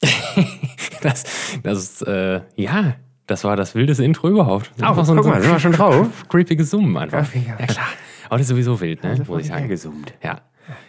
das, 1.02 1.24
das 1.62 2.02
äh, 2.02 2.40
ja, 2.56 2.94
das 3.26 3.44
war 3.44 3.56
das 3.56 3.74
wildeste 3.74 4.04
Intro 4.04 4.28
überhaupt. 4.28 4.72
Oh, 4.82 4.92
guck 4.94 5.24
mal, 5.24 5.40
sind 5.40 5.52
wir 5.52 5.58
schon 5.60 5.72
drauf? 5.72 6.24
Creepiges 6.28 6.70
Summen 6.70 6.96
einfach. 6.96 7.26
Ja, 7.34 7.54
klar. 7.66 7.86
Aber 8.26 8.38
das 8.38 8.42
ist 8.42 8.48
sowieso 8.48 8.80
wild, 8.80 9.02
ne? 9.02 9.22
Muss 9.26 9.42
ich 9.42 9.46
sagen. 9.48 9.68
gesummt. 9.68 10.14
Ja. 10.22 10.40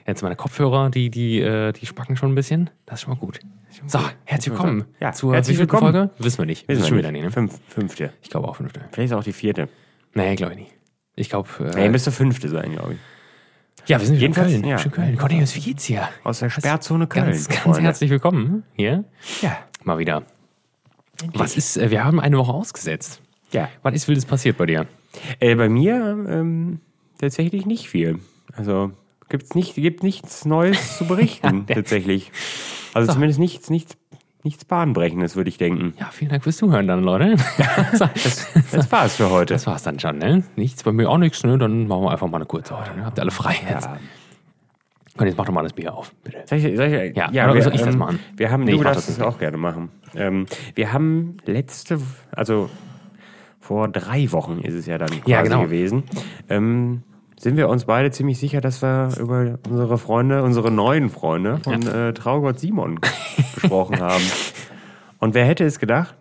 Jetzt 0.08 0.22
meine 0.22 0.36
Kopfhörer, 0.36 0.90
die, 0.90 1.10
die, 1.10 1.42
äh, 1.42 1.74
die 1.74 1.86
spacken 1.86 2.16
schon 2.16 2.32
ein 2.32 2.36
bisschen. 2.36 2.70
Das 2.86 3.00
ist 3.00 3.02
schon 3.06 3.14
mal 3.14 3.20
gut. 3.20 3.40
So, 3.88 4.00
herzlich 4.24 4.52
willkommen 4.52 4.86
Ja, 5.00 5.12
zur 5.14 5.34
herzlich 5.34 5.58
wievielten 5.58 5.74
willkommen. 5.74 5.94
Folge. 6.10 6.24
Wissen 6.24 6.38
wir 6.40 6.46
nicht. 6.46 6.68
Wissen 6.68 6.92
wir 6.92 6.98
wieder 7.00 7.12
nicht, 7.12 7.24
ne? 7.24 7.32
Fünf, 7.32 7.60
fünfte. 7.68 8.14
Ich 8.22 8.30
glaube 8.30 8.48
auch 8.48 8.56
fünfte. 8.56 8.82
Vielleicht 8.92 9.12
ist 9.12 9.18
auch 9.18 9.24
die 9.24 9.34
vierte. 9.34 9.68
Nee, 10.14 10.36
glaube 10.36 10.54
ich 10.54 10.60
nicht. 10.60 10.72
Ich 11.16 11.30
glaube, 11.30 11.50
Nee, 11.76 11.86
äh, 11.86 11.90
müsste 11.90 12.12
fünfte 12.12 12.50
sein, 12.50 12.72
glaube 12.72 12.94
ich. 12.94 13.00
Ja, 13.88 14.00
wir 14.00 14.06
sind 14.06 14.16
wieder 14.16 14.26
in 14.28 14.32
jedenfalls, 14.34 14.52
Köln. 14.52 14.66
ja. 14.66 14.78
Schön 14.78 14.92
Köln. 14.92 15.18
Cornelius, 15.18 15.56
wie 15.56 15.60
geht's 15.60 15.86
dir? 15.86 16.08
Aus 16.24 16.40
der 16.40 16.50
Sperrzone 16.50 17.08
Köln. 17.08 17.26
Ganz, 17.26 17.48
ganz 17.48 17.60
Freunde. 17.62 17.82
herzlich 17.82 18.10
willkommen 18.10 18.64
hier. 18.74 19.04
Ja. 19.42 19.58
Mal 19.84 19.98
wieder. 19.98 20.24
Was 21.34 21.58
ist, 21.58 21.78
äh, 21.78 21.92
wir 21.92 22.04
haben 22.04 22.20
eine 22.20 22.38
Woche 22.38 22.54
ausgesetzt. 22.54 23.22
Ja. 23.52 23.70
Was 23.82 23.94
ist 23.94 24.08
Wildes 24.08 24.26
passiert 24.26 24.58
bei 24.58 24.66
dir? 24.66 24.88
Äh, 25.40 25.56
bei 25.56 25.70
mir 25.70 26.26
ähm, 26.28 26.80
tatsächlich 27.20 27.66
nicht 27.66 27.90
viel. 27.90 28.20
Also 28.56 28.92
gibt's 29.30 29.54
nicht, 29.56 29.76
gibt 29.76 30.04
nichts 30.04 30.46
Neues 30.46 30.98
zu 30.98 31.06
berichten, 31.06 31.66
tatsächlich. 31.68 32.32
Also 32.94 33.12
zumindest 33.14 33.40
nichts, 33.40 33.70
nichts, 33.70 33.96
nichts 34.44 34.66
Bahnbrechendes, 34.66 35.36
würde 35.36 35.50
ich 35.50 35.58
denken. 35.58 35.94
Ja, 36.00 36.08
vielen 36.12 36.32
Dank 36.32 36.44
fürs 36.44 36.58
Zuhören 36.58 36.88
dann, 36.88 37.04
Leute. 37.04 37.36
das, 37.98 38.48
Das 38.72 38.92
war's 38.92 39.16
für 39.16 39.30
heute. 39.30 39.54
das 39.54 39.66
war's 39.68 39.84
dann 39.84 40.00
schon, 40.00 40.18
ne? 40.18 40.44
Nichts, 40.56 40.84
bei 40.84 40.92
mir 40.92 41.10
auch 41.10 41.18
nichts, 41.18 41.44
ne? 41.44 41.58
Dann 41.58 41.88
machen 41.88 42.04
wir 42.04 42.12
einfach 42.12 42.28
mal 42.28 42.38
eine 42.38 42.46
kurze 42.46 42.78
heute, 42.78 42.96
ne? 42.98 43.06
Habt 43.06 43.18
ihr 43.18 43.22
alle 43.22 43.32
frei 43.32 43.56
jetzt? 43.70 43.86
Ja. 43.86 43.98
Und 45.16 45.28
jetzt 45.28 45.38
mach 45.38 45.46
doch 45.46 45.54
mal 45.54 45.62
das 45.62 45.74
Bier 45.74 45.94
auf, 45.94 46.12
bitte. 46.24 46.42
Soll 46.46 46.58
ich, 46.58 46.76
soll 46.76 46.88
ich, 46.88 47.16
Ja, 47.16 47.30
ja 47.32 47.54
wir, 47.54 47.62
soll 47.62 47.76
ich 47.76 47.82
das 47.82 47.94
ähm, 47.94 48.00
machen? 48.00 48.20
Wir 48.36 48.50
haben, 48.52 48.64
Nee, 48.64 48.72
du 48.72 48.84
darfst 48.84 49.08
das 49.10 49.18
das 49.18 49.26
auch 49.26 49.38
gerne 49.38 49.58
machen. 49.58 49.90
Ähm, 50.16 50.48
wir 50.74 50.92
haben 50.92 51.38
letzte, 51.46 52.00
also 52.32 52.70
vor 53.60 53.88
drei 53.88 54.32
Wochen 54.32 54.60
ist 54.60 54.74
es 54.74 54.88
ja 54.88 54.98
dann 54.98 55.10
quasi 55.10 55.30
Ja, 55.32 55.42
genau. 55.44 55.62
gewesen, 55.62 56.04
ähm, 56.50 57.04
sind 57.44 57.58
wir 57.58 57.68
uns 57.68 57.86
beide 57.86 58.10
ziemlich 58.12 58.40
sicher, 58.40 58.62
dass 58.62 58.82
wir 58.82 59.10
über 59.20 59.60
unsere 59.70 59.98
Freunde, 59.98 60.44
unsere 60.44 60.72
neuen 60.72 61.10
Freunde 61.10 61.60
von 61.64 61.86
äh, 61.86 62.14
Traugott 62.14 62.60
Simon 62.60 63.00
gesprochen 63.56 64.00
haben. 64.00 64.24
Und 65.20 65.34
wer 65.34 65.46
hätte 65.46 65.66
es 65.66 65.80
gedacht? 65.80 66.16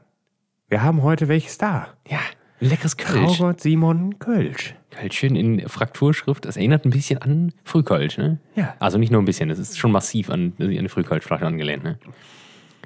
Wir 0.68 0.82
haben 0.82 1.02
heute 1.02 1.28
welches 1.28 1.58
da. 1.58 1.88
Ja, 2.08 2.18
leckeres 2.58 2.96
Kölsch. 2.96 3.36
Traugott 3.38 3.60
Simon 3.60 4.18
Kölsch. 4.18 4.74
Kölschchen 4.90 5.36
in 5.36 5.68
Frakturschrift. 5.68 6.44
Das 6.44 6.56
erinnert 6.56 6.84
ein 6.84 6.90
bisschen 6.90 7.18
an 7.22 7.52
Frühkölsch, 7.64 8.18
ne? 8.18 8.38
Ja. 8.56 8.74
Also 8.78 8.98
nicht 8.98 9.10
nur 9.10 9.22
ein 9.22 9.24
bisschen, 9.24 9.48
das 9.48 9.58
ist 9.58 9.78
schon 9.78 9.92
massiv 9.92 10.28
an, 10.28 10.52
an 10.58 10.68
die 10.70 10.88
Frühkölschflasche 10.88 11.46
angelehnt, 11.46 11.84
ne? 11.84 11.98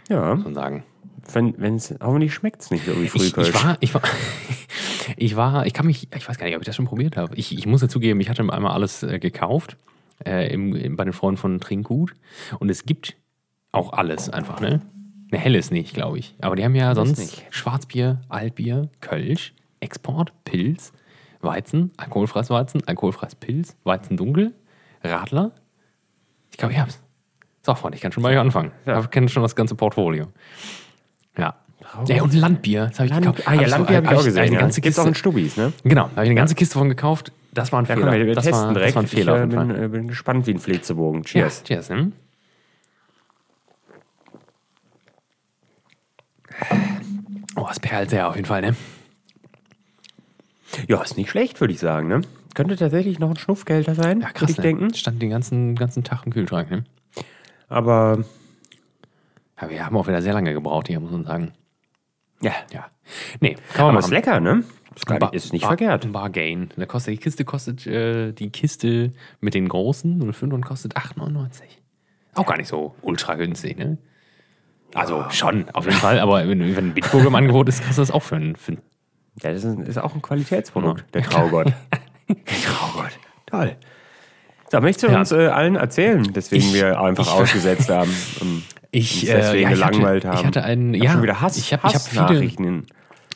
Ja, 0.09 0.34
Muss 0.34 0.45
man 0.45 0.55
sagen. 0.55 0.84
Wenn 1.35 1.77
es 1.77 1.95
hoffentlich 2.03 2.35
schmeckt 2.35 2.63
es 2.63 2.71
nicht 2.71 2.87
so 2.87 2.97
wie 3.01 3.05
Ich, 3.05 3.11
Frühkölsch. 3.11 3.49
ich 3.49 3.55
war, 3.55 3.77
ich 3.81 3.95
war, 3.95 4.03
ich 5.17 5.37
war, 5.37 5.67
ich 5.67 5.73
kann 5.73 5.87
mich, 5.87 6.09
ich 6.15 6.29
weiß 6.29 6.39
gar 6.39 6.47
nicht, 6.47 6.57
ob 6.57 6.63
ich 6.63 6.67
das 6.67 6.77
schon 6.77 6.87
probiert 6.87 7.17
habe. 7.17 7.35
Ich, 7.37 7.57
ich 7.57 7.67
muss 7.67 7.83
ja 7.83 7.89
zugeben, 7.89 8.21
ich 8.21 8.29
hatte 8.29 8.43
einmal 8.43 8.73
alles 8.73 9.03
äh, 9.03 9.19
gekauft 9.19 9.77
äh, 10.25 10.53
im, 10.53 10.75
im, 10.75 10.97
bei 10.97 11.05
den 11.05 11.13
Freunden 11.13 11.39
von 11.39 11.61
Trinkgut 11.61 12.15
und 12.59 12.71
es 12.71 12.85
gibt 12.85 13.17
auch 13.73 13.93
alles 13.93 14.31
einfach, 14.31 14.61
ne? 14.61 14.81
Ne, 15.31 15.39
helles 15.39 15.71
nicht, 15.71 15.95
glaube 15.95 16.19
ich. 16.19 16.37
Aber 16.41 16.55
die 16.55 16.65
haben 16.65 16.75
ja 16.75 16.95
sonst 16.95 17.19
nicht. 17.19 17.45
Schwarzbier, 17.51 18.21
Altbier, 18.29 18.89
Kölsch, 19.01 19.55
Export, 19.81 20.33
Pilz, 20.45 20.93
Weizen, 21.41 21.91
alkoholfreies 21.97 22.49
Weizen, 22.51 22.87
alkoholfreies 22.87 23.35
Pilz, 23.35 23.77
Weizen 23.85 24.17
dunkel, 24.17 24.55
Radler. 25.03 25.53
Ich 26.51 26.59
glaube, 26.59 26.75
ich 26.75 26.81
hab's. 26.81 27.01
So, 27.63 27.75
Freunde, 27.75 27.97
ich 27.97 28.03
kann 28.03 28.13
schon 28.13 28.23
mal 28.23 28.31
hier 28.31 28.41
anfangen. 28.41 28.71
Ja. 28.87 29.01
Ich 29.01 29.11
kenne 29.11 29.29
schon 29.29 29.43
das 29.43 29.57
ganze 29.57 29.75
Portfolio. 29.75 30.29
Ja. 31.39 31.55
Ja, 32.09 32.23
und 32.23 32.34
Landbier. 32.34 32.87
Das 32.89 32.98
habe 32.98 33.06
ich 33.06 33.11
Land, 33.12 33.27
gekauft. 33.27 33.48
ah 33.48 33.55
ja, 33.55 33.67
Landbier 33.69 33.97
habe 33.97 34.06
ich 34.06 34.12
auch 34.12 34.25
gesehen. 34.25 34.42
Eine 34.42 34.55
Ja. 34.55 34.61
ganze 34.61 34.81
Gibt's 34.81 34.97
Kiste, 34.97 35.02
auch 35.02 35.07
in 35.07 35.14
Stubis, 35.14 35.57
ne? 35.57 35.73
Genau, 35.85 36.05
da 36.05 36.11
habe 36.17 36.24
ich 36.24 36.30
eine 36.30 36.35
ganze 36.35 36.55
Kiste 36.55 36.79
von 36.79 36.89
gekauft. 36.89 37.33
Das 37.52 37.70
war 37.73 37.80
ein 37.80 37.86
Ja, 37.86 37.95
Fehler. 37.95 38.11
komm, 38.11 38.27
wir, 38.27 38.35
das, 38.35 38.45
testen 38.45 38.67
war, 38.67 38.73
direkt. 38.74 38.89
das 38.89 38.95
war 38.97 39.02
ein 39.02 39.07
Fehler. 39.07 39.36
Ich 39.36 39.42
äh, 39.52 39.57
bin, 39.57 39.85
äh, 39.85 39.89
bin 39.89 40.08
gespannt 40.08 40.47
wie 40.47 40.51
ein 40.52 40.58
Flitzebogen. 40.58 41.23
Ja, 41.23 41.27
Cheers. 41.48 41.63
cheers. 41.64 41.89
Ne? 41.91 42.13
Oh, 47.57 47.67
es 47.70 47.80
perlt 47.80 48.11
sehr 48.11 48.29
auf 48.29 48.36
jeden 48.36 48.47
Fall, 48.47 48.61
ne? 48.63 48.77
Ja, 50.89 51.01
ist 51.03 51.17
nicht 51.17 51.30
schlecht, 51.30 51.61
würde 51.61 51.73
ich 51.73 51.80
sagen. 51.80 52.08
Ne? 52.08 52.20
Könnte 52.55 52.77
tatsächlich 52.77 53.18
noch 53.18 53.30
ein 53.30 53.36
Schnupfgelder 53.39 53.95
sein, 53.95 54.20
Ja, 54.20 54.27
würde 54.29 54.35
krass. 54.35 54.51
ich 54.51 54.57
ne? 54.58 54.63
denken. 54.63 54.95
Stand 54.95 55.23
den 55.23 55.30
ganzen, 55.30 55.74
ganzen 55.74 56.05
Tag 56.05 56.27
im 56.27 56.33
Kühlschrank, 56.33 56.70
ne? 56.70 56.85
Aber 57.68 58.24
Ja, 59.61 59.70
wir 59.70 59.86
haben 59.86 59.96
auch 59.96 60.06
wieder 60.06 60.20
sehr 60.22 60.34
lange 60.34 60.52
gebraucht 60.52 60.89
hier, 60.89 61.00
muss 61.00 61.11
man 61.12 61.24
sagen. 61.24 61.52
ja, 62.40 62.52
Ja. 62.72 62.86
Nee, 63.40 63.55
kann 63.55 63.62
man 63.78 63.80
aber 63.86 63.92
machen. 63.94 64.05
ist 64.05 64.11
lecker, 64.11 64.40
ne? 64.40 64.64
Ist, 64.94 65.08
nicht, 65.11 65.34
ist 65.34 65.52
nicht 65.52 65.62
Bar- 65.62 65.70
verkehrt. 65.70 66.11
Bargain. 66.12 66.70
Da 66.77 66.86
kostet, 66.86 67.12
die 67.14 67.18
Kiste 67.18 67.44
kostet, 67.44 67.86
äh, 67.86 68.33
die 68.33 68.48
Kiste 68.50 69.12
mit 69.40 69.52
den 69.55 69.68
großen 69.68 70.18
05 70.33 70.52
und 70.55 70.64
kostet 70.64 70.96
8,99. 70.96 71.62
Auch 72.34 72.46
gar 72.46 72.56
nicht 72.56 72.68
so 72.68 72.94
ultra 73.02 73.34
günstig, 73.34 73.77
ne? 73.78 73.98
Also 74.94 75.24
schon, 75.30 75.68
auf 75.70 75.84
jeden 75.84 75.98
Fall, 75.98 76.18
aber 76.20 76.48
wenn, 76.48 76.61
wenn 76.77 76.88
ein 76.88 76.94
Bitburger 76.94 77.27
im 77.27 77.34
Angebot 77.34 77.68
ist, 77.68 77.83
du 77.84 77.94
das 77.94 78.11
auch 78.11 78.23
für 78.23 78.36
einen, 78.36 78.56
für 78.56 78.73
einen 78.73 78.83
Ja, 79.42 79.52
das 79.52 79.64
ist, 79.64 79.78
ist 79.80 79.98
auch 79.98 80.14
ein 80.14 80.23
Qualitätsprodukt, 80.23 81.05
der 81.14 81.23
Traugott. 81.23 81.67
der 82.28 82.36
Traugott. 82.64 83.11
Toll. 83.46 83.77
So, 84.70 84.80
möchtest 84.80 85.05
du 85.08 85.12
Ja. 85.12 85.18
uns 85.20 85.33
äh, 85.33 85.48
allen 85.48 85.77
erzählen, 85.77 86.23
deswegen 86.33 86.64
Ich- 86.64 86.74
wir 86.74 86.98
einfach 87.00 87.30
ausgesetzt 87.34 87.90
haben? 87.90 88.11
Ich, 88.96 89.29
äh, 89.29 89.39
ja, 89.39 89.52
ich 89.55 89.68
gelangweilt 89.68 90.24
hatte, 90.24 90.29
haben. 90.36 90.40
Ich 90.40 90.46
hatte 90.46 90.64
einen, 90.64 90.95
Ich 90.95 91.01
hab 91.01 91.05
ja, 91.07 91.12
schon 91.12 91.23
wieder 91.23 91.40
Hass, 91.42 91.58
ich 91.58 91.73
habe 91.73 91.83
hab 91.83 92.01
viele, 92.01 92.83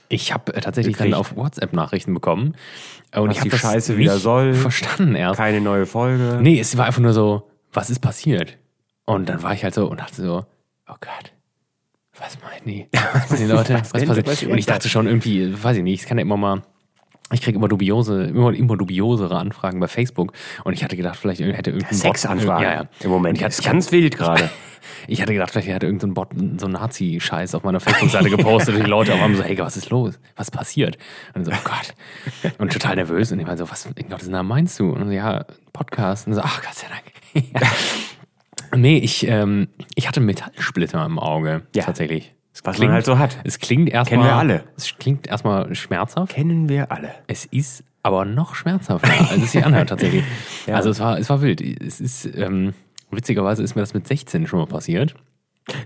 ich 0.08 0.32
habe 0.32 0.54
äh, 0.54 0.60
tatsächlich 0.60 0.94
gekriegt. 0.96 1.12
dann 1.12 1.20
auf 1.20 1.36
WhatsApp 1.36 1.72
Nachrichten 1.74 2.14
bekommen 2.14 2.54
und 3.14 3.28
Was 3.28 3.36
ich 3.36 3.40
habe 3.40 3.50
die 3.50 3.58
Scheiße 3.58 3.96
wieder 3.98 4.16
soll. 4.18 4.54
verstanden 4.54 5.14
erst. 5.14 5.36
Keine 5.36 5.60
neue 5.60 5.84
Folge. 5.84 6.38
Nee, 6.40 6.58
es 6.58 6.76
war 6.78 6.86
einfach 6.86 7.02
nur 7.02 7.12
so, 7.12 7.50
was 7.72 7.90
ist 7.90 8.00
passiert? 8.00 8.56
Und 9.04 9.28
dann 9.28 9.42
war 9.42 9.52
ich 9.52 9.62
halt 9.62 9.74
so 9.74 9.88
und 9.90 10.00
dachte 10.00 10.22
so, 10.22 10.46
oh 10.88 10.94
Gott, 11.00 11.32
was 12.18 12.38
meinen 12.40 12.64
die? 12.64 12.88
Was 13.12 13.30
meinen 13.30 13.40
die 13.46 13.46
Leute? 13.52 13.74
was 13.74 13.90
passiert? 14.22 14.50
Und 14.50 14.58
ich 14.58 14.66
dachte 14.66 14.88
schon 14.88 15.06
irgendwie, 15.06 15.62
weiß 15.62 15.76
ich 15.76 15.82
nicht, 15.82 16.00
es 16.00 16.06
kann 16.06 16.16
ja 16.16 16.22
immer 16.22 16.36
mal, 16.38 16.62
ich 17.32 17.42
kriege 17.42 17.58
immer 17.58 17.68
dubiose, 17.68 18.24
immer, 18.24 18.52
immer 18.52 18.76
dubiosere 18.76 19.38
Anfragen 19.38 19.80
bei 19.80 19.88
Facebook 19.88 20.32
und 20.64 20.72
ich 20.72 20.82
hatte 20.82 20.96
gedacht, 20.96 21.16
vielleicht 21.16 21.40
hätte 21.40 21.70
irgendein 21.70 21.94
Sexanfragen 21.94 22.64
ja, 22.64 22.82
ja. 22.82 22.88
im 23.00 23.10
Moment. 23.10 23.38
Ich 23.38 23.44
hatte, 23.44 23.52
ist 23.52 23.64
ganz 23.64 23.92
wild 23.92 24.16
gerade. 24.16 24.50
ich 25.06 25.22
hatte 25.22 25.32
gedacht, 25.32 25.50
vielleicht 25.50 25.68
hätte 25.68 25.86
irgendein 25.86 26.14
Bot 26.14 26.30
so 26.58 26.66
einen 26.66 26.72
Nazi-Scheiß 26.72 27.54
auf 27.54 27.62
meiner 27.62 27.80
Facebook-Seite 27.80 28.30
gepostet 28.30 28.74
und 28.74 28.84
die 28.84 28.90
Leute 28.90 29.12
einmal 29.12 29.34
so, 29.34 29.44
hey, 29.44 29.56
was 29.58 29.76
ist 29.76 29.90
los? 29.90 30.18
Was 30.36 30.50
passiert? 30.50 30.98
Und 31.34 31.44
so, 31.44 31.52
oh 31.52 31.64
Gott. 31.64 32.52
Und 32.58 32.72
total 32.72 32.96
nervös. 32.96 33.30
Und 33.32 33.40
ich 33.40 33.46
war 33.46 33.56
so, 33.56 33.70
was 33.70 33.86
in 33.86 34.08
Gottes 34.08 34.28
Namen 34.28 34.48
meinst 34.48 34.78
du? 34.80 34.90
Und 34.90 35.06
so, 35.06 35.12
ja, 35.12 35.44
Podcast. 35.72 36.26
Und 36.26 36.34
so, 36.34 36.40
ach 36.42 36.62
Gott 36.62 36.74
sei 36.74 36.86
Dank. 36.88 37.44
ja. 37.54 38.76
Nee, 38.76 38.98
ich, 38.98 39.26
ähm, 39.26 39.68
ich 39.94 40.08
hatte 40.08 40.20
Metallsplitter 40.20 41.04
im 41.04 41.18
Auge. 41.18 41.62
Ja. 41.74 41.84
Tatsächlich. 41.84 42.34
Was 42.64 42.78
man 42.78 42.92
halt 42.92 43.04
so 43.06 43.18
hat. 43.18 43.38
Es 43.44 43.58
klingt 43.58 43.88
erstmal. 43.90 44.18
Kennen 44.20 44.28
wir 44.30 44.36
alle. 44.36 44.64
Es 44.76 44.94
klingt 44.98 45.26
erstmal 45.26 45.74
schmerzhaft. 45.74 46.32
Kennen 46.34 46.68
wir 46.68 46.92
alle. 46.92 47.10
Es 47.26 47.44
ist 47.46 47.84
aber 48.02 48.24
noch 48.24 48.54
schmerzhafter, 48.54 49.08
als 49.30 49.42
es 49.42 49.52
sich 49.52 49.64
anhört 49.64 49.88
tatsächlich. 49.90 50.24
Ja. 50.66 50.74
Also 50.76 50.90
es 50.90 51.00
war, 51.00 51.18
es 51.18 51.28
war 51.30 51.40
wild. 51.42 51.60
Es 51.60 52.00
ist, 52.00 52.26
ähm, 52.36 52.74
witzigerweise 53.10 53.62
ist 53.62 53.74
mir 53.76 53.82
das 53.82 53.94
mit 53.94 54.06
16 54.06 54.46
schon 54.46 54.58
mal 54.60 54.66
passiert. 54.66 55.14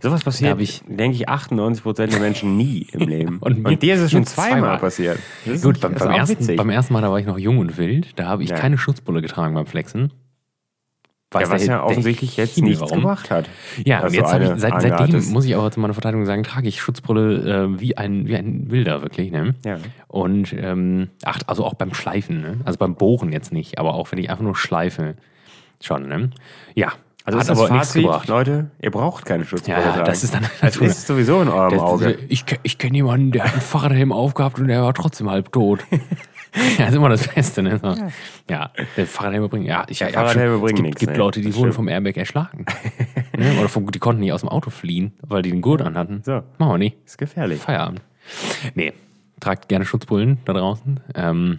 Sowas 0.02 0.22
passiert, 0.24 0.60
ich- 0.60 0.82
denke 0.88 1.16
ich, 1.16 1.28
98% 1.28 2.06
der 2.10 2.20
Menschen 2.20 2.56
nie 2.56 2.86
im 2.92 3.00
Leben. 3.08 3.38
Und 3.38 3.64
Und, 3.66 3.82
dir 3.82 3.94
ist 3.94 4.00
es 4.00 4.10
schon 4.12 4.24
zweimal, 4.26 4.50
zweimal. 4.60 4.78
passiert. 4.78 5.18
Gut, 5.44 5.64
nicht- 5.74 5.80
beim, 5.80 5.94
beim, 5.94 6.10
ersten, 6.10 6.56
beim 6.56 6.70
ersten 6.70 6.92
Mal, 6.92 7.02
da 7.02 7.10
war 7.10 7.18
ich 7.18 7.26
noch 7.26 7.38
jung 7.38 7.58
und 7.58 7.76
wild. 7.78 8.18
Da 8.18 8.26
habe 8.26 8.42
ich 8.42 8.50
Ja. 8.50 8.56
keine 8.56 8.78
Schutzbulle 8.78 9.22
getragen 9.22 9.54
beim 9.54 9.66
Flexen. 9.66 10.12
Ja, 11.42 11.50
was 11.50 11.62
der- 11.64 11.70
ja 11.76 11.82
offensichtlich 11.84 12.36
jetzt 12.36 12.56
nichts 12.60 12.80
warum. 12.80 13.00
gebracht 13.00 13.30
hat. 13.30 13.48
Ja, 13.84 14.00
dass 14.02 14.12
und 14.12 14.18
jetzt 14.18 14.32
habe 14.32 14.44
ich, 14.44 14.50
seit, 14.56 14.80
seitdem 14.80 15.24
muss 15.32 15.44
ich 15.44 15.54
aber 15.56 15.70
zu 15.70 15.80
meiner 15.80 15.94
Verteidigung 15.94 16.24
sagen, 16.26 16.42
trage 16.42 16.68
ich 16.68 16.80
Schutzbrille 16.80 17.64
äh, 17.74 17.80
wie, 17.80 17.96
ein, 17.96 18.26
wie 18.26 18.36
ein 18.36 18.70
Wilder, 18.70 19.02
wirklich. 19.02 19.30
Ne? 19.30 19.54
Ja. 19.64 19.78
Und 20.08 20.52
ähm, 20.56 21.08
ach, 21.24 21.40
also 21.46 21.64
auch 21.64 21.74
beim 21.74 21.92
Schleifen, 21.94 22.40
ne? 22.40 22.60
also 22.64 22.78
beim 22.78 22.94
Bohren 22.94 23.32
jetzt 23.32 23.52
nicht, 23.52 23.78
aber 23.78 23.94
auch 23.94 24.10
wenn 24.12 24.18
ich 24.18 24.30
einfach 24.30 24.44
nur 24.44 24.56
schleife, 24.56 25.14
schon. 25.80 26.08
Ne? 26.08 26.30
Ja, 26.74 26.92
Also 27.24 27.38
hat 27.38 27.44
ist 27.44 27.50
aber 27.50 27.70
nichts 27.70 27.88
Fazit, 27.88 28.02
gebracht. 28.02 28.28
Leute, 28.28 28.70
ihr 28.80 28.90
braucht 28.90 29.24
keine 29.26 29.44
Schutzbrille. 29.44 29.78
Ja, 29.80 30.02
das 30.02 30.24
ist 30.24 30.34
dann 30.34 30.44
das 30.60 30.76
ist 30.76 31.06
sowieso 31.06 31.42
in 31.42 31.48
eurem 31.48 31.70
Das- 31.72 31.80
Auge. 31.80 32.18
Ich, 32.28 32.46
ke- 32.46 32.58
ich 32.62 32.78
kenne 32.78 32.96
jemanden, 32.96 33.32
der 33.32 33.44
hat 33.44 33.52
einen 33.52 33.60
Fahrradhelm 33.62 34.12
aufgehabt 34.12 34.58
und 34.58 34.68
der 34.68 34.82
war 34.82 34.94
trotzdem 34.94 35.28
halb 35.30 35.50
tot. 35.52 35.80
ja, 36.78 36.86
ist 36.86 36.94
immer 36.94 37.08
das 37.08 37.26
Beste, 37.26 37.62
ne? 37.62 37.78
So. 37.82 37.96
Ja, 38.48 38.70
der 38.96 39.06
Fahrradhelme 39.06 39.48
bringen. 39.48 39.66
Ja, 39.66 39.84
ich, 39.88 40.00
ich 40.00 40.06
hab 40.06 40.12
Fahrradhelme 40.12 40.54
schon, 40.54 40.60
bringen 40.62 40.66
es 40.66 40.76
gibt, 40.76 40.86
nichts, 40.86 41.00
gibt 41.00 41.12
ne? 41.12 41.18
Leute, 41.18 41.40
die 41.40 41.46
Das 41.48 41.56
wurden 41.56 41.64
stimmt. 41.72 41.74
vom 41.74 41.88
Airbag 41.88 42.16
erschlagen. 42.16 42.64
ne? 43.36 43.56
Oder 43.58 43.68
vom, 43.68 43.90
die 43.90 43.98
konnten 43.98 44.20
nicht 44.20 44.32
aus 44.32 44.40
dem 44.40 44.48
Auto 44.48 44.70
fliehen, 44.70 45.12
weil 45.22 45.42
die 45.42 45.50
den 45.50 45.60
Gurt 45.62 45.82
anhatten. 45.82 46.22
So. 46.24 46.42
Machen 46.58 46.72
wir 46.74 46.78
nicht. 46.78 46.96
ist 47.04 47.18
gefährlich. 47.18 47.60
Feierabend. 47.60 48.00
Nee, 48.74 48.92
tragt 49.40 49.68
gerne 49.68 49.84
Schutzbullen 49.84 50.38
da 50.44 50.52
draußen. 50.52 51.00
Ähm, 51.14 51.58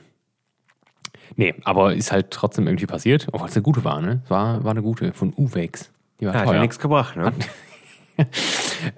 nee, 1.36 1.54
aber 1.64 1.94
ist 1.94 2.12
halt 2.12 2.32
trotzdem 2.32 2.68
irgendwie 2.68 2.86
passiert, 2.88 3.28
obwohl 3.32 3.50
es 3.50 3.56
eine 3.56 3.64
gute 3.64 3.84
war, 3.84 4.02
ne? 4.02 4.22
War, 4.30 4.64
war 4.64 4.72
eine 4.72 4.82
gute 4.82 5.14
von 5.14 5.34
Uwex. 5.36 5.92
Die 6.20 6.26
war 6.26 6.34
Ja, 6.34 6.40
hat 6.40 6.46
ja 6.48 6.52
teuer. 6.54 6.62
nichts 6.62 6.80
gebracht, 6.80 7.16
ne? 7.18 7.34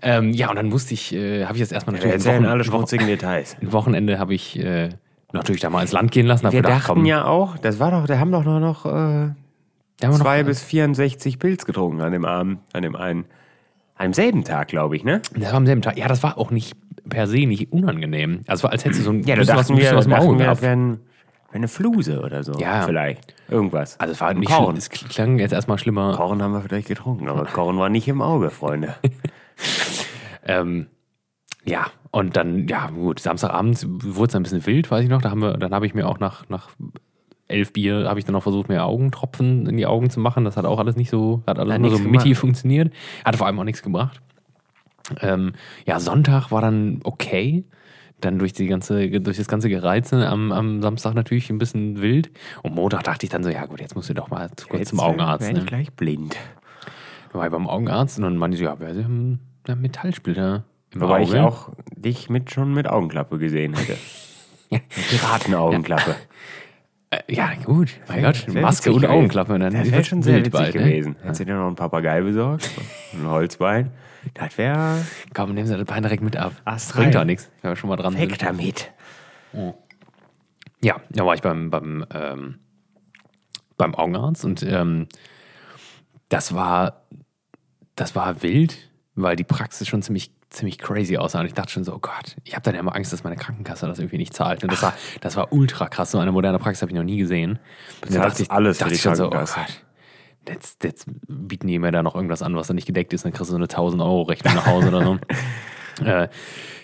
Ähm, 0.02 0.32
ja, 0.32 0.50
und 0.50 0.58
dann 0.58 0.70
musste 0.70 0.94
ich, 0.94 1.14
äh, 1.14 1.46
habe 1.46 1.54
ich 1.56 1.60
jetzt 1.60 1.72
erstmal 1.72 1.94
Wir 1.96 2.00
natürlich 2.00 2.26
erzählen 2.26 2.46
ein, 2.46 2.52
alle 2.52 2.60
Wochen, 2.62 2.70
schmutzigen 2.72 3.08
Details. 3.08 3.56
ein 3.62 3.72
Wochenende 3.72 4.20
habe 4.20 4.34
ich 4.36 4.60
äh, 4.60 4.90
natürlich 5.34 5.62
da 5.62 5.70
mal 5.70 5.82
ins 5.82 5.92
Land 5.92 6.12
gehen 6.12 6.26
lassen. 6.26 6.44
Wir 6.44 6.52
gedacht, 6.62 6.84
dachten 6.84 6.94
komm, 7.00 7.06
ja 7.06 7.26
auch, 7.26 7.58
das 7.58 7.80
war 7.80 7.92
doch, 7.92 8.06
da 8.08 8.20
haben 8.20 8.32
doch 8.32 8.44
nur 8.44 8.60
noch 8.60 8.86
äh, 8.86 8.90
wir 8.90 9.34
noch, 10.10 10.20
zwei 10.20 10.44
bis 10.44 10.62
64 10.64 11.40
Pilz 11.40 11.66
getrunken 11.66 12.02
an 12.02 12.12
dem 12.12 12.26
Abend, 12.26 12.60
an 12.74 12.84
dem 12.84 12.96
einen, 12.96 13.26
am 13.96 14.14
selben 14.14 14.44
Tag, 14.44 14.68
glaube 14.68 14.96
ich, 14.96 15.04
ne? 15.04 15.22
Das 15.36 15.50
war 15.52 15.56
am 15.58 15.66
selben 15.66 15.82
Tag. 15.82 15.98
Ja, 15.98 16.08
das 16.08 16.22
war 16.24 16.38
auch 16.38 16.52
nicht 16.52 16.76
per 17.10 17.28
se 17.28 17.46
nicht 17.46 17.72
unangenehm. 17.72 18.42
Also 18.48 18.68
als 18.68 18.86
hättest 18.86 19.02
du 19.02 19.06
so 19.06 19.12
ein 19.12 19.24
Ja, 19.24 19.36
bisschen 19.36 19.56
was, 19.58 19.70
wir, 19.70 19.96
was 19.96 20.06
im 20.06 20.14
Auge 20.14 20.38
gehabt. 20.38 20.62
wär 20.62 20.78
eine 21.54 21.68
Fluse 21.68 22.22
oder 22.22 22.44
so. 22.44 22.54
Ja. 22.60 22.82
Vielleicht. 22.82 23.34
Irgendwas. 23.50 24.00
Also 24.00 24.12
es 24.12 24.22
war 24.22 24.34
nicht 24.34 24.52
Korn. 24.52 24.76
Es 24.76 24.90
klang 24.90 25.40
jetzt 25.40 25.54
erstmal 25.54 25.80
schlimmer. 25.80 26.14
Korn 26.16 26.44
haben 26.44 26.52
wir 26.52 26.62
vielleicht 26.62 26.90
getrunken, 26.90 27.30
aber 27.30 27.46
Korn 27.46 27.78
war 27.80 27.90
nicht 27.90 28.08
im 28.08 28.22
Auge, 28.22 28.50
Freunde. 28.50 28.96
Ähm, 30.50 30.88
ja, 31.66 31.88
und 32.12 32.36
dann, 32.38 32.68
ja, 32.68 32.88
gut, 32.90 33.20
Samstagabend 33.20 33.86
wurde 33.88 34.30
es 34.30 34.36
ein 34.36 34.44
bisschen 34.44 34.66
wild, 34.66 34.90
weiß 34.90 35.04
ich 35.04 35.10
noch. 35.10 35.22
Da 35.22 35.30
haben 35.30 35.42
wir, 35.42 35.54
dann 35.58 35.74
habe 35.74 35.86
ich 35.86 35.94
mir 35.94 36.08
auch 36.08 36.20
nach, 36.20 36.48
nach 36.50 36.70
elf 37.48 37.74
Bier, 37.74 38.06
habe 38.10 38.20
ich 38.20 38.26
dann 38.26 38.34
noch 38.34 38.44
versucht, 38.44 38.70
mir 38.70 38.84
Augentropfen 38.84 39.68
in 39.68 39.78
die 39.78 39.86
Augen 39.86 40.10
zu 40.10 40.20
machen. 40.20 40.44
Das 40.44 40.58
hat 40.58 40.66
auch 40.66 40.80
alles 40.80 40.96
nicht 40.96 41.10
so, 41.10 41.44
hat 41.48 41.60
alles 41.60 41.74
Hat 41.74 41.82
nur 41.82 41.92
so 41.92 41.98
gemacht. 42.00 42.28
funktioniert. 42.36 42.94
Hatte 43.24 43.38
vor 43.38 43.48
allem 43.48 43.60
auch 43.60 43.64
nichts 43.64 43.82
gebracht. 43.82 44.22
Ähm, 45.22 45.54
ja, 45.86 46.00
Sonntag 46.00 46.52
war 46.52 46.62
dann 46.62 47.00
okay. 47.04 47.66
Dann 48.20 48.40
durch, 48.40 48.52
die 48.52 48.66
ganze, 48.68 49.08
durch 49.22 49.38
das 49.38 49.48
ganze 49.48 49.70
Gereize 49.70 50.28
am, 50.28 50.52
am 50.52 50.82
Samstag 50.82 51.14
natürlich 51.14 51.52
ein 51.52 51.60
bisschen 51.60 52.02
wild. 52.02 52.32
Und 52.64 52.74
Montag 52.74 53.04
dachte 53.04 53.26
ich 53.26 53.30
dann 53.30 53.44
so, 53.44 53.50
ja 53.52 53.66
gut, 53.68 53.80
jetzt 53.80 53.96
musst 53.96 54.10
du 54.10 54.16
doch 54.16 54.30
mal 54.32 54.50
zu 54.56 54.68
kurz 54.68 54.90
zum 54.90 55.00
Augenarzt. 55.00 55.44
Wäre 55.46 55.54
Ne? 55.54 55.60
ich 55.60 55.66
gleich 55.68 55.94
blind. 55.94 56.36
Da 57.32 57.38
war 57.40 57.46
ich 57.46 57.52
beim 57.52 57.68
Augenarzt 57.68 58.18
und 58.18 58.24
dann 58.24 58.36
meinte 58.36 58.58
sie, 58.58 58.64
ja, 58.64 58.80
wir 58.80 58.88
haben 59.04 59.40
einen 59.68 59.82
Metallsplitter 59.82 60.64
im 60.94 61.02
Wobei 61.02 61.22
Auge. 61.22 61.36
ich 61.36 61.40
auch 61.40 61.70
dich 61.96 62.30
mit, 62.30 62.52
schon 62.52 62.74
mit 62.74 62.88
Augenklappe 62.88 63.38
gesehen 63.38 63.76
hätte. 63.76 63.98
Piratenaugenklappe. 65.10 66.16
Äh, 67.10 67.20
ja, 67.34 67.54
gut, 67.64 67.90
mein 68.08 68.22
Gott, 68.24 68.48
Maske 68.54 68.92
und. 68.92 69.06
Augenklappe. 69.06 69.58
Dann 69.60 69.74
Das 69.74 69.84
wird's 69.84 69.92
wäre 69.92 70.04
schon 70.04 70.22
sehr 70.24 70.36
wild 70.36 70.48
witzig 70.48 70.60
bald, 70.60 70.76
ne? 70.76 70.82
gewesen. 70.84 71.16
Hättest 71.22 71.40
du 71.40 71.46
dir 71.46 71.56
noch 71.56 71.68
einen 71.68 71.76
Papagei 71.76 72.22
besorgt? 72.22 72.70
Ein 73.14 73.28
Holzbein? 73.28 73.92
Das 74.34 74.58
wäre 74.58 75.06
Komm, 75.34 75.54
nehmen 75.54 75.68
Sie 75.68 75.78
das 75.78 75.86
Bein 75.86 76.04
direkt 76.04 76.22
mit 76.24 76.36
ab. 76.36 76.52
Ast 76.66 76.94
Bringt 76.94 77.16
doch 77.16 77.24
nichts, 77.24 77.50
wenn 77.62 77.72
wir 77.72 77.76
schon 77.78 77.90
mal 77.90 77.96
dran 77.96 78.18
weg 78.18 78.30
sind. 78.32 78.42
damit. 78.44 78.92
Ja, 80.82 80.98
da 81.10 81.26
war 81.26 81.34
ich 81.34 81.42
beim, 81.42 81.70
beim, 81.70 82.06
ähm, 82.14 82.60
beim 83.78 83.96
Augenarzt 83.96 84.44
und 84.44 84.64
ähm, 84.64 85.08
das 86.30 86.54
war 86.54 87.04
das 87.96 88.16
war 88.16 88.44
wild, 88.44 88.78
weil 89.16 89.36
die 89.36 89.44
Praxis 89.44 89.88
schon 89.88 90.02
ziemlich 90.02 90.32
ziemlich 90.50 90.78
crazy 90.78 91.18
aussah 91.18 91.40
und 91.42 91.46
ich 91.46 91.54
dachte 91.54 91.72
schon 91.72 91.84
so, 91.84 91.94
oh 91.94 92.00
Gott, 92.00 92.36
ich 92.44 92.54
habe 92.54 92.64
dann 92.64 92.74
ja 92.76 92.80
immer 92.80 92.96
Angst, 92.96 93.12
dass 93.14 93.24
meine 93.24 93.36
Krankenkasse 93.36 93.88
das 93.88 94.00
irgendwie 94.00 94.18
nicht 94.18 94.34
zahlt. 94.34 94.64
Und 94.64 94.72
das 94.72 94.82
war, 94.82 94.94
das 95.22 95.36
war 95.36 95.52
ultra 95.52 95.88
krass. 95.90 96.12
So 96.12 96.20
eine 96.20 96.32
moderne 96.32 96.60
Praxis 96.60 96.82
habe 96.82 96.92
ich 96.92 96.98
noch 96.98 97.04
nie 97.04 97.18
gesehen. 97.18 97.60
Und 98.04 98.14
dann 98.14 98.22
dachte 98.22 98.44
ich, 98.44 98.52
alles 98.52 98.78
für 98.78 98.84
dachte 98.86 98.92
die 98.92 98.96
ich 98.96 99.02
schon 99.02 99.16
so, 99.16 99.28
oh. 99.28 99.30
Gott, 99.32 99.48
jetzt, 100.48 100.84
jetzt 100.84 101.08
bieten 101.28 101.68
die 101.68 101.80
mir 101.80 101.92
da 101.92 102.04
noch 102.04 102.16
irgendwas 102.16 102.42
an, 102.42 102.56
was 102.56 102.68
da 102.68 102.74
nicht 102.74 102.88
gedeckt 102.88 103.14
ist, 103.14 103.26
dann 103.26 103.34
kriegst 103.34 103.50
du 103.50 103.54
so 103.54 103.56
eine 103.58 103.66
1000 103.66 104.02
Euro 104.02 104.22
Rechnung 104.24 104.56
nach 104.56 104.66
Hause 104.66 104.88
oder 104.90 105.04
so. 105.04 105.20
Äh, 106.06 106.28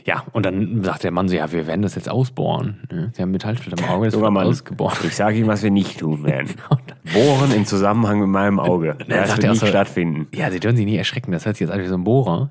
ja, 0.06 0.24
und 0.31 0.44
dann 0.45 0.83
sagt 0.83 1.04
der 1.04 1.12
Mann 1.12 1.27
so, 1.30 1.36
ja, 1.36 1.51
wir 1.51 1.68
werden 1.68 1.81
das 1.83 1.94
jetzt 1.95 2.10
ausbohren. 2.10 2.81
Ne? 2.92 3.12
Sie 3.13 3.21
haben 3.21 3.30
Metallsplitter 3.30 3.81
im 3.81 3.89
Auge, 3.89 4.07
das 4.07 4.19
wird 4.19 4.36
ausgeboren. 4.36 4.98
ich 5.04 5.15
sage 5.15 5.38
Ihnen, 5.38 5.48
was 5.48 5.62
wir 5.63 5.69
nicht 5.69 6.00
tun 6.00 6.24
werden. 6.24 6.50
Bohren 7.13 7.51
im 7.51 7.65
Zusammenhang 7.65 8.19
mit 8.19 8.30
meinem 8.30 8.60
Auge. 8.60 8.98
Das 9.07 9.38
wird 9.38 9.50
nicht 9.51 9.60
so- 9.60 9.68
stattfinden. 9.68 10.27
Ja, 10.33 10.50
Sie 10.50 10.60
dürfen 10.60 10.77
sich 10.77 10.86
nicht 10.86 10.98
erschrecken, 10.98 11.31
das 11.31 11.45
hört 11.45 11.57
sich 11.57 11.68
jetzt 11.68 11.74
an 11.75 11.81
wie 11.81 11.88
so 11.88 11.94
ein 11.94 12.04
Bohrer. 12.04 12.50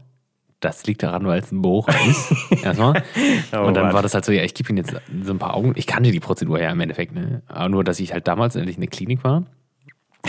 Das 0.62 0.86
liegt 0.86 1.02
daran, 1.02 1.26
weil 1.26 1.40
es 1.40 1.50
ein 1.50 1.60
Bohrer 1.60 1.92
ist. 2.08 2.32
Erstmal. 2.62 3.02
Oh 3.52 3.58
und 3.58 3.74
dann 3.74 3.86
Mann. 3.86 3.94
war 3.94 4.02
das 4.02 4.14
halt 4.14 4.24
so, 4.24 4.30
ja, 4.30 4.44
ich 4.44 4.54
gebe 4.54 4.70
Ihnen 4.70 4.78
jetzt 4.78 4.94
so 5.24 5.32
ein 5.32 5.38
paar 5.38 5.54
Augen. 5.54 5.72
Ich 5.74 5.88
kannte 5.88 6.12
die 6.12 6.20
Prozedur 6.20 6.60
ja 6.60 6.70
im 6.70 6.80
Endeffekt, 6.80 7.12
ne? 7.12 7.42
Aber 7.48 7.68
nur, 7.68 7.82
dass 7.82 7.98
ich 7.98 8.12
halt 8.12 8.28
damals 8.28 8.54
endlich 8.54 8.76
in 8.76 8.80
der 8.80 8.88
Klinik 8.88 9.24
war. 9.24 9.44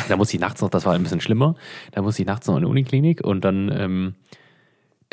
Da 0.10 0.18
musste 0.18 0.36
ich 0.36 0.42
nachts 0.42 0.60
noch, 0.62 0.72
das 0.72 0.88
war 0.88 0.96
ein 0.96 1.04
bisschen 1.04 1.22
schlimmer, 1.22 1.54
da 1.92 2.02
musste 2.02 2.24
ich 2.24 2.28
nachts 2.28 2.48
noch 2.48 2.56
in 2.56 2.64
die 2.64 2.68
Uniklinik 2.68 3.24
und 3.24 3.46
dann, 3.46 3.72
ähm, 3.72 4.16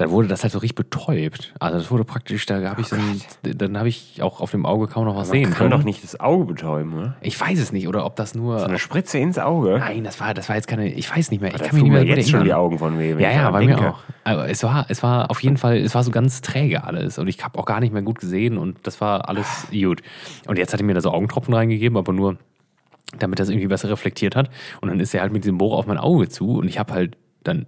dann 0.01 0.11
wurde 0.11 0.29
das 0.29 0.43
halt 0.43 0.53
so 0.53 0.61
richtig 0.61 0.77
betäubt. 0.77 1.53
Also 1.61 1.79
das 1.79 1.91
wurde 1.91 2.05
praktisch, 2.05 2.47
da 2.47 2.61
habe 2.71 2.81
ich 2.81 2.89
so 2.89 2.97
ein, 2.97 3.21
dann 3.43 3.77
habe 3.77 3.89
ich 3.89 4.23
auch 4.23 4.41
auf 4.41 4.51
dem 4.51 4.65
Auge 4.65 4.87
kaum 4.87 5.05
noch 5.05 5.15
was 5.15 5.29
Man 5.29 5.33
sehen 5.37 5.45
kann 5.51 5.55
können. 5.55 5.71
doch 5.73 5.83
nicht 5.83 6.03
das 6.03 6.19
Auge 6.19 6.47
betäuben, 6.47 6.95
oder? 6.95 7.17
Ich 7.21 7.39
weiß 7.39 7.59
es 7.59 7.71
nicht, 7.71 7.87
oder 7.87 8.07
ob 8.07 8.17
das 8.17 8.35
nur. 8.35 8.65
Eine 8.65 8.79
Spritze 8.79 9.19
ins 9.19 9.39
Auge. 9.39 9.77
Nein, 9.79 10.05
das 10.05 10.19
war, 10.19 10.33
das 10.33 10.49
war 10.49 10.57
jetzt 10.57 10.69
keine. 10.69 10.89
Ich 10.91 11.15
weiß 11.15 11.31
nicht 11.31 11.41
mehr. 11.41 11.53
Ich 11.53 11.59
Da 11.59 11.67
kann 11.67 11.75
mich 11.75 11.83
nicht 11.85 11.93
mehr 11.93 12.03
mir 12.03 12.17
jetzt 12.17 12.31
schon 12.31 12.41
erinnern. 12.41 12.45
die 12.47 12.55
Augen 12.55 12.79
von 12.79 12.99
wenn 12.99 13.19
Ja, 13.21 13.31
ja, 13.31 13.51
bei 13.51 13.67
mir 13.67 13.79
auch. 13.79 13.99
Aber 14.25 14.49
es 14.49 14.63
war, 14.63 14.87
es 14.89 15.03
war 15.03 15.31
auf 15.31 15.43
jeden 15.43 15.59
Fall, 15.59 15.77
es 15.77 15.95
war 15.95 16.03
so 16.03 16.11
ganz 16.11 16.41
träge 16.41 16.83
alles 16.85 17.19
und 17.19 17.29
ich 17.29 17.45
habe 17.45 17.59
auch 17.59 17.67
gar 17.67 17.81
nicht 17.81 17.93
mehr 17.93 18.03
gut 18.03 18.21
gesehen 18.21 18.57
und 18.57 18.79
das 18.85 19.01
war 19.03 19.29
alles 19.29 19.67
gut. 19.71 20.01
Und 20.47 20.57
jetzt 20.59 20.73
hat 20.73 20.81
er 20.81 20.87
mir 20.87 20.95
da 20.95 21.03
so 21.03 21.11
Augentropfen 21.11 21.53
reingegeben, 21.53 21.99
aber 21.99 22.13
nur, 22.15 22.39
damit 23.19 23.39
das 23.39 23.51
irgendwie 23.51 23.67
besser 23.69 23.91
reflektiert 23.91 24.35
hat. 24.35 24.49
Und 24.81 24.89
dann 24.89 24.99
ist 25.01 25.15
er 25.15 25.21
halt 25.21 25.33
mit 25.33 25.45
diesem 25.45 25.59
Bohrer 25.59 25.77
auf 25.77 25.87
mein 25.87 25.99
Auge 25.99 26.29
zu 26.29 26.59
und 26.59 26.69
ich 26.69 26.79
habe 26.79 26.95
halt 26.95 27.17
dann 27.45 27.67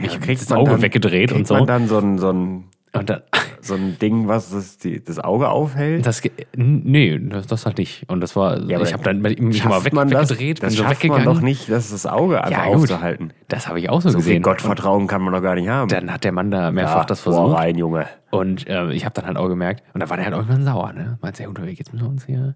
mich 0.00 0.20
Kriegt 0.20 0.40
das 0.42 0.52
Auge 0.52 0.72
dann- 0.72 0.82
weggedreht 0.82 1.32
und 1.32 1.46
so. 1.46 1.54
man 1.54 1.66
dann 1.66 1.88
so 1.88 1.98
ein, 1.98 2.18
so 2.18 2.30
ein, 2.30 2.64
Und 2.92 3.10
dann, 3.10 3.22
so 3.60 3.74
ein 3.74 3.98
Ding, 3.98 4.28
was 4.28 4.50
das, 4.50 4.78
die, 4.78 5.02
das 5.02 5.18
Auge 5.18 5.48
aufhält? 5.48 6.06
das, 6.06 6.22
nee, 6.56 7.18
das, 7.18 7.46
das 7.46 7.66
halt 7.66 7.78
nicht. 7.78 8.08
Und 8.08 8.20
das 8.20 8.36
war, 8.36 8.52
aber 8.56 8.82
ich 8.82 8.92
habe 8.92 9.02
dann 9.02 9.20
mich 9.20 9.64
mal 9.64 9.84
weg, 9.84 9.92
man 9.92 10.08
das, 10.08 10.30
weggedreht, 10.30 10.62
das 10.62 10.68
bin 10.70 10.76
so 10.76 10.82
schafft 10.84 10.96
weggegangen. 11.02 11.24
man 11.24 11.34
doch 11.34 11.42
nicht, 11.42 11.68
das, 11.70 11.90
das 11.90 12.06
Auge 12.06 12.42
einfach 12.44 12.66
Ja, 12.66 12.72
aufzuhalten. 12.72 13.32
Das 13.48 13.66
habe 13.68 13.78
ich 13.80 13.90
auch 13.90 14.00
so, 14.00 14.08
So 14.10 14.18
viel 14.18 14.24
gesehen. 14.24 14.42
Gottvertrauen 14.42 15.06
kann 15.08 15.22
man 15.22 15.32
doch 15.34 15.42
gar 15.42 15.54
nicht 15.56 15.68
haben. 15.68 15.88
Dann 15.88 16.12
hat 16.12 16.24
der 16.24 16.32
Mann 16.32 16.50
da 16.50 16.70
mehrfach 16.70 16.98
Ja, 17.00 17.04
das 17.04 17.20
versucht. 17.20 17.56
rein, 17.56 17.76
Junge. 17.76 18.06
Und 18.30 18.66
äh, 18.68 18.90
ich 18.92 19.04
habe 19.04 19.14
dann 19.14 19.26
halt 19.26 19.36
auch 19.36 19.48
gemerkt, 19.48 19.82
und 19.94 20.00
da 20.00 20.08
war 20.08 20.16
der 20.16 20.26
halt 20.26 20.34
irgendwann 20.34 20.64
sauer, 20.64 20.92
ne? 20.92 21.18
Meinte, 21.22 21.42
ja, 21.42 21.48
unterwegs, 21.48 21.78
jetzt 21.78 21.92
müssen 21.92 22.04
wir 22.06 22.10
uns 22.10 22.24
hier, 22.26 22.54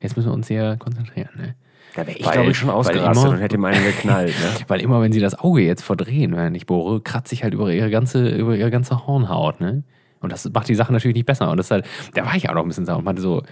jetzt 0.00 0.16
müssen 0.16 0.28
wir 0.30 0.34
uns 0.34 0.48
hier 0.48 0.76
konzentrieren, 0.78 1.30
ne? 1.36 1.54
Da 1.96 2.06
wäre 2.06 2.18
ich, 2.18 2.30
glaube 2.30 2.50
ich, 2.50 2.58
schon 2.58 2.68
ausgerastet 2.68 3.30
und 3.30 3.38
hätte 3.38 3.54
ihm 3.56 3.64
einen 3.64 3.82
geknallt. 3.82 4.28
Ne? 4.28 4.64
Weil 4.68 4.82
immer, 4.82 5.00
wenn 5.00 5.12
sie 5.12 5.20
das 5.20 5.38
Auge 5.38 5.62
jetzt 5.62 5.82
verdrehen, 5.82 6.36
wenn 6.36 6.54
ich 6.54 6.66
bohre, 6.66 7.00
kratze 7.00 7.34
ich 7.34 7.42
halt 7.42 7.54
über 7.54 7.72
ihre 7.72 7.88
ganze, 7.88 8.28
über 8.28 8.54
ihre 8.54 8.70
ganze 8.70 9.06
Hornhaut, 9.06 9.60
ne? 9.60 9.82
Und 10.20 10.30
das 10.30 10.50
macht 10.52 10.68
die 10.68 10.74
Sache 10.74 10.92
natürlich 10.92 11.14
nicht 11.14 11.26
besser. 11.26 11.50
Und 11.50 11.56
das 11.56 11.70
halt, 11.70 11.86
da 12.12 12.26
war 12.26 12.36
ich 12.36 12.50
auch 12.50 12.54
noch 12.54 12.62
ein 12.62 12.68
bisschen 12.68 12.84
sauer 12.84 12.98
und 12.98 13.04
meinte 13.04 13.22
so, 13.22 13.42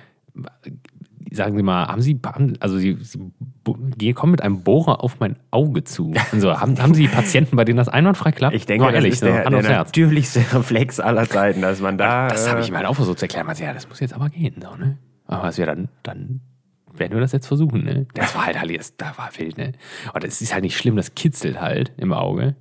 sagen 1.30 1.56
Sie 1.56 1.62
mal, 1.62 1.86
haben 1.88 2.02
Sie, 2.02 2.20
also 2.60 2.76
Sie, 2.76 2.98
Sie 3.00 4.12
kommen 4.12 4.32
mit 4.32 4.42
einem 4.42 4.62
Bohrer 4.62 5.02
auf 5.02 5.20
mein 5.20 5.36
Auge 5.50 5.84
zu. 5.84 6.12
Und 6.32 6.40
so, 6.40 6.60
haben, 6.60 6.78
haben 6.82 6.94
Sie 6.94 7.08
Patienten, 7.08 7.56
bei 7.56 7.64
denen 7.64 7.78
das 7.78 7.88
einwandfrei 7.88 8.32
klappt? 8.32 8.54
Ich 8.54 8.66
denke, 8.66 8.84
Mal 8.84 8.94
ehrlich, 8.94 9.20
das 9.20 9.22
ist 9.22 9.44
so, 9.44 9.50
der, 9.50 9.62
der 9.62 9.78
natürlichste 9.78 10.40
Reflex 10.52 11.00
aller 11.00 11.28
Zeiten, 11.28 11.62
dass 11.62 11.80
man 11.80 11.96
da... 11.96 12.28
Das 12.28 12.46
äh, 12.46 12.50
habe 12.50 12.60
ich 12.60 12.70
mir 12.70 12.78
halt 12.78 12.86
auch 12.86 12.96
versucht 12.96 13.20
zu 13.20 13.24
erklären. 13.24 13.46
Man 13.46 13.56
sagt, 13.56 13.66
ja, 13.66 13.72
das 13.72 13.88
muss 13.88 14.00
jetzt 14.00 14.14
aber 14.14 14.28
gehen. 14.28 14.56
So, 14.60 14.76
ne? 14.76 14.98
Aber 15.26 15.48
es 15.48 15.56
wäre 15.56 15.74
dann, 15.74 15.88
dann 16.02 16.40
werden 16.96 17.12
wir 17.12 17.20
das 17.20 17.32
jetzt 17.32 17.46
versuchen. 17.46 17.84
Ne? 17.84 18.06
Das 18.14 18.34
war 18.34 18.46
halt 18.46 18.56
alles, 18.60 18.96
da 18.96 19.12
war 19.16 19.30
wild. 19.36 19.58
Ne? 19.58 19.72
Und 20.12 20.24
das 20.24 20.40
ist 20.40 20.52
halt 20.52 20.62
nicht 20.64 20.76
schlimm, 20.76 20.96
das 20.96 21.14
kitzelt 21.14 21.60
halt 21.60 21.92
im 21.96 22.12
Auge. 22.12 22.54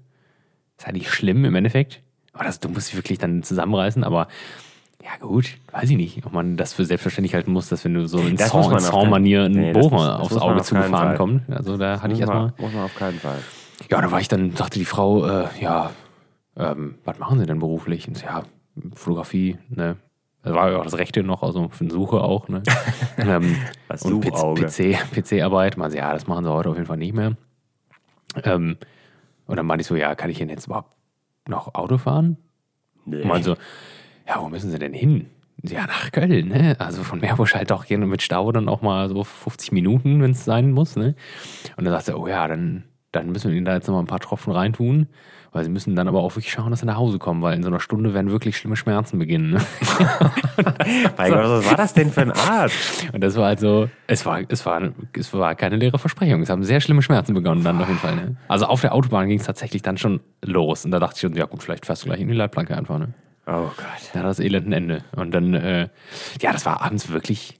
Ist 0.77 0.85
halt 0.85 0.95
nicht 0.95 1.09
schlimm 1.09 1.45
im 1.45 1.55
Endeffekt. 1.55 2.01
Aber 2.33 2.43
das, 2.45 2.59
du 2.59 2.69
musst 2.69 2.89
dich 2.89 2.95
wirklich 2.97 3.19
dann 3.19 3.43
zusammenreißen. 3.43 4.03
Aber 4.03 4.27
ja 5.03 5.11
gut, 5.19 5.57
weiß 5.71 5.89
ich 5.89 5.97
nicht, 5.97 6.25
ob 6.25 6.33
man 6.33 6.57
das 6.57 6.73
für 6.73 6.85
selbstverständlich 6.85 7.35
halten 7.35 7.51
muss, 7.51 7.69
dass 7.69 7.83
wenn 7.85 7.93
du 7.93 8.07
so 8.07 8.19
in 8.19 8.37
Das 8.37 8.49
keinen- 8.51 9.13
ein 9.47 9.51
Nee, 9.61 9.73
das 9.73 9.87
Bohrer 9.89 10.07
das 10.07 10.19
aufs 10.21 10.37
Auge 10.37 10.61
zugefahren 10.63 10.91
Fall. 10.91 11.17
kommt. 11.17 11.49
Also 11.49 11.77
da 11.77 12.01
hatte 12.01 12.13
ich 12.13 12.19
erstmal... 12.21 12.53
muss 12.57 12.73
man 12.73 12.83
auf 12.85 12.95
keinen 12.95 13.19
Fall. 13.19 13.39
Ja, 13.91 14.01
da 14.01 14.11
war 14.11 14.19
ich 14.21 14.27
dann, 14.29 14.55
sagte 14.55 14.79
die 14.79 14.85
Frau, 14.85 15.27
äh, 15.27 15.47
ja, 15.59 15.91
ähm, 16.55 16.95
was 17.03 17.19
machen 17.19 17.39
Sie 17.39 17.45
denn 17.45 17.59
beruflich? 17.59 18.07
Und 18.07 18.17
so, 18.17 18.25
ja, 18.25 18.43
Fotografie, 18.95 19.57
ne? 19.69 19.97
Das 20.43 20.53
war 20.53 20.71
ja 20.71 20.77
auch 20.77 20.83
das 20.83 20.97
Rechte 20.97 21.23
noch, 21.23 21.41
also 21.41 21.69
für 21.69 21.85
eine 21.85 21.93
Suche 21.93 22.21
auch, 22.21 22.49
ne? 22.49 22.63
ähm, 23.17 23.55
Das 23.87 24.03
und 24.03 24.23
Suchauge. 24.23 24.65
PC, 24.65 24.97
PC-Arbeit, 25.13 25.77
man 25.77 25.89
so, 25.89 25.97
ja, 25.97 26.13
das 26.13 26.27
machen 26.27 26.43
sie 26.43 26.51
heute 26.51 26.69
auf 26.69 26.75
jeden 26.75 26.87
Fall 26.87 26.97
nicht 26.97 27.13
mehr. 27.13 27.37
Ähm, 28.43 28.77
und 29.45 29.55
dann 29.55 29.65
meinte 29.65 29.81
ich 29.81 29.87
so, 29.87 29.95
ja, 29.95 30.15
kann 30.15 30.29
ich 30.29 30.37
denn 30.37 30.49
jetzt 30.49 30.65
überhaupt 30.67 30.93
noch 31.47 31.73
Auto 31.75 31.97
fahren? 31.97 32.37
Nee. 33.05 33.21
Und 33.21 33.27
meinte 33.27 33.49
so, 33.51 33.55
ja, 34.27 34.41
wo 34.41 34.49
müssen 34.49 34.69
Sie 34.71 34.79
denn 34.79 34.93
hin? 34.93 35.29
Ja, 35.61 35.85
nach 35.85 36.11
Köln, 36.11 36.49
ne? 36.49 36.75
Also 36.79 37.03
von 37.03 37.19
Meerbusch 37.19 37.53
halt 37.55 37.71
auch 37.71 37.85
gerne 37.85 38.05
mit 38.05 38.21
Stau 38.21 38.51
dann 38.51 38.67
auch 38.67 38.81
mal 38.81 39.07
so 39.07 39.23
50 39.23 39.71
Minuten, 39.71 40.21
wenn 40.21 40.31
es 40.31 40.43
sein 40.43 40.71
muss, 40.71 40.95
ne? 40.97 41.15
Und 41.77 41.85
dann 41.85 41.93
sagt 41.93 42.09
er, 42.09 42.19
oh 42.19 42.27
ja, 42.27 42.47
dann, 42.47 42.83
dann 43.11 43.31
müssen 43.31 43.49
wir 43.49 43.55
Ihnen 43.57 43.65
da 43.65 43.75
jetzt 43.75 43.87
noch 43.87 43.93
mal 43.95 44.01
ein 44.01 44.07
paar 44.07 44.19
Tropfen 44.19 44.51
reintun, 44.51 45.07
weil 45.53 45.63
Sie 45.63 45.69
müssen 45.69 45.95
dann 45.95 46.07
aber 46.07 46.21
auch 46.21 46.35
wirklich 46.35 46.51
schauen, 46.51 46.71
dass 46.71 46.81
Sie 46.81 46.85
nach 46.85 46.97
Hause 46.97 47.19
kommen, 47.19 47.41
weil 47.41 47.55
in 47.55 47.63
so 47.63 47.69
einer 47.69 47.79
Stunde 47.79 48.13
werden 48.13 48.31
wirklich 48.31 48.57
schlimme 48.57 48.75
Schmerzen 48.75 49.19
beginnen. 49.19 49.51
Ne? 49.51 49.61
Mein 51.17 51.31
Gott, 51.31 51.43
was 51.43 51.69
war 51.69 51.77
das 51.77 51.93
denn 51.93 52.11
für 52.11 52.21
ein 52.21 52.31
Arzt? 52.31 53.07
Und 53.13 53.21
das 53.21 53.35
war 53.35 53.45
halt 53.45 53.59
so, 53.59 53.89
es 54.07 54.25
war, 54.25 54.41
es 54.47 54.65
war, 54.65 54.81
es 55.13 55.33
war 55.33 55.55
keine 55.55 55.75
leere 55.75 55.99
Versprechung. 55.99 56.41
Es 56.41 56.49
haben 56.49 56.63
sehr 56.63 56.81
schlimme 56.81 57.01
Schmerzen 57.01 57.33
begonnen 57.33 57.63
dann 57.63 57.79
auf 57.79 57.87
jeden 57.87 57.99
Fall. 57.99 58.15
Ne? 58.15 58.35
Also 58.47 58.65
auf 58.65 58.81
der 58.81 58.93
Autobahn 58.93 59.27
ging 59.27 59.39
es 59.39 59.45
tatsächlich 59.45 59.83
dann 59.83 59.97
schon 59.97 60.19
los. 60.43 60.85
Und 60.85 60.91
da 60.91 60.99
dachte 60.99 61.15
ich 61.15 61.21
schon, 61.21 61.35
ja 61.35 61.45
gut, 61.45 61.63
vielleicht 61.63 61.85
fährst 61.85 62.03
du 62.03 62.07
gleich 62.07 62.19
in 62.19 62.27
die 62.27 62.33
Leitplanke 62.33 62.75
einfach. 62.75 62.97
Ne? 62.97 63.13
Oh 63.45 63.69
Gott. 63.75 64.11
Da 64.13 64.19
hat 64.19 64.25
das 64.25 64.39
Elend 64.39 64.67
ein 64.67 64.73
Ende. 64.73 65.03
Und 65.15 65.31
dann, 65.31 65.53
äh, 65.53 65.89
ja, 66.41 66.51
das 66.51 66.65
war 66.65 66.81
abends 66.81 67.09
wirklich, 67.09 67.59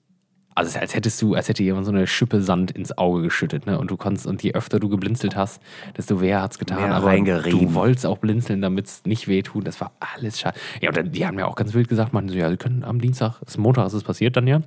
Also 0.55 0.69
es 0.69 0.75
ist, 0.75 0.81
als 0.81 0.95
hättest 0.95 1.21
du, 1.21 1.35
als 1.35 1.49
hätte 1.49 1.63
jemand 1.63 1.85
so 1.85 1.91
eine 1.91 2.07
Schippe 2.07 2.41
Sand 2.41 2.71
ins 2.71 2.97
Auge 2.97 3.23
geschüttet, 3.23 3.65
ne? 3.65 3.79
Und 3.79 3.91
du 3.91 3.97
konntest, 3.97 4.27
und 4.27 4.43
je 4.43 4.53
öfter 4.53 4.79
du 4.79 4.89
geblinzelt 4.89 5.35
hast, 5.35 5.61
desto 5.97 6.21
weh 6.21 6.35
hat's 6.35 6.59
getan. 6.59 6.81
Mehr 6.81 6.93
aber 6.93 7.17
du 7.17 7.73
wolltest 7.73 8.05
auch 8.05 8.17
blinzeln, 8.17 8.61
damit 8.61 8.87
es 8.87 9.05
nicht 9.05 9.27
weh 9.27 9.41
tut. 9.41 9.67
Das 9.67 9.81
war 9.81 9.91
alles 9.99 10.39
schade. 10.39 10.59
Ja, 10.81 10.89
und 10.89 10.97
dann, 10.97 11.11
die 11.11 11.25
haben 11.25 11.39
ja 11.39 11.45
auch 11.45 11.55
ganz 11.55 11.73
wild 11.73 11.87
gesagt, 11.87 12.13
man 12.13 12.29
so, 12.29 12.35
ja, 12.35 12.49
sie 12.49 12.57
können 12.57 12.83
am 12.83 12.99
Dienstag, 13.01 13.41
ist 13.45 13.57
Montag 13.57 13.87
ist 13.87 13.93
es 13.93 14.03
passiert 14.03 14.37
dann 14.37 14.47
ja. 14.47 14.61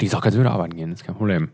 Dienstag 0.00 0.22
kannst 0.22 0.36
du 0.36 0.40
wieder 0.40 0.52
arbeiten 0.52 0.76
gehen, 0.76 0.92
ist 0.92 1.04
kein 1.04 1.14
Problem. 1.14 1.50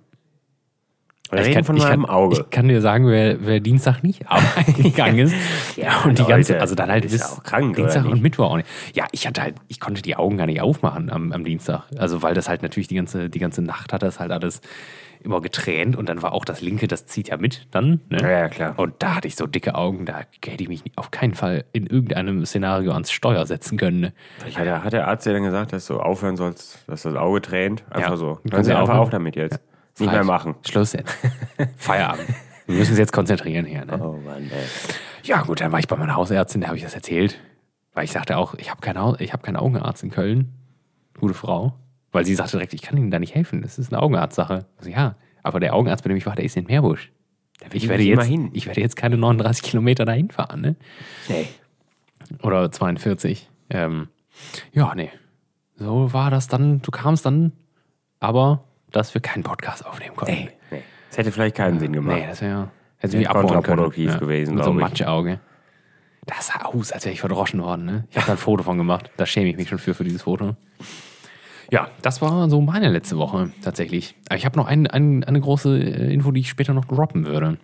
Wir 1.31 1.41
Ich 1.41 1.47
reden 1.47 1.55
kann, 1.57 1.65
von 1.65 1.77
ich 1.77 1.83
meinem 1.85 2.03
kann, 2.07 2.11
Auge. 2.15 2.41
Ich 2.41 2.51
kann 2.51 2.69
dir 2.69 2.81
sagen, 2.81 3.07
wer, 3.07 3.37
wer 3.47 3.61
Dienstag 3.61 4.03
nicht 4.03 4.23
gegangen 4.77 5.19
ist. 5.19 5.35
Ja, 5.77 6.01
und 6.05 6.19
die 6.19 6.23
Leute, 6.23 6.33
ganze, 6.35 6.61
also 6.61 6.75
dann 6.75 6.91
halt 6.91 7.05
ist 7.05 7.13
bis 7.13 7.21
ja 7.21 7.27
auch 7.29 7.43
krank, 7.43 7.77
Dienstag 7.77 8.05
und 8.05 8.15
nicht? 8.15 8.23
Mittwoch 8.23 8.51
auch 8.51 8.57
nicht. 8.57 8.69
Ja, 8.95 9.07
ich 9.13 9.27
hatte 9.27 9.43
halt, 9.43 9.55
ich 9.69 9.79
konnte 9.81 10.03
die 10.03 10.17
Augen 10.17 10.37
gar 10.37 10.47
nicht 10.47 10.61
aufmachen 10.61 11.11
am, 11.11 11.33
am 11.33 11.45
Dienstag. 11.45 11.85
Also 11.97 12.23
weil 12.23 12.35
das 12.35 12.49
halt 12.49 12.63
natürlich 12.63 12.89
die 12.89 12.97
ganze, 12.97 13.31
die 13.31 13.39
ganze 13.39 13.63
Nacht 13.63 13.93
hat 13.93 14.03
das 14.03 14.19
halt 14.21 14.33
alles 14.33 14.61
immer 15.23 15.43
getränt 15.43 15.97
und 15.97 16.09
dann 16.09 16.23
war 16.23 16.33
auch 16.33 16.47
das 16.47 16.63
linke, 16.63 16.89
das 16.89 17.05
zieht 17.05 17.29
ja 17.29 17.37
mit 17.37 17.67
dann. 17.73 18.01
Ne? 18.09 18.19
Ja, 18.23 18.31
ja, 18.31 18.49
klar. 18.49 18.75
Und 18.79 18.95
da 19.01 19.17
hatte 19.17 19.29
ich 19.29 19.37
so 19.37 19.47
dicke 19.47 19.75
Augen, 19.75 20.07
da 20.07 20.21
hätte 20.45 20.63
ich 20.63 20.69
mich 20.71 20.83
auf 20.97 21.11
keinen 21.11 21.35
Fall 21.35 21.65
in 21.73 21.87
irgendeinem 21.87 22.47
Szenario 22.47 22.93
ans 22.93 23.11
Steuer 23.13 23.45
setzen 23.47 23.77
können. 23.77 24.01
Ne? 24.01 24.13
Ich 24.49 24.59
hatte, 24.59 24.83
hat 24.83 24.95
der 24.95 25.07
Arzt 25.09 25.27
dir 25.27 25.35
dann 25.35 25.43
gesagt, 25.43 25.75
dass 25.75 25.87
du 25.87 26.01
aufhören 26.01 26.37
sollst, 26.39 26.79
dass 26.87 27.03
das 27.03 27.15
Auge 27.17 27.43
tränt? 27.43 27.85
Einfach 27.91 28.13
Ja. 28.13 28.17
so. 28.17 28.35
Können 28.37 28.51
Können 28.51 28.65
Sie 28.65 28.71
einfach 28.73 28.85
aufhören? 28.85 28.99
auf 29.01 29.11
damit 29.11 29.37
jetzt. 29.37 29.61
Nicht 30.01 30.13
mehr 30.13 30.25
machen. 30.25 30.55
Schluss 30.69 30.93
jetzt. 30.93 31.15
Feierabend. 31.77 32.29
Wir 32.67 32.77
müssen 32.77 32.91
uns 32.91 32.99
jetzt 32.99 33.13
konzentrieren 33.13 33.67
hier. 33.67 33.85
Ne? 33.85 33.99
Oh 34.01 34.19
Mann, 34.25 34.45
ey. 34.45 34.67
Ja, 35.25 35.43
gut, 35.43 35.61
dann 35.61 35.73
war 35.73 35.79
ich 35.79 35.89
bei 35.89 35.97
meiner 35.97 36.15
Hausärztin, 36.15 36.61
der 36.61 36.69
habe 36.69 36.77
ich 36.77 36.85
das 36.85 36.95
erzählt. 36.95 37.39
Weil 37.93 38.05
ich 38.05 38.13
sagte 38.13 38.37
auch, 38.37 38.55
ich 38.55 38.71
habe 38.71 38.81
keinen, 38.81 39.17
ich 39.19 39.33
hab 39.33 39.43
keinen 39.43 39.57
Augenarzt 39.57 40.03
in 40.03 40.11
Köln. 40.11 40.53
Gute 41.19 41.35
Frau. 41.35 41.75
Weil 42.13 42.25
sie 42.25 42.35
sagte 42.35 42.53
direkt, 42.53 42.75
ich 42.75 42.83
kann 42.83 42.97
Ihnen 42.97 43.11
da 43.11 43.19
nicht 43.19 43.35
helfen. 43.35 43.63
Das 43.63 43.79
ist 43.79 43.93
eine 43.93 44.03
Augenarztsache. 44.03 44.67
Also, 44.79 44.91
ja, 44.91 45.17
aber 45.43 45.61
der 45.61 45.75
Augenarzt, 45.75 46.03
bei 46.05 46.09
dem 46.09 46.17
ich 46.17 46.27
war, 46.27 46.35
der 46.35 46.45
ist 46.45 46.57
in 46.57 46.67
Meerbusch. 46.67 47.13
Ich 47.73 47.89
werde, 47.89 48.03
jetzt, 48.03 48.25
hin. 48.25 48.51
ich 48.55 48.67
werde 48.67 48.81
jetzt 48.81 48.97
keine 48.97 49.19
39 49.19 49.63
Kilometer 49.63 50.07
dahin 50.07 50.31
fahren, 50.31 50.63
ne? 50.63 50.77
Nee. 51.29 51.47
Oder 52.43 52.71
42. 52.73 53.51
Ähm, 53.69 54.09
ja, 54.73 54.95
nee. 54.95 55.11
So 55.77 56.13
war 56.13 56.31
das 56.31 56.49
dann. 56.49 56.81
Du 56.81 56.91
kamst 56.91 57.27
dann, 57.27 57.53
aber 58.19 58.65
dass 58.91 59.15
wir 59.15 59.21
keinen 59.21 59.43
Podcast 59.43 59.85
aufnehmen 59.85 60.17
konnten. 60.17 60.35
Nee. 60.35 60.51
nee. 60.71 60.83
Das 61.09 61.19
hätte 61.19 61.33
vielleicht 61.33 61.57
keinen 61.57 61.79
Sinn 61.79 61.93
gemacht. 61.93 62.19
Nee, 62.19 62.27
das 62.27 62.41
wäre 62.41 62.71
hätte 62.99 63.17
mich 63.17 63.29
abhauen 63.29 63.47
können. 63.47 63.63
kontraproduktiv 63.63 64.19
gewesen, 64.19 64.55
Mit 64.55 64.65
so 64.65 64.71
einem 64.71 64.79
glaub 64.79 64.93
ich. 64.93 65.01
Matscheauge. 65.01 65.41
Das 66.27 66.49
sah 66.49 66.63
aus, 66.67 66.93
als 66.93 67.05
wäre 67.05 67.13
ich 67.13 67.21
verdroschen 67.21 67.61
worden. 67.63 67.87
Ne? 67.87 68.05
Ich 68.11 68.17
habe 68.17 68.27
da 68.27 68.33
ein 68.33 68.39
Foto 68.39 68.63
von 68.63 68.79
gemacht. 68.79 69.11
Da 69.17 69.27
schäme 69.27 69.49
ich 69.49 69.57
mich 69.57 69.69
schon 69.69 69.79
für, 69.79 69.95
für 69.95 70.05
dieses 70.05 70.23
Foto. 70.23 70.55
Ja, 71.71 71.89
das 72.03 72.21
war 72.21 72.49
so 72.51 72.61
meine 72.61 72.89
letzte 72.89 73.17
Woche 73.17 73.53
tatsächlich. 73.63 74.17
Aber 74.29 74.37
ich 74.37 74.45
habe 74.45 74.57
noch 74.57 74.67
ein, 74.67 74.87
ein, 74.87 75.25
eine 75.25 75.41
große 75.41 75.79
äh, 75.79 76.13
Info, 76.13 76.31
die 76.31 76.41
ich 76.41 76.49
später 76.49 76.75
noch 76.75 76.85
droppen 76.85 77.27
würde. 77.27 77.59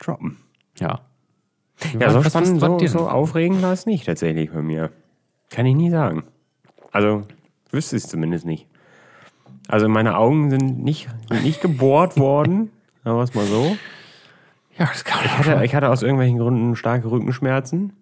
Droppen. 0.00 0.36
Ja. 0.78 1.00
Ja, 1.98 2.10
so 2.10 2.22
spannend, 2.22 2.60
so, 2.60 2.86
so 2.86 3.08
aufregend 3.08 3.62
war 3.62 3.72
es 3.72 3.86
nicht 3.86 4.06
tatsächlich 4.06 4.52
bei 4.52 4.62
mir. 4.62 4.90
Kann 5.50 5.66
ich 5.66 5.74
nie 5.74 5.90
sagen. 5.90 6.24
Also, 6.92 7.26
wüsste 7.70 7.96
es 7.96 8.08
zumindest 8.08 8.46
nicht. 8.46 8.66
Also, 9.72 9.88
meine 9.88 10.18
Augen 10.18 10.50
sind 10.50 10.84
nicht, 10.84 11.08
sind 11.30 11.44
nicht 11.44 11.62
gebohrt 11.62 12.18
worden, 12.18 12.70
sagen 13.04 13.16
wir 13.16 13.22
es 13.22 13.34
mal 13.34 13.46
so. 13.46 13.74
Ja, 14.78 14.84
das 14.84 15.02
kann 15.02 15.24
Ich 15.24 15.38
hatte, 15.38 15.64
ich 15.64 15.74
hatte 15.74 15.88
aus 15.88 16.02
irgendwelchen 16.02 16.36
Gründen 16.36 16.76
starke 16.76 17.10
Rückenschmerzen. 17.10 17.94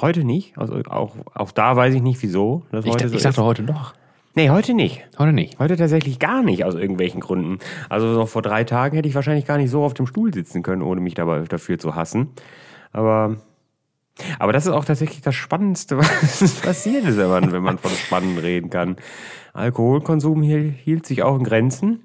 Heute 0.00 0.24
nicht. 0.24 0.56
Also 0.56 0.80
auch, 0.88 1.16
auch 1.34 1.50
da 1.52 1.76
weiß 1.76 1.94
ich 1.94 2.00
nicht, 2.00 2.22
wieso. 2.22 2.62
Das 2.72 2.86
ich, 2.86 2.92
heute 2.92 3.04
ich 3.06 3.12
so 3.12 3.18
dachte 3.18 3.44
heute 3.44 3.64
doch. 3.64 3.92
Nee, 4.34 4.48
heute 4.48 4.72
nicht. 4.72 5.06
Heute 5.18 5.34
nicht. 5.34 5.58
Heute 5.58 5.76
tatsächlich 5.76 6.18
gar 6.18 6.42
nicht 6.42 6.64
aus 6.64 6.74
irgendwelchen 6.74 7.20
Gründen. 7.20 7.58
Also 7.90 8.06
noch 8.06 8.28
vor 8.28 8.40
drei 8.40 8.64
Tagen 8.64 8.96
hätte 8.96 9.08
ich 9.08 9.14
wahrscheinlich 9.14 9.44
gar 9.44 9.58
nicht 9.58 9.70
so 9.70 9.84
auf 9.84 9.92
dem 9.92 10.06
Stuhl 10.06 10.32
sitzen 10.32 10.62
können, 10.62 10.80
ohne 10.80 11.02
mich 11.02 11.14
dabei 11.14 11.40
dafür 11.40 11.78
zu 11.78 11.96
hassen. 11.96 12.28
Aber, 12.92 13.36
aber 14.38 14.52
das 14.52 14.66
ist 14.66 14.72
auch 14.72 14.84
tatsächlich 14.84 15.20
das 15.20 15.34
Spannendste, 15.34 15.98
was 15.98 16.54
passiert 16.60 17.04
ist, 17.04 17.16
wenn 17.16 17.28
man, 17.28 17.52
wenn 17.52 17.62
man 17.62 17.78
von 17.78 17.90
Spannend 17.90 18.42
reden 18.42 18.70
kann. 18.70 18.96
Alkoholkonsum 19.52 20.42
hielt, 20.42 20.76
hielt 20.76 21.06
sich 21.06 21.22
auch 21.22 21.36
in 21.36 21.44
Grenzen, 21.44 22.00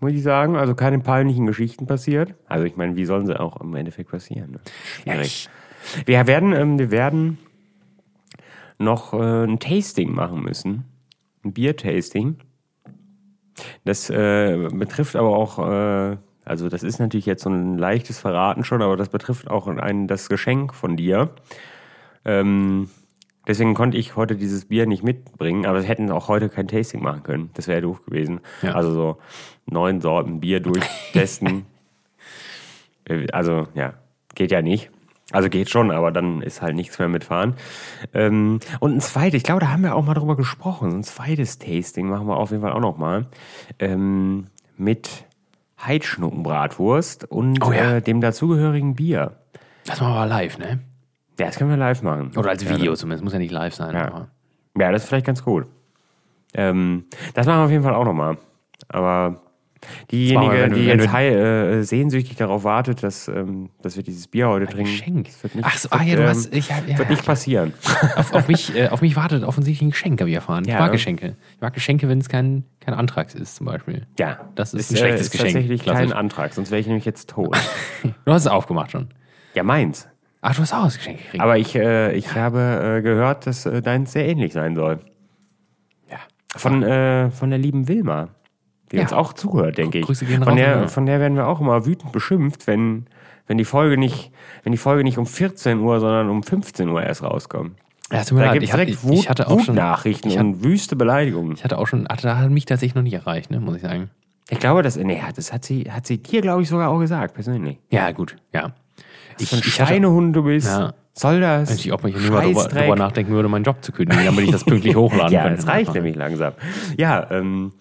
muss 0.00 0.12
ich 0.12 0.22
sagen. 0.22 0.56
Also 0.56 0.74
keine 0.74 0.98
peinlichen 0.98 1.46
Geschichten 1.46 1.86
passiert. 1.86 2.34
Also 2.46 2.64
ich 2.64 2.76
meine, 2.76 2.96
wie 2.96 3.04
sollen 3.04 3.26
sie 3.26 3.38
auch 3.38 3.60
im 3.60 3.74
Endeffekt 3.74 4.10
passieren? 4.10 4.52
Ne? 4.52 4.60
Schwierig. 5.02 5.48
Wir 6.06 6.26
werden, 6.26 6.52
ähm, 6.52 6.78
wir 6.78 6.90
werden 6.90 7.38
noch 8.78 9.12
äh, 9.12 9.44
ein 9.44 9.58
Tasting 9.58 10.12
machen 10.12 10.42
müssen. 10.42 10.84
Ein 11.44 11.52
Bier-Tasting. 11.52 12.36
Das 13.84 14.10
äh, 14.10 14.68
betrifft 14.72 15.16
aber 15.16 15.36
auch, 15.36 15.58
äh, 15.58 16.16
also 16.44 16.68
das 16.68 16.82
ist 16.82 16.98
natürlich 16.98 17.26
jetzt 17.26 17.42
so 17.42 17.50
ein 17.50 17.78
leichtes 17.78 18.18
Verraten 18.18 18.64
schon, 18.64 18.82
aber 18.82 18.96
das 18.96 19.08
betrifft 19.08 19.50
auch 19.50 19.68
ein, 19.68 20.08
das 20.08 20.28
Geschenk 20.28 20.74
von 20.74 20.96
dir. 20.96 21.30
Ähm, 22.24 22.90
deswegen 23.46 23.74
konnte 23.74 23.96
ich 23.96 24.16
heute 24.16 24.36
dieses 24.36 24.64
Bier 24.66 24.86
nicht 24.86 25.02
mitbringen, 25.02 25.66
aber 25.66 25.80
wir 25.80 25.88
hätten 25.88 26.10
auch 26.10 26.28
heute 26.28 26.48
kein 26.48 26.68
Tasting 26.68 27.02
machen 27.02 27.22
können. 27.22 27.50
Das 27.54 27.68
wäre 27.68 27.80
doof 27.80 28.04
gewesen. 28.04 28.40
Ja. 28.62 28.72
Also 28.74 28.92
so 28.92 29.18
neun 29.66 30.00
Sorten 30.00 30.40
Bier 30.40 30.60
durchtesten. 30.60 31.66
Äh, 33.04 33.26
also 33.32 33.66
ja, 33.74 33.94
geht 34.36 34.52
ja 34.52 34.62
nicht. 34.62 34.92
Also 35.32 35.48
geht 35.48 35.70
schon, 35.70 35.90
aber 35.90 36.12
dann 36.12 36.40
ist 36.40 36.62
halt 36.62 36.76
nichts 36.76 37.00
mehr 37.00 37.08
mitfahren. 37.08 37.56
Ähm, 38.14 38.60
und 38.78 38.94
ein 38.94 39.00
zweites, 39.00 39.38
ich 39.38 39.42
glaube, 39.42 39.60
da 39.60 39.72
haben 39.72 39.82
wir 39.82 39.96
auch 39.96 40.04
mal 40.04 40.14
drüber 40.14 40.36
gesprochen. 40.36 40.92
So 40.92 40.96
ein 40.98 41.02
zweites 41.02 41.58
Tasting 41.58 42.08
machen 42.08 42.28
wir 42.28 42.36
auf 42.36 42.52
jeden 42.52 42.62
Fall 42.62 42.72
auch 42.72 42.80
noch 42.80 42.98
mal. 42.98 43.26
Ähm, 43.80 44.46
mit 44.76 45.24
Heidschnuckenbratwurst 45.86 47.24
und 47.30 47.64
Oh 47.64 47.72
ja. 47.72 47.96
äh, 47.96 48.02
dem 48.02 48.20
dazugehörigen 48.20 48.94
Bier. 48.94 49.36
Das 49.86 50.00
machen 50.00 50.14
wir 50.14 50.18
aber 50.20 50.26
live, 50.28 50.58
ne? 50.58 50.80
Ja, 51.38 51.46
das 51.46 51.56
können 51.56 51.70
wir 51.70 51.76
live 51.76 52.02
machen. 52.02 52.30
Oder 52.36 52.50
als 52.50 52.68
Video 52.68 52.94
zumindest. 52.94 53.24
Muss 53.24 53.32
ja 53.32 53.38
nicht 53.38 53.50
live 53.52 53.74
sein. 53.74 53.94
Ja. 53.94 54.06
Aber 54.08 54.28
Ja, 54.78 54.92
das 54.92 55.02
ist 55.02 55.08
vielleicht 55.08 55.26
ganz 55.26 55.42
cool. 55.46 55.66
Ähm, 56.54 57.06
das 57.34 57.46
machen 57.46 57.60
wir 57.60 57.64
auf 57.64 57.70
jeden 57.70 57.82
Fall 57.82 57.94
auch 57.94 58.04
nochmal. 58.04 58.36
Aber 58.88 59.40
diejenige, 60.10 60.68
die 60.70 60.84
jetzt 60.86 61.12
äh, 61.12 61.82
sehnsüchtig 61.82 62.36
darauf 62.36 62.64
wartet, 62.64 63.02
dass, 63.02 63.28
ähm, 63.28 63.70
dass 63.82 63.96
wir 63.96 64.02
dieses 64.02 64.28
Bier 64.28 64.48
heute 64.48 64.66
trinken, 64.66 64.90
Geschenk. 64.90 65.26
das 65.26 65.42
wird 65.42 65.54
nicht, 65.56 65.64
Ach 65.66 65.76
so, 65.76 65.88
ah 65.90 66.02
ja, 66.02 66.16
du 66.16 66.22
ähm, 66.22 66.28
hast. 66.28 66.54
Ich, 66.54 66.72
hab- 66.72 66.88
ja, 66.88 66.98
wird 66.98 67.10
nicht 67.10 67.24
passieren. 67.24 67.72
auf, 68.16 68.32
auf, 68.34 68.48
mich, 68.48 68.74
äh, 68.76 68.88
auf 68.88 69.00
mich 69.02 69.16
wartet 69.16 69.44
offensichtlich 69.44 69.86
ein 69.88 69.90
Geschenk, 69.90 70.20
habe 70.20 70.30
ich 70.30 70.36
erfahren. 70.36 70.64
Ja. 70.64 70.74
Ich 70.74 70.80
mag 70.80 70.92
Geschenke. 70.92 71.36
Ich 71.56 71.60
mag 71.60 71.72
Geschenke, 71.74 72.08
wenn 72.08 72.18
es 72.18 72.28
kein, 72.28 72.64
kein 72.80 72.94
Antrags 72.94 73.34
ist, 73.34 73.56
zum 73.56 73.66
Beispiel. 73.66 74.06
Ja, 74.18 74.40
Das 74.54 74.74
ist 74.74 74.90
ein 74.90 74.96
schlechtes 74.96 75.20
äh, 75.20 75.24
ist 75.24 75.30
Geschenk. 75.32 75.52
tatsächlich 75.52 75.82
Klassisch. 75.82 76.08
kein 76.08 76.12
Antrag, 76.12 76.52
sonst 76.54 76.70
wäre 76.70 76.80
ich 76.80 76.86
nämlich 76.86 77.04
jetzt 77.04 77.30
tot. 77.30 77.56
Du 78.24 78.32
hast 78.32 78.42
es 78.42 78.48
aufgemacht 78.48 78.90
schon. 78.92 79.08
ja, 79.54 79.62
meins. 79.62 80.08
Ach, 80.40 80.54
du 80.56 80.62
hast 80.62 80.72
auch 80.74 80.84
das 80.84 80.96
Geschenk 80.98 81.18
gekriegt. 81.18 81.40
Aber 81.42 81.56
ich, 81.56 81.74
äh, 81.76 82.12
ich 82.16 82.34
habe 82.34 82.96
äh, 82.98 83.02
gehört, 83.02 83.46
dass 83.46 83.64
äh, 83.66 83.80
deins 83.80 84.12
sehr 84.12 84.26
ähnlich 84.28 84.52
sein 84.52 84.74
soll. 84.74 84.98
ja. 86.10 86.18
Von, 86.56 86.82
von 87.32 87.50
der 87.50 87.58
lieben 87.58 87.86
Wilma, 87.88 88.28
die 88.92 88.96
Ja. 88.96 89.02
uns 89.02 89.12
auch 89.12 89.32
zuhört, 89.32 89.78
denke 89.78 89.98
ich. 89.98 90.04
Grüße 90.06 90.24
gehen 90.26 90.38
von, 90.44 90.48
raus, 90.52 90.56
der, 90.56 90.74
Wilma. 90.76 90.88
von 90.88 91.06
der 91.06 91.20
werden 91.20 91.36
wir 91.36 91.46
auch 91.48 91.60
immer 91.60 91.84
wütend 91.86 92.12
beschimpft, 92.12 92.66
wenn, 92.66 93.06
wenn, 93.46 93.58
die 93.58 93.64
Folge 93.64 93.96
nicht, 93.98 94.30
wenn 94.62 94.72
die 94.72 94.78
Folge 94.78 95.02
nicht 95.02 95.18
um 95.18 95.26
14 95.26 95.80
Uhr, 95.80 95.98
sondern 96.00 96.28
um 96.30 96.42
15 96.42 96.88
Uhr 96.88 97.02
erst 97.02 97.22
rauskommt. 97.22 97.72
Ja, 98.12 98.22
tut 98.24 98.36
mir 98.38 98.44
Da 98.44 98.52
gibt 98.52 98.62
Ich, 98.64 98.68
es 98.70 98.74
hatte- 98.74 98.84
direkt 98.86 99.02
ich, 99.02 99.08
Wut, 99.08 99.18
ich 99.18 99.28
hatte 99.30 99.46
auch 99.48 99.60
schon. 99.60 99.74
Wutnachrichten 99.74 100.30
Ich, 100.30 100.38
hatte- 100.38 100.46
und 100.48 100.62
wüste 100.64 100.96
Beleidigungen. 100.96 101.52
ich 101.54 101.64
hatte 101.64 101.78
auch 101.78 101.86
schon. 101.86 102.06
Hatte, 102.08 102.38
hat 102.38 102.50
mich 102.50 102.66
tatsächlich 102.66 102.94
noch 102.94 103.02
nicht 103.02 103.14
erreicht, 103.14 103.50
ne, 103.50 103.58
muss 103.60 103.76
ich 103.76 103.82
sagen. 103.82 104.10
Ich 104.50 104.58
glaube, 104.58 104.82
das, 104.82 104.96
nee, 104.96 105.22
das 105.34 105.52
hat 105.52 105.64
sie, 105.64 105.84
hat 105.90 106.06
sie 106.06 106.18
dir, 106.18 106.42
glaube 106.42 106.60
ich, 106.62 106.68
sogar 106.68 106.90
auch 106.90 106.98
gesagt, 106.98 107.32
persönlich. 107.34 107.78
Ja, 107.90 108.10
gut. 108.12 108.36
Ja. 108.52 108.72
Ich, 109.38 109.48
Von 109.48 109.60
ich 109.60 109.80
hatte, 109.80 109.88
Schweinehund 109.92 110.36
du 110.36 110.42
bist. 110.42 110.66
Ja. 110.68 110.92
Soll 111.14 111.40
das? 111.40 111.68
wenn 111.70 111.76
ich, 111.76 111.92
ob 111.92 112.04
ich 112.06 112.14
nur 112.28 112.40
drüber, 112.40 112.64
drüber 112.68 112.96
nachdenken 112.96 113.32
würde, 113.32 113.48
meinen 113.48 113.64
Job 113.64 113.82
zu 113.82 113.92
kündigen, 113.92 114.24
damit 114.26 114.44
ich 114.44 114.50
das 114.50 114.64
pünktlich 114.64 114.94
hochladen 114.96 115.32
Ja, 115.32 115.42
könnte. 115.44 115.56
das 115.56 115.66
reicht 115.66 115.94
nämlich 115.94 116.16
langsam. 116.16 116.52
Ja, 116.98 117.30
ähm, 117.30 117.72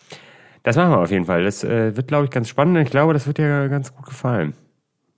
das 0.64 0.76
machen 0.76 0.92
wir 0.92 1.00
auf 1.00 1.12
jeden 1.12 1.26
Fall. 1.26 1.44
Das 1.44 1.64
äh, 1.64 1.96
wird, 1.96 2.08
glaube 2.08 2.26
ich, 2.26 2.32
ganz 2.32 2.50
spannend. 2.50 2.78
Ich 2.80 2.90
glaube, 2.92 3.14
das 3.14 3.28
wird 3.28 3.38
dir 3.38 3.68
ganz 3.70 3.94
gut 3.96 4.06
gefallen. 4.06 4.54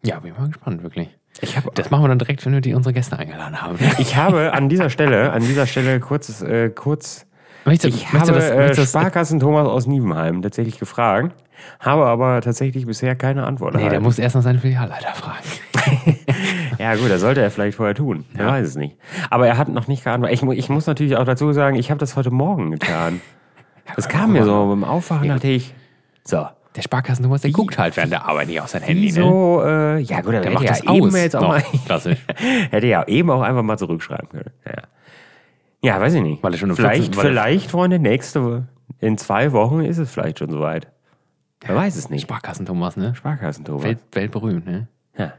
Ja, 0.04 0.20
bin 0.20 0.34
mal 0.38 0.48
gespannt, 0.48 0.84
wirklich. 0.84 1.10
Ich 1.42 1.58
habe 1.58 1.70
Das 1.74 1.90
machen 1.90 2.04
wir 2.04 2.08
dann 2.10 2.20
direkt, 2.20 2.46
wenn 2.46 2.54
wir 2.54 2.62
die 2.62 2.74
unsere 2.74 2.94
Gäste 2.94 3.18
eingeladen 3.18 3.62
haben. 3.62 3.78
ich 3.98 4.16
habe 4.16 4.54
an 4.54 4.70
dieser 4.70 4.90
Stelle, 4.90 5.32
an 5.32 5.42
dieser 5.42 5.66
Stelle 5.66 6.00
kurzes, 6.00 6.42
äh, 6.42 6.70
kurz, 6.70 7.26
Möchtest, 7.66 7.96
ich 7.96 8.12
möchtest 8.14 8.32
habe 8.32 8.40
das, 8.40 8.50
äh, 8.50 8.76
das, 8.76 8.90
Sparkassen 8.90 9.40
Thomas 9.40 9.68
aus 9.68 9.88
Nievenheim 9.88 10.42
tatsächlich 10.42 10.80
gefragt, 10.80 11.34
habe 11.80 12.06
aber 12.06 12.42
tatsächlich 12.42 12.86
bisher 12.86 13.16
keine 13.16 13.46
Antwort 13.46 13.74
Nee, 13.74 13.80
der 13.80 13.86
erhalten. 13.88 14.04
muss 14.04 14.20
erst 14.20 14.36
nach 14.36 14.44
seinen 14.44 14.60
Filialleiter 14.60 15.14
fragen. 15.14 16.18
Ja 16.80 16.96
gut, 16.96 17.10
das 17.10 17.22
sollte 17.22 17.42
er 17.42 17.52
vielleicht 17.52 17.78
vorher 17.78 17.96
tun. 17.96 18.26
Er 18.36 18.46
Ja. 18.46 18.52
weiß 18.52 18.68
es 18.68 18.76
nicht. 18.76 18.98
Aber 19.30 19.48
er 19.48 19.58
hat 19.58 19.70
noch 19.70 19.88
nicht 19.88 20.04
geantwortet. 20.04 20.42
Ich, 20.42 20.50
ich 20.60 20.70
muss 20.70 20.88
natürlich 20.88 21.16
auch 21.16 21.24
dazu 21.24 21.54
sagen, 21.54 21.76
ich 21.78 21.92
habe 21.92 22.00
das 22.00 22.16
heute 22.16 22.32
Morgen 22.32 22.72
getan. 22.72 23.22
Das 23.96 24.08
kam 24.08 24.34
mir 24.34 24.44
so 24.46 24.68
beim 24.68 24.84
Aufwachen, 24.84 25.28
dachte 25.28 25.48
ich, 25.48 25.74
so, 26.24 26.48
Der 26.76 26.82
Sparkassen-Thomas, 26.82 27.42
der 27.42 27.52
guckt 27.52 27.78
halt 27.78 27.96
während 27.98 28.12
der 28.14 28.26
Arbeit 28.26 28.48
nicht 28.48 28.60
auf 28.62 28.68
sein 28.70 28.82
Handy, 28.82 29.02
ne? 29.02 29.08
wieso, 29.08 29.62
äh, 29.64 30.00
ja 30.00 30.22
gut, 30.22 30.34
Der 30.34 30.42
der 30.42 30.52
macht 30.52 30.64
hätte 30.64 30.74
das 30.74 30.84
ja 30.86 30.94
eben 30.94 31.06
aus. 31.08 31.16
jetzt 31.16 31.36
auch 31.36 31.42
Noch. 31.42 31.48
mal, 31.50 31.64
Klassisch. 31.86 32.20
hätte 32.72 32.88
ja 32.88 33.06
eben 33.08 33.30
auch 33.30 33.42
einfach 33.42 33.62
mal 33.62 33.78
zurückschreiben 33.78 34.30
können. 34.30 34.50
Ja, 34.66 34.84
ja 35.96 36.02
weiß 36.02 36.14
ich 36.16 36.22
nicht. 36.24 36.42
Weil 36.42 36.54
er 36.54 36.58
schon 36.58 36.76
vielleicht, 36.76 37.14
14 37.14 37.18
weil 37.18 37.26
er- 37.26 37.30
vielleicht, 37.44 37.72
Freunde, 37.72 38.00
nächste, 38.00 38.68
in 39.00 39.18
zwei 39.18 39.52
Wochen 39.52 39.82
ist 39.82 39.98
es 39.98 40.10
vielleicht 40.12 40.40
schon 40.40 40.50
soweit. 40.50 40.88
Man 41.68 41.76
weiß 41.78 41.96
es 41.96 42.10
nicht. 42.10 42.24
Sparkassen 42.24 42.66
Thomas, 42.66 42.98
ne? 42.98 43.14
Sparkassen, 43.16 43.64
Thomas. 43.66 43.84
Welt, 43.84 44.00
weltberühmt, 44.12 44.66
ne? 44.66 44.88
Ja, 45.18 45.34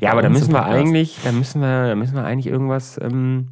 ja 0.00 0.10
aber 0.12 0.22
da 0.22 0.28
uns 0.28 0.38
müssen 0.40 0.50
im 0.50 0.56
wir 0.56 0.60
Podcast. 0.62 0.78
eigentlich, 0.80 1.18
da 1.24 1.32
müssen 1.32 1.60
wir, 1.60 1.86
da 1.88 1.94
müssen 1.94 2.14
wir 2.16 2.24
eigentlich 2.24 2.46
irgendwas, 2.48 2.98
ähm, 3.00 3.48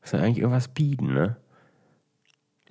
müssen 0.00 0.18
wir 0.18 0.24
eigentlich 0.24 0.38
irgendwas 0.38 0.68
bieten, 0.68 1.12
ne? 1.12 1.36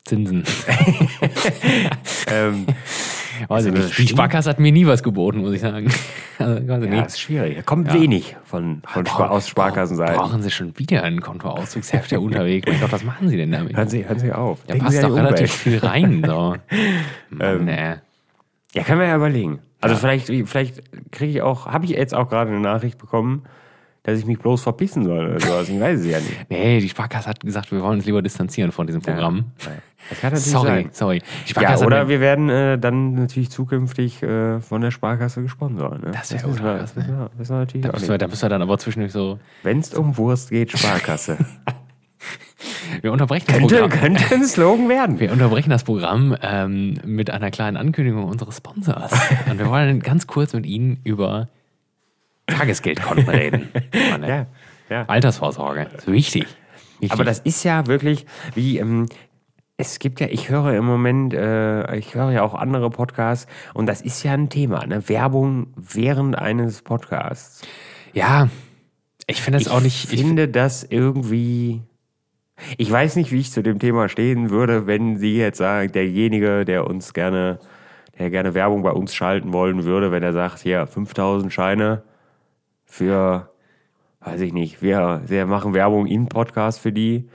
Zinsen. 0.06 0.44
ähm, 2.28 2.66
ich 3.40 3.66
nicht. 3.66 3.78
Die 3.78 3.92
stimmt? 3.94 4.10
Sparkasse 4.10 4.50
hat 4.50 4.60
mir 4.60 4.72
nie 4.72 4.86
was 4.86 5.02
geboten, 5.02 5.40
muss 5.40 5.54
ich 5.54 5.62
sagen. 5.62 5.92
Also, 6.40 6.58
ich 6.58 6.68
ja, 6.68 6.78
nicht. 6.78 7.06
ist 7.06 7.22
schwierig. 7.22 7.56
Da 7.58 7.62
kommt 7.62 7.94
wenig 7.94 8.36
von, 8.44 8.82
von 8.88 9.06
Spar 9.06 9.30
aus 9.30 9.48
Sparkassenseite. 9.48 10.16
Brauchen 10.16 10.42
Sie 10.42 10.50
schon 10.50 10.78
wieder 10.80 11.04
einen 11.04 11.22
Kontoauszug? 11.22 11.84
Ist 11.84 12.12
ja 12.12 12.18
unterwegs. 12.18 12.68
Mein 12.68 12.82
Gott, 12.82 12.92
was 12.92 13.04
machen 13.04 13.30
Sie 13.30 13.38
denn 13.38 13.52
damit? 13.52 13.78
Hören 13.78 13.88
Sie, 13.88 14.06
hören 14.06 14.18
Sie 14.18 14.34
auf. 14.34 14.60
Da 14.66 14.74
Denken 14.74 14.90
Sie 14.90 14.98
passt 14.98 15.06
an 15.06 15.12
doch 15.12 15.18
die 15.20 15.26
relativ 15.26 15.54
viel 15.54 15.78
rein. 15.78 16.24
So. 16.26 16.56
Ähm, 16.72 17.66
Mann, 17.66 17.68
äh. 17.68 17.98
Ja, 18.74 18.84
können 18.84 19.00
wir 19.00 19.08
ja 19.08 19.16
überlegen. 19.16 19.60
Also 19.80 19.96
vielleicht, 19.96 20.28
vielleicht 20.50 20.82
kriege 21.12 21.32
ich 21.32 21.42
auch, 21.44 21.68
habe 21.68 21.86
ich 21.86 21.92
jetzt 21.92 22.16
auch 22.16 22.28
gerade 22.28 22.50
eine 22.50 22.60
Nachricht 22.60 22.98
bekommen, 22.98 23.44
dass 24.04 24.20
ich 24.20 24.26
mich 24.26 24.38
bloß 24.38 24.62
verpissen 24.62 25.06
soll 25.06 25.30
oder 25.30 25.40
sowas. 25.40 25.70
Ich 25.70 25.80
weiß 25.80 26.02
es 26.02 26.06
ja 26.06 26.20
nicht. 26.20 26.50
Nee, 26.50 26.82
die 26.82 26.90
Sparkasse 26.90 27.30
hat 27.30 27.40
gesagt, 27.40 27.72
wir 27.72 27.82
wollen 27.82 28.00
uns 28.00 28.06
lieber 28.06 28.22
distanzieren 28.22 28.74
von 28.74 28.86
diesem 28.86 29.02
Programm. 29.02 29.46
Das 30.10 30.20
kann 30.20 30.34
natürlich 30.34 30.52
Sorry, 30.52 30.68
sein. 30.68 30.90
sorry. 30.92 31.22
Ja, 31.62 31.78
oder 31.80 32.10
wir 32.10 32.20
werden 32.20 32.50
äh, 32.50 32.78
dann 32.78 33.16
natürlich 33.16 33.50
zukünftig 33.50 34.22
äh, 34.22 34.60
von 34.60 34.82
der 34.82 34.92
Sparkasse 34.92 35.42
gesponsert. 35.42 36.04
Ne? 36.04 36.12
Das 36.12 36.32
wär 36.32 36.44
wissen 36.44 36.46
wir, 36.46 36.50
ultra 36.52 36.78
krass, 36.80 36.96
ne? 36.98 37.08
wir, 37.08 37.30
wissen 37.38 37.56
wir 37.56 37.60
natürlich 37.60 37.86
da 37.86 37.92
müssen 37.94 38.10
wir, 38.10 38.18
da 38.18 38.28
müssen 38.28 38.42
wir 38.42 38.50
dann 38.50 38.62
aber 38.62 38.78
zwischendurch 38.78 39.14
so. 39.14 39.40
Wenn 39.64 39.80
es 39.80 39.94
um 39.94 40.18
Wurst 40.18 40.50
geht, 40.50 40.78
Sparkasse. 40.78 41.38
Wir 43.02 43.12
unterbrechen 43.12 43.46
das 43.48 43.58
könnte, 43.58 43.80
Programm. 43.80 44.00
könnte 44.00 44.36
ein 44.36 44.46
Slogan 44.46 44.88
werden. 44.88 45.20
Wir 45.20 45.32
unterbrechen 45.32 45.70
das 45.70 45.84
Programm 45.84 46.38
ähm, 46.42 46.98
mit 47.04 47.30
einer 47.30 47.52
kleinen 47.52 47.76
Ankündigung 47.76 48.24
unseres 48.24 48.58
Sponsors. 48.58 49.12
Und 49.50 49.58
wir 49.58 49.68
wollen 49.68 50.00
ganz 50.00 50.28
kurz 50.28 50.54
mit 50.54 50.66
Ihnen 50.66 51.00
über 51.04 51.48
Tagesgeldkonten 52.48 53.30
reden. 53.30 53.70
Ja, 54.26 54.48
ja. 54.90 55.06
Altersvorsorge. 55.08 55.88
ist 55.98 56.08
wichtig. 56.08 56.46
wichtig. 57.00 57.12
Aber 57.12 57.24
das 57.24 57.40
ist 57.40 57.64
ja 57.64 57.88
wirklich 57.88 58.26
wie, 58.56 58.78
ähm, 58.78 59.08
es 59.78 60.00
gibt 60.00 60.20
ja, 60.20 60.28
ich 60.30 60.50
höre 60.50 60.74
im 60.74 60.86
Moment, 60.86 61.34
äh, 61.34 61.96
ich 61.98 62.16
höre 62.16 62.32
ja 62.32 62.44
auch 62.44 62.54
andere 62.54 62.90
Podcasts 62.90 63.48
und 63.74 63.88
das 63.88 64.02
ist 64.02 64.24
ja 64.24 64.34
ein 64.34 64.50
Thema, 64.50 64.86
ne? 64.86 65.08
Werbung 65.10 65.74
während 65.76 66.38
eines 66.38 66.82
Podcasts. 66.82 67.62
Ja, 68.14 68.50
ich 69.28 69.42
finde 69.42 69.60
es 69.60 69.68
auch 69.68 69.82
nicht. 69.82 70.12
Ich 70.14 70.20
finde 70.20 70.48
das 70.48 70.84
irgendwie. 70.84 71.82
Ich 72.78 72.92
weiß 72.92 73.16
nicht, 73.16 73.32
wie 73.32 73.40
ich 73.40 73.52
zu 73.52 73.64
dem 73.64 73.80
Thema 73.80 74.10
stehen 74.10 74.52
würde, 74.52 74.86
wenn 74.86 75.18
Sie 75.18 75.38
jetzt 75.38 75.58
sagen, 75.58 75.92
derjenige, 75.92 76.66
der 76.66 76.86
uns 76.88 77.14
gerne, 77.14 77.60
der 78.20 78.30
gerne 78.30 78.54
Werbung 78.54 78.84
bei 78.84 78.92
uns 78.92 79.16
schalten 79.16 79.54
wollen 79.54 79.84
würde, 79.86 80.12
wenn 80.12 80.22
er 80.22 80.34
sagt, 80.34 80.60
hier 80.60 80.86
5000 80.86 81.52
Scheine 81.52 82.04
für, 82.94 83.50
weiß 84.22 84.40
ich 84.42 84.54
nicht, 84.54 84.84
wir, 84.84 85.24
wir 85.26 85.48
machen 85.48 85.74
Werbung 85.74 86.06
in 86.06 86.28
Podcast 86.28 86.80
für 86.80 86.92
die. 86.92 87.28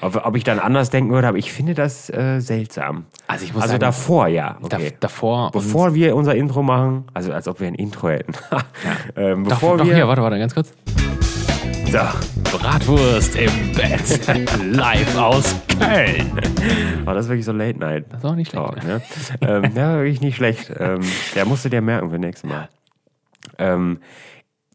Ob, 0.00 0.24
ob 0.24 0.36
ich 0.36 0.44
dann 0.44 0.60
anders 0.60 0.90
denken 0.90 1.10
würde, 1.10 1.26
aber 1.26 1.38
ich 1.38 1.52
finde 1.52 1.74
das 1.74 2.08
äh, 2.08 2.38
seltsam. 2.38 3.06
Also 3.26 3.44
ich 3.44 3.52
muss 3.52 3.62
also 3.62 3.72
sagen, 3.72 3.80
davor 3.80 4.28
ja. 4.28 4.56
da, 4.68 4.76
Okay. 4.76 4.92
davor. 5.00 5.50
Bevor 5.50 5.94
wir 5.94 6.14
unser 6.14 6.36
Intro 6.36 6.62
machen, 6.62 7.06
also 7.12 7.32
als 7.32 7.48
ob 7.48 7.58
wir 7.58 7.66
ein 7.66 7.74
Intro 7.74 8.08
hätten. 8.08 8.34
ähm, 9.16 9.42
Doch, 9.42 9.54
bevor 9.54 9.78
doch, 9.78 9.84
wir. 9.84 9.96
hier, 9.96 10.06
warte, 10.06 10.22
warte, 10.22 10.38
ganz 10.38 10.54
kurz. 10.54 10.72
so. 11.90 11.98
Bratwurst 12.56 13.34
im 13.34 13.72
Bett. 13.72 14.20
Live 14.76 15.18
aus 15.18 15.56
Köln. 15.80 16.40
War 17.04 17.14
das 17.14 17.26
wirklich 17.26 17.44
so 17.44 17.52
Late 17.52 17.80
Night? 17.80 18.04
Das 18.12 18.22
war 18.22 18.36
nicht 18.36 18.52
schlecht. 18.52 18.64
Talk, 18.64 18.84
ne? 18.84 19.02
ähm, 19.40 19.72
ja, 19.74 19.96
wirklich 19.96 20.20
nicht 20.20 20.36
schlecht. 20.36 20.72
Ähm, 20.78 21.00
der 21.34 21.44
musst 21.46 21.64
du 21.64 21.68
dir 21.68 21.80
merken 21.80 22.12
für 22.12 22.18
nächstes 22.20 22.48
Mal. 22.48 22.68
Ähm, 23.58 24.00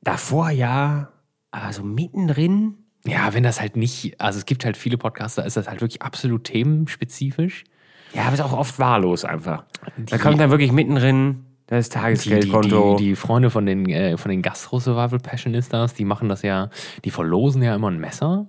davor 0.01 0.49
ja, 0.49 1.11
also 1.51 1.83
mittendrin. 1.83 2.77
Ja, 3.05 3.33
wenn 3.33 3.43
das 3.43 3.59
halt 3.59 3.75
nicht, 3.75 4.19
also 4.19 4.39
es 4.39 4.45
gibt 4.45 4.65
halt 4.65 4.77
viele 4.77 4.97
Podcasts, 4.97 5.35
da 5.35 5.43
ist 5.43 5.57
das 5.57 5.67
halt 5.67 5.81
wirklich 5.81 6.01
absolut 6.01 6.45
themenspezifisch. 6.45 7.65
Ja, 8.13 8.23
aber 8.23 8.33
ist 8.33 8.41
auch 8.41 8.53
oft 8.53 8.79
wahllos 8.79 9.25
einfach. 9.25 9.65
da 9.97 10.17
kommt 10.17 10.39
dann 10.39 10.51
wirklich 10.51 10.71
mittendrin 10.71 11.45
das 11.73 11.89
Die, 11.89 11.93
die, 11.97 12.01
Tagesgeldkonto. 12.01 12.95
die, 12.97 13.03
die 13.09 13.15
Freunde 13.15 13.49
von 13.49 13.65
den, 13.65 13.87
äh, 13.89 14.17
von 14.17 14.29
den 14.31 14.41
Gastro-Survival-Passionistas, 14.41 15.93
die 15.93 16.05
machen 16.05 16.29
das 16.29 16.41
ja, 16.41 16.69
die 17.05 17.11
verlosen 17.11 17.61
ja 17.63 17.75
immer 17.75 17.89
ein 17.91 17.99
Messer. 17.99 18.47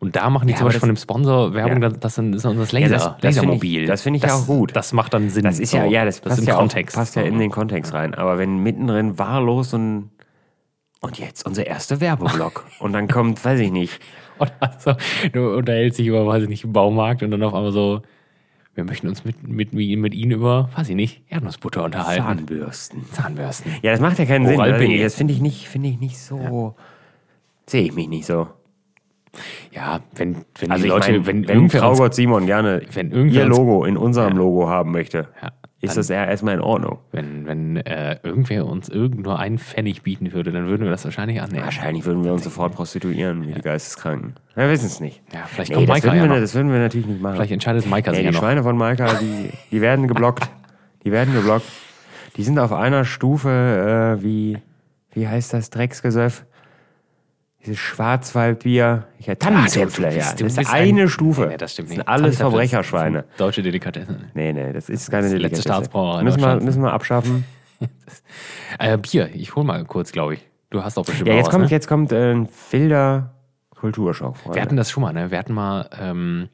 Und 0.00 0.16
da 0.16 0.28
machen 0.30 0.46
die 0.48 0.52
Ja, 0.52 0.58
zum 0.58 0.66
Beispiel 0.66 0.80
von 0.80 0.88
dem 0.88 0.94
das- 0.96 1.02
Sponsor 1.02 1.54
Werbung, 1.54 1.80
Ja. 1.82 1.88
das, 1.90 2.00
das 2.00 2.18
ist 2.18 2.44
das 2.44 2.72
Ja, 2.72 2.78
Laser, 2.78 2.88
das- 2.94 3.04
das 3.04 3.12
finde 3.14 3.26
Lasermobil. 3.26 3.82
ich- 3.82 3.88
das 3.88 4.02
finde 4.02 4.16
ich 4.18 4.22
ja 4.24 4.34
auch 4.34 4.46
gut. 4.46 4.74
Das 4.74 4.92
macht 4.92 5.14
dann 5.14 5.30
Sinn. 5.30 5.44
das 5.44 5.60
ist 5.60 5.72
ja, 5.72 5.84
so. 5.84 5.90
ja, 5.90 6.04
das, 6.04 6.20
das 6.20 6.28
passt 6.30 6.40
ist 6.42 6.48
ja, 6.48 6.54
auch- 6.56 6.58
Kontext. 6.60 6.96
passt 6.96 7.14
ja 7.16 7.22
so. 7.22 7.28
in 7.28 7.38
den 7.38 7.50
Kontext 7.50 7.92
rein. 7.92 8.14
Aber 8.14 8.38
wenn 8.38 8.58
mittendrin 8.62 9.18
wahllos 9.18 9.72
und 9.74 10.10
und 11.02 11.18
jetzt 11.18 11.46
unser 11.46 11.66
erster 11.66 12.00
Werbeblock. 12.00 12.66
und 12.80 12.92
dann 12.92 13.08
kommt, 13.08 13.42
weiß 13.44 13.58
ich 13.60 13.70
nicht, 13.70 14.00
Und 14.38 14.52
also, 14.60 14.94
du 15.32 15.56
unterhältst 15.56 15.98
dich 15.98 16.06
über, 16.06 16.26
weiß 16.26 16.42
ich 16.42 16.48
nicht, 16.48 16.64
im 16.64 16.72
Baumarkt 16.72 17.22
und 17.22 17.30
dann 17.30 17.42
auf 17.42 17.54
einmal 17.54 17.72
so, 17.72 18.02
wir 18.74 18.84
möchten 18.84 19.08
uns 19.08 19.24
mit, 19.24 19.46
mit, 19.46 19.72
mit 19.72 20.14
Ihnen 20.14 20.30
über, 20.32 20.70
weiß 20.76 20.88
ich 20.88 20.94
nicht, 20.94 21.22
Erdnussbutter 21.28 21.84
unterhalten. 21.84 22.22
Zahnbürsten. 22.22 23.04
Zahnbürsten. 23.12 23.72
Ja, 23.82 23.92
das 23.92 24.00
macht 24.00 24.18
ja 24.18 24.26
keinen 24.26 24.46
Sinn. 24.46 24.56
Oral 24.58 24.78
nicht. 24.78 25.04
Das 25.04 25.14
finde 25.14 25.34
ich 25.34 25.40
nicht, 25.40 25.68
finde 25.68 25.88
ich 25.88 25.98
nicht 25.98 26.18
so. 26.18 26.76
Sehe 27.66 27.82
ich 27.82 27.94
mich 27.94 28.08
nicht 28.08 28.26
so. 28.26 28.48
Ja, 29.72 30.00
wenn, 30.14 30.36
wenn 30.58 30.70
Also 30.70 30.82
die 30.82 30.88
Leute, 30.88 31.12
meine, 31.12 31.26
wenn, 31.26 31.48
wenn 31.48 31.58
uns, 31.58 31.72
Traugott 31.72 32.14
Simon 32.14 32.46
gerne 32.46 32.82
wenn 32.92 33.12
irgendwer 33.12 33.42
ihr 33.42 33.48
Logo 33.48 33.84
in 33.84 33.96
unserem 33.96 34.36
Logo 34.36 34.68
haben 34.68 34.90
möchte, 34.90 35.28
Ja, 35.40 35.52
ist 35.80 35.96
das 35.96 36.08
ja 36.08 36.24
erstmal 36.24 36.54
in 36.54 36.60
Ordnung. 36.60 36.98
wenn, 37.12 37.46
wenn 37.46 37.76
äh, 37.78 38.18
irgendwer 38.22 38.66
uns 38.66 38.88
irgend 38.88 39.22
nur 39.22 39.38
einen 39.38 39.58
Pfennig 39.58 40.02
bieten 40.02 40.32
würde, 40.32 40.52
dann 40.52 40.66
würden 40.66 40.84
wir 40.84 40.90
das 40.90 41.04
wahrscheinlich 41.04 41.40
annehmen. 41.40 41.64
Wahrscheinlich 41.64 42.04
würden 42.04 42.22
wir 42.24 42.32
uns 42.32 42.44
sofort 42.44 42.74
prostituieren, 42.74 43.46
wie 43.48 43.52
die 43.52 43.60
Geisteskranken. 43.62 44.34
Wir 44.54 44.68
wissen 44.70 44.86
es 44.86 45.00
nicht. 45.00 45.22
Ja, 45.32 45.40
vielleicht 45.46 45.70
Nee, 45.70 45.76
kommt 45.76 45.88
das, 45.88 45.94
Maika 45.94 46.06
würden 46.08 46.16
ja 46.16 46.22
wir, 46.24 46.28
noch. 46.28 46.40
das 46.40 46.54
würden 46.54 46.70
wir 46.72 46.78
natürlich 46.80 47.06
nicht 47.06 47.22
machen. 47.22 47.36
Vielleicht 47.36 47.52
entscheidet 47.52 47.86
Maika 47.88 48.10
Nee, 48.10 48.16
sich 48.18 48.22
die 48.22 48.26
ja 48.26 48.32
noch. 48.32 48.40
Schweine 48.40 48.62
von 48.62 48.76
Maika, 48.76 49.14
die, 49.14 49.50
die 49.70 49.80
werden 49.80 50.06
geblockt. 50.06 50.50
Die 51.04 51.12
werden 51.12 51.32
geblockt. 51.34 51.64
Die 52.36 52.42
sind 52.44 52.58
auf 52.58 52.72
einer 52.72 53.04
Stufe 53.04 54.18
äh, 54.18 54.22
wie, 54.22 54.58
wie 55.12 55.26
heißt 55.28 55.52
das, 55.54 55.70
Drecksgesöff? 55.70 56.44
Dieses 57.64 57.78
Schwarzwaldbier. 57.78 59.06
Ich 59.18 59.26
ja, 59.26 59.34
Tannenzäpfle, 59.34 60.16
ja. 60.16 60.32
Das 60.32 60.40
ist 60.56 60.58
eine 60.72 61.02
ein- 61.02 61.08
Stufe. 61.08 61.46
Nee, 61.46 61.56
das 61.58 61.72
stimmt 61.72 61.88
das 61.88 61.96
nicht. 61.96 61.98
sind 62.06 62.08
alles 62.08 62.36
Verbrecherschweine. 62.38 63.24
Deutsche 63.36 63.62
Delikatesse. 63.62 64.18
Nee, 64.34 64.52
nee, 64.54 64.72
das 64.72 64.88
ist 64.88 65.10
keine 65.10 65.24
Das 65.24 65.32
ist 65.34 65.40
letzte. 65.40 65.62
Staatsbrauerei 65.62 66.22
Müssen 66.22 66.40
wir, 66.40 66.56
müssen 66.60 66.82
wir 66.82 66.92
abschaffen. 66.92 67.44
Äh, 68.78 68.96
Bier, 68.98 69.30
ich 69.34 69.54
hol 69.56 69.64
mal 69.64 69.84
kurz, 69.84 70.12
glaube 70.12 70.34
ich. 70.34 70.46
Du 70.70 70.82
hast 70.84 70.96
doch 70.96 71.04
bestimmt 71.04 71.28
Ja, 71.28 71.34
jetzt 71.34 71.50
kommt, 71.50 71.64
ne? 71.64 71.70
jetzt 71.70 71.88
kommt 71.88 72.12
äh, 72.12 72.32
ein 72.32 72.48
wilder 72.70 73.34
Kulturschock, 73.74 74.36
Freunde. 74.36 74.54
Wir 74.56 74.62
hatten 74.62 74.76
das 74.76 74.90
schon 74.90 75.02
mal, 75.02 75.12
ne? 75.12 75.30
Wir 75.30 75.38
hatten 75.38 75.52
mal 75.54 75.88
ähm, 76.00 76.48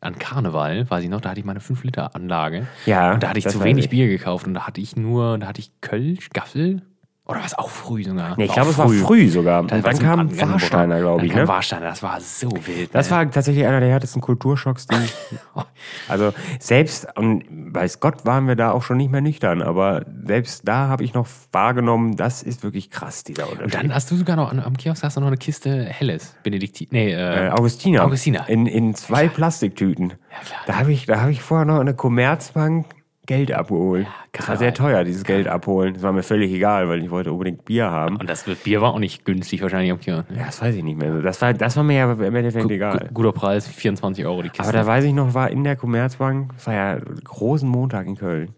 an 0.00 0.18
Karneval, 0.18 0.88
weiß 0.88 1.04
ich 1.04 1.10
noch, 1.10 1.20
da 1.20 1.30
hatte 1.30 1.40
ich 1.40 1.44
meine 1.46 1.60
5-Liter-Anlage. 1.60 2.66
Ja, 2.86 3.12
Und 3.14 3.22
da 3.22 3.28
hatte 3.28 3.38
ich 3.38 3.44
das 3.44 3.52
zu 3.54 3.64
wenig 3.64 3.86
ich. 3.86 3.90
Bier 3.90 4.08
gekauft 4.08 4.46
und 4.46 4.54
da 4.54 4.66
hatte 4.66 4.80
ich 4.80 4.96
nur, 4.96 5.38
da 5.38 5.48
hatte 5.48 5.60
ich 5.60 5.80
Kölsch, 5.80 6.30
Gaffel. 6.30 6.82
Oder 7.28 7.42
was 7.42 7.58
auch 7.58 7.70
früh 7.70 8.04
sogar? 8.04 8.34
Nee, 8.36 8.44
ich 8.44 8.52
glaube, 8.52 8.70
es 8.70 8.78
war 8.78 8.88
früh 8.88 9.28
sogar. 9.28 9.60
Und 9.60 9.72
war 9.72 9.80
dann 9.80 9.96
zum 9.96 10.04
kam. 10.04 10.52
Warsteiner, 10.52 11.00
glaube 11.00 11.26
ich. 11.26 11.32
Dann 11.32 11.38
kam 11.40 11.46
Ne? 11.46 11.48
Warsteiner, 11.48 11.86
das 11.86 12.02
war 12.02 12.20
so 12.20 12.48
wild. 12.66 12.94
Das 12.94 13.10
ne? 13.10 13.16
war 13.16 13.30
tatsächlich 13.30 13.66
einer 13.66 13.80
der 13.80 13.88
härtesten 13.88 14.22
Kulturschocks, 14.22 14.86
die 14.86 14.96
Also 16.08 16.32
selbst, 16.60 17.08
und 17.16 17.44
weiß 17.50 17.98
Gott 17.98 18.24
waren 18.26 18.46
wir 18.46 18.54
da 18.54 18.70
auch 18.70 18.84
schon 18.84 18.98
nicht 18.98 19.10
mehr 19.10 19.22
nüchtern, 19.22 19.60
aber 19.60 20.04
selbst 20.24 20.68
da 20.68 20.86
habe 20.86 21.02
ich 21.02 21.14
noch 21.14 21.26
wahrgenommen, 21.50 22.16
das 22.16 22.44
ist 22.44 22.62
wirklich 22.62 22.90
krass, 22.90 23.24
dieser 23.24 23.46
Und 23.46 23.54
Unterschied. 23.54 23.74
dann 23.74 23.94
hast 23.94 24.08
du 24.10 24.16
sogar 24.16 24.36
noch 24.36 24.52
am 24.52 24.76
Kiosk 24.76 25.02
hast 25.02 25.16
du 25.16 25.20
noch 25.20 25.26
eine 25.26 25.36
Kiste 25.36 25.84
Helles, 25.84 26.36
Benediktin. 26.44 26.86
Nee, 26.92 27.12
äh, 27.12 27.46
äh, 27.46 27.50
Augustiner. 27.50 28.04
Augustiner. 28.04 28.48
In, 28.48 28.66
in 28.66 28.94
zwei 28.94 29.28
Plastiktüten. 29.28 30.10
klar. 30.44 30.60
Da 30.66 30.76
habe 30.76 30.92
ich, 30.92 31.06
da 31.06 31.20
hab 31.20 31.30
ich 31.30 31.42
vorher 31.42 31.64
noch 31.64 31.80
eine 31.80 31.94
Commerzbank 31.94 32.86
Geld 33.26 33.52
abgeholt. 33.52 34.06
das 34.32 34.48
war 34.48 34.56
sehr 34.56 34.72
teuer, 34.72 35.04
dieses 35.04 35.24
Geld 35.24 35.48
abholen. 35.48 35.94
Das 35.94 36.02
war 36.02 36.12
mir 36.12 36.22
völlig 36.22 36.52
egal, 36.52 36.88
weil 36.88 37.02
ich 37.02 37.10
wollte 37.10 37.32
unbedingt 37.32 37.64
Bier 37.64 37.90
haben. 37.90 38.16
Und 38.16 38.30
das 38.30 38.44
Bier 38.44 38.80
war 38.80 38.94
auch 38.94 38.98
nicht 38.98 39.24
günstig 39.24 39.60
wahrscheinlich 39.62 39.90
am 39.90 39.98
Kiosk. 40.00 40.30
ne? 40.30 40.38
Ja, 40.38 40.46
das 40.46 40.62
weiß 40.62 40.74
ich 40.76 40.82
nicht 40.84 40.96
mehr. 40.98 41.12
Das 41.22 41.42
war, 41.42 41.52
das 41.52 41.76
war 41.76 41.82
mir 41.84 41.96
ja 41.96 42.12
im 42.12 42.34
Endeffekt 42.36 42.70
egal. 42.70 42.98
Gu- 43.08 43.14
Guter 43.14 43.32
Preis, 43.32 43.66
24 43.68 44.24
Euro 44.24 44.42
die 44.42 44.48
Kiste. 44.50 44.62
Aber 44.62 44.72
da 44.72 44.86
weiß 44.86 45.04
ich 45.04 45.12
noch, 45.12 45.34
war 45.34 45.50
in 45.50 45.64
der 45.64 45.76
Commerzbank, 45.76 46.52
das 46.54 46.66
war 46.68 46.74
ja 46.74 46.98
großen 47.24 47.68
Montag 47.68 48.06
in 48.06 48.16
Köln. 48.16 48.54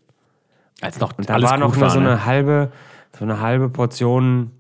Als 0.81 1.01
noch 1.01 1.13
Da 1.15 1.35
alles 1.35 1.51
war 1.51 1.57
noch 1.59 1.77
nur 1.77 1.91
so 1.91 1.99
ne? 1.99 2.11
eine 2.11 2.25
halbe, 2.27 2.71
so 3.19 3.25
eine 3.25 3.41
halbe 3.41 3.69
Portion 3.69 4.51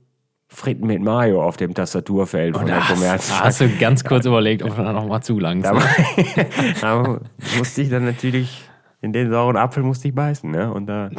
Fritten 0.51 0.87
mit 0.87 1.03
Mayo 1.03 1.43
auf 1.45 1.59
dem 1.59 1.75
Tastaturfeld 1.75 2.55
von 2.55 2.63
Und 2.63 2.69
der 2.69 2.77
da 2.79 2.89
hast, 2.89 2.95
Commerz. 2.95 3.29
da 3.29 3.41
hast 3.45 3.61
du 3.61 3.69
ganz 3.79 4.03
kurz 4.03 4.25
überlegt, 4.27 4.63
ob 4.63 4.75
du 4.75 4.83
da 4.83 4.95
noch 4.95 5.07
mal 5.07 5.21
zulangst. 5.21 5.67
Da, 5.67 5.75
ne? 5.75 5.81
da 6.81 7.21
musste 7.59 7.83
ich 7.83 7.91
dann 7.91 8.07
natürlich, 8.07 8.68
in 9.01 9.13
den 9.13 9.31
sauren 9.31 9.57
Apfel 9.57 9.83
musste 9.83 10.09
ich 10.09 10.15
beißen, 10.15 10.51
ne? 10.51 10.73
Und 10.73 10.87
da 10.87 11.11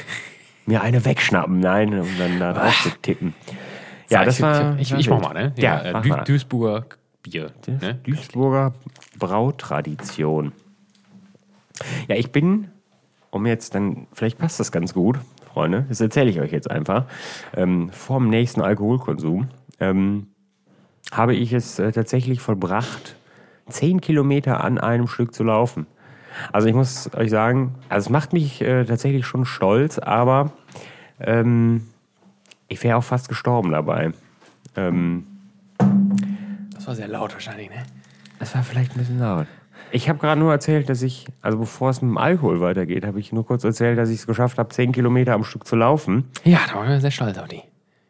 mir 0.66 0.82
eine 0.82 1.04
wegschnappen, 1.04 1.60
nein, 1.60 1.98
um 1.98 2.08
dann 2.18 2.38
da 2.38 2.52
drauf 2.52 2.82
zu 2.82 2.90
tippen. 3.02 3.34
Ja, 4.10 4.18
Sag, 4.18 4.24
das 4.26 4.40
war. 4.42 4.78
Ich, 4.78 4.92
war 4.92 4.98
ich 4.98 5.08
mach 5.08 5.20
mal, 5.20 5.34
ne? 5.34 5.52
Ja, 5.56 5.80
äh, 5.80 5.92
mach 5.92 6.02
Dü 6.02 6.08
mal. 6.10 6.24
Duisburger 6.24 6.86
Bier. 7.22 7.52
Ne? 7.66 7.98
Duisburger 8.04 8.74
Brautradition. 9.18 10.52
Ja, 12.08 12.16
ich 12.16 12.30
bin, 12.30 12.68
um 13.30 13.46
jetzt 13.46 13.74
dann, 13.74 14.06
vielleicht 14.12 14.38
passt 14.38 14.60
das 14.60 14.70
ganz 14.70 14.94
gut, 14.94 15.18
Freunde, 15.52 15.86
das 15.88 16.00
erzähle 16.00 16.30
ich 16.30 16.40
euch 16.40 16.52
jetzt 16.52 16.70
einfach, 16.70 17.06
ähm, 17.56 17.90
vorm 17.90 18.28
nächsten 18.28 18.60
Alkoholkonsum 18.60 19.48
ähm, 19.80 20.28
habe 21.10 21.34
ich 21.34 21.52
es 21.52 21.78
äh, 21.78 21.92
tatsächlich 21.92 22.40
vollbracht, 22.40 23.16
10 23.68 24.00
Kilometer 24.00 24.62
an 24.62 24.78
einem 24.78 25.06
Stück 25.08 25.34
zu 25.34 25.44
laufen. 25.44 25.86
Also 26.52 26.68
ich 26.68 26.74
muss 26.74 27.10
euch 27.14 27.30
sagen, 27.30 27.74
also 27.88 28.06
es 28.06 28.10
macht 28.10 28.32
mich 28.32 28.60
äh, 28.62 28.84
tatsächlich 28.84 29.26
schon 29.26 29.44
stolz, 29.44 29.98
aber 29.98 30.52
ähm, 31.20 31.86
ich 32.68 32.82
wäre 32.82 32.96
auch 32.96 33.04
fast 33.04 33.28
gestorben 33.28 33.70
dabei. 33.72 34.12
Ähm, 34.76 35.26
Das 36.74 36.86
war 36.86 36.94
sehr 36.94 37.08
laut 37.08 37.32
wahrscheinlich, 37.32 37.70
ne? 37.70 37.76
das 38.38 38.54
war 38.54 38.62
vielleicht 38.62 38.92
ein 38.92 38.98
bisschen 38.98 39.18
laut. 39.20 39.46
Ich 39.90 40.08
habe 40.08 40.18
gerade 40.18 40.40
nur 40.40 40.50
erzählt, 40.50 40.88
dass 40.88 41.02
ich, 41.02 41.26
also 41.40 41.58
bevor 41.58 41.90
es 41.90 42.02
mit 42.02 42.10
dem 42.10 42.18
Alkohol 42.18 42.60
weitergeht, 42.60 43.06
habe 43.06 43.20
ich 43.20 43.32
nur 43.32 43.46
kurz 43.46 43.62
erzählt, 43.62 43.96
dass 43.96 44.08
ich 44.10 44.16
es 44.20 44.26
geschafft 44.26 44.58
habe, 44.58 44.68
10 44.70 44.90
Kilometer 44.92 45.34
am 45.34 45.44
Stück 45.44 45.66
zu 45.66 45.76
laufen. 45.76 46.24
Ja, 46.42 46.58
da 46.68 46.74
waren 46.76 46.88
wir 46.88 47.00
sehr 47.00 47.12
stolz 47.12 47.38
auf 47.38 47.46
die. 47.48 47.62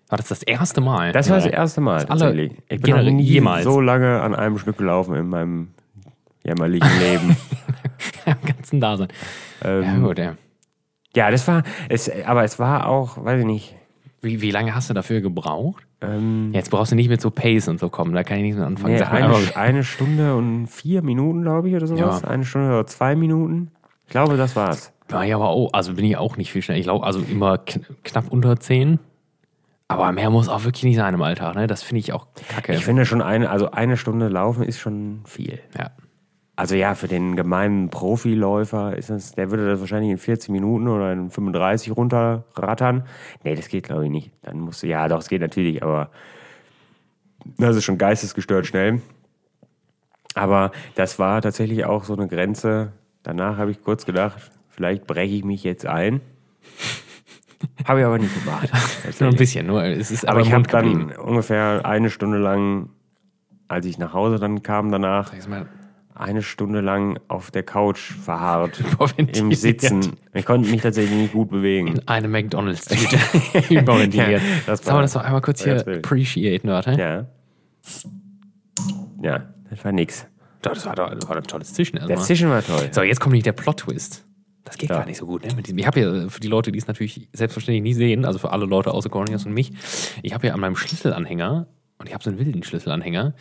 War 0.09 0.17
das 0.19 0.29
das 0.29 0.43
erste 0.43 0.81
Mal? 0.81 1.13
Das 1.13 1.29
war 1.29 1.37
das 1.37 1.47
erste 1.47 1.81
Mal 1.83 1.97
alle- 1.99 2.07
tatsächlich. 2.07 2.53
Ich 2.69 2.81
bin 2.81 2.97
noch 2.97 3.03
nie 3.03 3.23
jemals. 3.23 3.65
so 3.65 3.81
lange 3.81 4.21
an 4.23 4.35
einem 4.35 4.59
Stück 4.59 4.79
gelaufen 4.79 5.15
in 5.15 5.29
meinem 5.29 5.69
jämmerlichen 6.45 6.91
Leben. 7.01 7.37
Im 8.27 8.47
ganzen 8.47 8.81
Dasein. 8.81 9.09
Ähm, 9.63 9.83
ja, 9.83 9.97
gut, 9.99 10.19
ja. 10.19 10.35
ja, 11.15 11.31
das 11.31 11.47
war, 11.49 11.63
es, 11.89 12.11
aber 12.25 12.45
es 12.45 12.59
war 12.59 12.87
auch, 12.87 13.23
weiß 13.25 13.41
ich 13.41 13.47
nicht, 13.47 13.75
Wie, 14.21 14.41
wie 14.41 14.51
lange 14.51 14.75
hast 14.75 14.91
du 14.91 14.95
dafür 14.95 15.21
gebraucht? 15.21 15.85
ähm, 16.01 16.51
Jetzt 16.53 16.71
brauchst 16.71 16.93
du 16.93 16.97
nicht 16.97 17.09
mit 17.09 17.21
so 17.21 17.31
Pace 17.31 17.69
und 17.69 17.81
so 17.81 17.89
kommen, 17.89 18.15
da 18.15 18.25
kann 18.25 18.39
ich 18.39 18.43
nichts 18.45 18.59
mit 18.59 18.67
anfangen. 18.67 18.95
nee, 18.95 19.03
eine, 19.03 19.35
eine 19.57 19.85
Stunde 19.85 20.35
und 20.35 20.67
vier 20.67 21.03
Minuten, 21.03 21.43
glaube 21.43 21.69
ich, 21.69 21.75
oder 21.75 21.87
sowas. 21.87 22.23
Ja. 22.23 22.29
Eine 22.29 22.45
Stunde 22.45 22.69
oder 22.69 22.87
zwei 22.87 23.15
Minuten. 23.17 23.71
Ich 24.07 24.11
glaube, 24.11 24.37
das 24.37 24.55
war's. 24.57 24.93
War 25.09 25.25
ja 25.25 25.37
aber 25.37 25.51
auch, 25.51 25.71
also 25.73 25.95
bin 25.95 26.05
ich 26.07 26.17
auch 26.17 26.37
nicht 26.39 26.51
viel 26.51 26.63
schneller. 26.63 26.79
Ich 26.81 26.87
glaube, 26.87 27.05
also 27.07 27.21
immer 27.21 27.59
kn 27.59 27.85
knapp 28.05 28.31
unter 28.31 28.59
10. 28.59 28.99
Aber 29.87 30.11
mehr 30.13 30.31
muss 30.31 30.49
auch 30.49 30.65
wirklich 30.65 30.85
nicht 30.85 30.97
sein 30.97 31.13
im 31.13 31.21
Alltag, 31.21 31.55
ne? 31.55 31.67
Das 31.67 31.83
finde 31.83 32.01
ich 32.01 32.13
auch 32.15 32.29
kacke. 32.49 32.73
Ich 32.75 32.85
finde 32.87 33.05
schon 33.05 33.21
eine, 33.21 33.51
also 33.51 33.71
eine 33.71 33.99
Stunde 33.99 34.29
laufen 34.29 34.63
ist 34.63 34.79
schon 34.81 35.21
viel. 35.27 35.61
ja. 35.79 35.91
Also 36.57 36.77
ja, 36.77 36.95
für 36.95 37.09
den 37.09 37.35
gemeinen 37.35 37.91
Profiläufer 37.91 38.97
ist 38.97 39.11
das, 39.11 39.33
der 39.33 39.51
würde 39.51 39.67
das 39.67 39.81
wahrscheinlich 39.81 40.13
in 40.13 40.19
40 40.19 40.51
Minuten 40.51 40.87
oder 40.87 41.13
in 41.13 41.31
35 41.31 41.97
runterrattern. 41.97 43.07
Nee, 43.43 43.57
das 43.57 43.69
geht 43.69 43.85
glaube 43.85 44.05
ich 44.05 44.11
nicht. 44.11 44.31
Dann 44.43 44.61
musst 44.61 44.83
du, 44.83 44.87
ja 44.87 45.09
doch, 45.09 45.19
es 45.19 45.29
geht 45.29 45.41
natürlich, 45.41 45.83
aber 45.83 46.11
das 47.59 47.77
ist 47.77 47.85
schon 47.85 47.99
geistesgestört 47.99 48.67
schnell. 48.67 49.03
Aber 50.35 50.73
das 50.95 51.19
war 51.19 51.43
tatsächlich 51.43 51.85
auch 51.85 52.05
so 52.05 52.15
eine 52.15 52.29
Grenze. 52.29 52.93
Danach 53.23 53.57
habe 53.57 53.71
ich 53.71 53.83
kurz 53.83 54.07
gedacht, 54.07 54.51
vielleicht 54.69 55.07
breche 55.07 55.35
ich 55.35 55.45
mich 55.45 55.65
jetzt 55.65 55.87
ein. 55.87 56.21
habe 57.85 58.01
ich 58.01 58.07
aber 58.07 58.19
nicht 58.19 58.45
gemacht. 58.45 58.71
Nur 59.21 59.31
ein 59.31 59.37
bisschen, 59.37 59.67
nur 59.67 59.85
es 59.85 60.11
ist 60.11 60.27
aber 60.29 60.41
im 60.41 60.47
ich 60.47 60.53
habe 60.53 60.69
dann 60.69 61.13
ungefähr 61.13 61.85
eine 61.85 62.11
Stunde 62.11 62.39
lang, 62.39 62.91
als 63.69 63.87
ich 63.87 63.99
nach 63.99 64.13
Hause 64.13 64.39
dann 64.39 64.63
kam 64.63 64.91
danach, 64.91 65.33
mal, 65.49 65.67
eine 66.15 66.43
Stunde 66.43 66.81
lang 66.81 67.19
auf 67.29 67.51
der 67.51 67.65
Couch 67.65 68.13
verharrt, 68.13 68.83
im 69.17 69.53
Sitzen. 69.53 70.13
Ich 70.33 70.45
konnte 70.47 70.71
mich 70.71 70.83
tatsächlich 70.83 71.17
nicht 71.17 71.33
gut 71.33 71.51
bewegen. 71.51 72.01
Eine 72.07 72.29
McDonalds-Tüte 72.29 73.19
überventiliert. 73.75 74.43
Ja, 74.43 74.49
das 74.67 74.85
Sollen 74.85 74.99
wir 74.99 75.03
das 75.03 75.13
doch 75.15 75.23
einmal 75.25 75.41
kurz 75.41 75.65
hier 75.65 75.85
appreciaten, 75.87 76.69
warte? 76.69 76.93
Ja. 76.93 77.27
Ja, 79.23 79.49
das 79.71 79.85
war 79.85 79.93
nix. 79.93 80.27
Das 80.63 80.87
war 80.87 80.95
doch 80.95 81.11
das 81.15 81.29
war 81.29 81.37
ein 81.37 81.43
tolles 81.43 81.75
Zischen 81.75 81.97
erstmal. 81.99 82.17
Das 82.17 82.27
Zischen 82.27 82.49
war 82.49 82.63
toll. 82.63 82.89
So, 82.93 83.03
jetzt 83.03 83.21
kommt 83.21 83.35
nicht 83.35 83.47
der 83.47 83.53
Plot-Twist. 83.53 84.25
Das 84.65 84.79
geht 84.79 84.89
Ja. 84.91 84.99
gar 84.99 85.07
nicht 85.07 85.19
so 85.19 85.27
gut. 85.27 85.45
Ne? 85.45 85.63
Ich 85.77 85.87
habe 85.87 86.01
ja, 86.01 86.29
für 86.29 86.41
die 86.41 86.49
Leute, 86.49 86.73
die 86.73 86.79
es 86.79 86.87
natürlich 86.87 87.29
selbstverständlich 87.33 87.83
nie 87.83 87.93
sehen, 87.93 88.25
also 88.25 88.39
für 88.39 88.51
alle 88.51 88.65
Leute 88.65 88.93
außer 88.93 89.11
Cornelius 89.11 89.45
und 89.45 89.53
mich, 89.53 89.73
ich 90.23 90.33
habe 90.33 90.47
ja 90.47 90.55
an 90.55 90.61
meinem 90.61 90.77
Schlüsselanhänger, 90.77 91.67
und 91.99 92.07
ich 92.09 92.15
habe 92.15 92.25
so 92.25 92.31
einen 92.31 92.39
wilden 92.39 92.63
Schlüsselanhänger, 92.63 93.35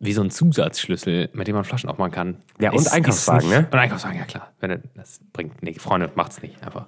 wie 0.00 0.12
so 0.12 0.22
ein 0.22 0.30
Zusatzschlüssel, 0.30 1.30
mit 1.32 1.48
dem 1.48 1.54
man 1.56 1.64
Flaschen 1.64 1.90
aufmachen 1.90 2.12
kann. 2.12 2.36
Ja, 2.60 2.70
und 2.72 2.90
Einkaufswagen, 2.92 3.48
nicht, 3.48 3.58
ne? 3.60 3.66
Und 3.70 3.74
Einkaufswagen, 3.78 4.18
ja 4.18 4.24
klar. 4.24 4.52
Wenn 4.60 4.82
das 4.94 5.20
bringt 5.32 5.62
nicht. 5.62 5.80
Freunde, 5.80 6.10
macht's 6.14 6.40
nicht. 6.40 6.62
Einfach. 6.62 6.86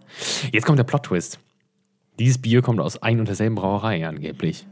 Jetzt 0.52 0.64
kommt 0.64 0.78
der 0.78 0.84
Plot-Twist. 0.84 1.40
Dieses 2.18 2.38
Bier 2.38 2.62
kommt 2.62 2.78
aus 2.80 3.02
ein 3.02 3.18
und 3.18 3.26
derselben 3.26 3.56
Brauerei 3.56 4.06
angeblich. 4.06 4.66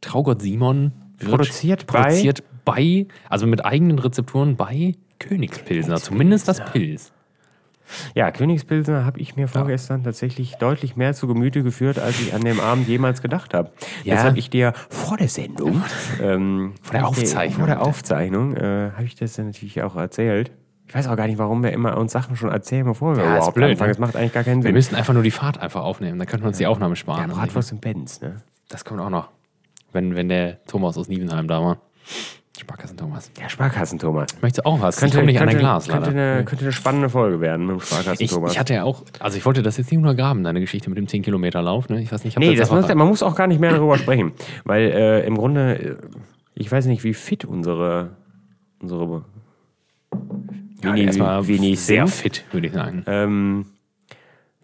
Traugott 0.00 0.42
Simon 0.42 0.92
wird 1.18 1.30
Produziert 1.30 1.86
bei- 1.86 2.02
produziert 2.02 2.42
bei, 2.64 3.06
also 3.28 3.46
mit 3.46 3.64
eigenen 3.64 3.98
Rezepturen 3.98 4.56
bei 4.56 4.94
Königspilsner, 5.18 5.96
zumindest 6.00 6.48
das 6.48 6.64
Pils. 6.64 7.12
Ja, 8.14 8.30
Königspilsner 8.30 9.04
habe 9.04 9.18
ich 9.18 9.34
mir 9.34 9.48
vorgestern 9.48 10.04
tatsächlich 10.04 10.54
deutlich 10.56 10.94
mehr 10.94 11.14
zu 11.14 11.26
Gemüte 11.26 11.64
geführt, 11.64 11.98
als 11.98 12.20
ich 12.20 12.32
an 12.32 12.42
dem 12.42 12.60
Abend 12.60 12.86
jemals 12.86 13.20
gedacht 13.22 13.54
habe. 13.54 13.72
Ja. 14.04 14.14
Das 14.14 14.24
habe 14.24 14.38
ich 14.38 14.50
dir 14.50 14.72
vor 14.88 15.16
der 15.16 15.26
Sendung, 15.28 15.82
ähm, 16.22 16.74
Vor 16.80 16.92
der 16.92 17.08
Aufzeichnung. 17.08 17.58
vor 17.58 17.66
der 17.66 17.82
Aufzeichnung, 17.82 18.56
äh, 18.56 18.92
habe 18.92 19.04
ich 19.04 19.16
das 19.16 19.32
dann 19.32 19.46
natürlich 19.46 19.82
auch 19.82 19.96
erzählt. 19.96 20.52
Ich 20.86 20.94
weiß 20.94 21.08
auch 21.08 21.16
gar 21.16 21.26
nicht, 21.26 21.38
warum 21.38 21.62
wir 21.64 21.72
immer 21.72 21.96
uns 21.96 22.12
Sachen 22.12 22.36
schon 22.36 22.50
erzählen, 22.50 22.84
bevor 22.84 23.16
wir 23.16 23.24
Ja, 23.24 23.36
überhaupt 23.36 23.54
blöd, 23.54 23.70
anfangen. 23.70 23.88
ne? 23.88 23.92
Das 23.94 23.98
macht 23.98 24.16
eigentlich 24.16 24.32
gar 24.34 24.44
keinen 24.44 24.58
Wir 24.62 24.68
Sinn. 24.68 24.74
müssten 24.74 24.94
einfach 24.94 25.14
nur 25.14 25.22
die 25.24 25.30
Fahrt 25.32 25.58
einfach 25.58 25.82
aufnehmen, 25.82 26.18
dann 26.18 26.28
könnten 26.28 26.44
wir 26.44 26.48
uns 26.48 26.58
die 26.58 26.66
Aufnahme 26.66 26.94
sparen. 26.94 27.28
Ja, 27.30 27.34
Bratwurst 27.34 27.72
und 27.72 27.80
Benz, 27.80 28.20
ne? 28.20 28.42
Das 28.68 28.84
kommt 28.84 29.00
auch 29.00 29.10
noch. 29.10 29.30
Wenn, 29.92 30.14
wenn 30.14 30.28
der 30.28 30.62
Thomas 30.66 30.96
aus 30.98 31.08
Nievenheim 31.08 31.48
da 31.48 31.60
war. 31.62 31.78
Sparkassen 32.56 32.96
Thomas. 32.96 33.32
Der 33.32 33.48
Sparkassen-Thomas. 33.48 34.28
Möchtest 34.40 34.64
du 34.64 34.68
auch 34.70 34.80
was? 34.80 34.96
Könnte, 34.96 35.18
ich 35.18 35.26
nicht 35.26 35.40
an 35.40 35.48
könnte, 35.48 35.56
dein 35.56 35.60
Glas, 35.60 35.88
könnte, 35.88 36.10
leider. 36.10 36.34
eine, 36.34 36.44
könnte 36.44 36.64
eine 36.64 36.72
spannende 36.72 37.08
Folge 37.08 37.40
werden 37.40 37.66
mit 37.66 37.76
dem 37.76 37.78
Ich, 37.78 37.84
Sparkassen-Thomas. 37.84 38.52
ich 38.52 38.58
hatte 38.60 38.74
ja 38.74 38.84
auch, 38.84 39.02
also 39.18 39.36
ich 39.36 39.44
wollte 39.44 39.62
das 39.62 39.76
jetzt 39.76 39.90
nicht 39.90 39.98
untergraben, 39.98 40.44
deine 40.44 40.60
Geschichte 40.60 40.88
mit 40.88 40.96
dem 40.96 41.08
10 41.08 41.22
Kilometer 41.22 41.62
Lauf, 41.62 41.88
ne? 41.88 42.00
Ich 42.00 42.12
weiß 42.12 42.22
nicht, 42.22 42.36
ich 42.36 42.38
Nee, 42.38 42.54
das 42.54 42.70
muss, 42.70 42.86
man 42.86 43.08
muss 43.08 43.24
auch 43.24 43.34
gar 43.34 43.48
nicht 43.48 43.60
mehr 43.60 43.72
darüber 43.72 43.98
sprechen. 43.98 44.32
Weil 44.64 44.82
äh, 44.92 45.26
im 45.26 45.36
Grunde, 45.36 45.78
äh, 45.78 45.96
ich 46.54 46.70
weiß 46.70 46.86
nicht, 46.86 47.02
wie 47.02 47.12
fit 47.12 47.44
unsere, 47.44 48.10
unsere 48.80 49.24
ja, 50.84 50.94
erstmal 50.94 51.48
Vinis 51.48 51.86
sehr 51.86 52.06
fit, 52.06 52.44
würde 52.52 52.68
ich 52.68 52.72
sagen. 52.72 53.02
Ähm, 53.08 53.66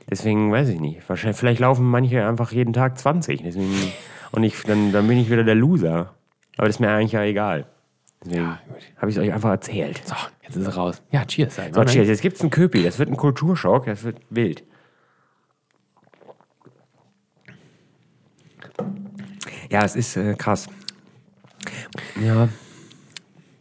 deswegen 0.09 0.53
weiß 0.53 0.68
ich 0.68 0.79
nicht. 0.79 1.09
Wahrscheinlich, 1.09 1.38
vielleicht 1.38 1.61
laufen 1.61 1.85
manche 1.87 2.24
einfach 2.24 2.53
jeden 2.53 2.72
Tag 2.72 2.98
20. 2.98 3.42
Deswegen, 3.42 3.74
und 4.31 4.44
ich, 4.44 4.62
dann, 4.62 4.92
dann 4.92 5.09
bin 5.09 5.18
ich 5.18 5.29
wieder 5.29 5.42
der 5.42 5.57
Loser. 5.57 6.14
Aber 6.57 6.66
das 6.66 6.76
ist 6.76 6.81
mir 6.81 6.90
eigentlich 6.90 7.12
ja 7.12 7.24
egal. 7.24 7.66
Deswegen 8.24 8.44
Ja, 8.44 8.61
habe 8.96 9.11
ich 9.11 9.16
es 9.16 9.22
euch 9.22 9.33
einfach 9.33 9.50
erzählt. 9.50 10.02
So, 10.06 10.14
jetzt 10.42 10.56
ist 10.56 10.66
es 10.66 10.76
raus. 10.76 11.02
Ja, 11.11 11.24
cheers. 11.24 11.59
Ich 11.59 11.74
So, 11.74 11.85
cheers. 11.85 12.09
Jetzt 12.09 12.22
gibt 12.22 12.37
es 12.37 12.42
einen 12.42 12.50
Köpi. 12.50 12.83
Das 12.83 12.98
wird 12.98 13.09
ein 13.09 13.16
Kulturschock. 13.16 13.87
Das 13.87 14.02
wird 14.02 14.18
wild. 14.30 14.62
Ja, 19.70 19.85
es 19.85 19.96
ist 19.96 20.16
äh, 20.16 20.35
krass. 20.35 20.66
Ja, 22.20 22.48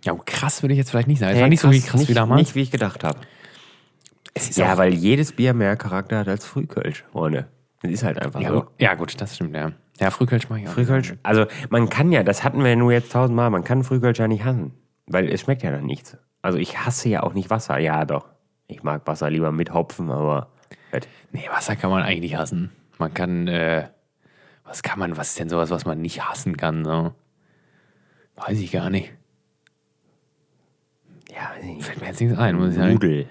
Ja, 0.04 0.15
krass 0.26 0.63
würde 0.63 0.74
ich 0.74 0.78
jetzt 0.78 0.89
vielleicht 0.89 1.08
nicht 1.08 1.19
sagen. 1.19 1.36
Es 1.36 1.41
war 1.41 1.48
nicht 1.48 1.62
so 1.62 1.72
wie 1.72 1.82
krass 1.82 2.00
nicht, 2.02 2.10
wie 2.10 2.13
damals. 2.13 2.39
Nicht 2.39 2.56
wie 2.56 2.62
ich 2.62 2.72
gedacht 2.72 3.04
habe. 3.04 3.19
Ja, 4.56 4.78
weil 4.78 4.93
jedes 4.93 5.34
Bier 5.34 5.54
mehr 5.54 5.76
Charakter 5.76 6.19
hat 6.19 6.28
als 6.28 6.45
Frühkölsch, 6.45 7.04
Freunde. 7.12 7.48
Das 7.82 7.91
ist 7.91 8.04
halt 8.04 8.19
einfach 8.19 8.39
ja, 8.39 8.50
so. 8.50 8.62
gut, 8.62 8.69
ja, 8.78 8.93
gut, 8.95 9.19
das 9.19 9.36
stimmt, 9.36 9.56
ja. 9.56 9.74
Ja, 10.00 10.12
Frühkölsch 10.12 10.50
mag 10.50 10.62
ich 10.62 10.68
auch. 10.68 10.74
Frühkölsch, 10.74 11.14
also 11.24 11.46
man 11.70 11.90
kann 11.90 12.12
ja, 12.12 12.24
das 12.24 12.44
hatten 12.44 12.64
wir 12.64 12.76
nur 12.76 12.92
jetzt 12.92 13.12
tausendmal, 13.12 13.50
man 13.50 13.64
kann 13.64 13.84
Frühkölsch 13.84 14.20
ja 14.20 14.28
nicht 14.28 14.44
hassen. 14.46 14.74
Weil 15.08 15.28
es 15.28 15.42
schmeckt 15.42 15.64
ja 15.64 15.72
dann 15.72 15.86
nichts. 15.86 16.18
Also 16.42 16.58
ich 16.58 16.86
hasse 16.86 17.10
ja 17.10 17.24
auch 17.24 17.34
nicht 17.34 17.50
Wasser. 17.50 17.80
Ja, 17.80 18.06
doch. 18.06 18.28
Ich 18.68 18.84
mag 18.84 19.06
Wasser 19.06 19.30
lieber 19.30 19.52
mit 19.52 19.74
Hopfen, 19.74 20.10
aber. 20.12 20.50
halt. 20.92 21.08
Nee, 21.32 21.48
Wasser 21.52 21.76
kann 21.76 21.90
man 21.90 22.04
eigentlich 22.04 22.22
nicht 22.22 22.38
hassen. 22.38 22.72
Man 22.98 23.14
kann, 23.14 23.48
äh, 23.48 23.88
was 24.64 24.84
kann 24.84 25.00
man, 25.00 25.18
was 25.18 25.30
ist 25.30 25.40
denn 25.40 25.50
sowas, 25.50 25.72
was 25.72 25.86
man 25.86 26.02
nicht 26.02 26.24
hassen 26.30 26.56
kann, 26.56 26.86
so? 26.86 27.14
Weiß 28.36 28.60
ich 28.60 28.72
gar 28.72 28.90
nicht. 28.90 29.12
Ja, 31.30 31.52
weiß 31.56 31.64
ich 31.64 31.76
nicht. 31.76 31.86
Fällt 31.86 32.02
mir 32.02 32.08
jetzt 32.08 32.22
nichts 32.22 32.38
ein, 32.38 32.56
muss 32.56 32.70
ich 32.70 32.76
sagen. 32.76 32.94
Nudel. 32.94 33.28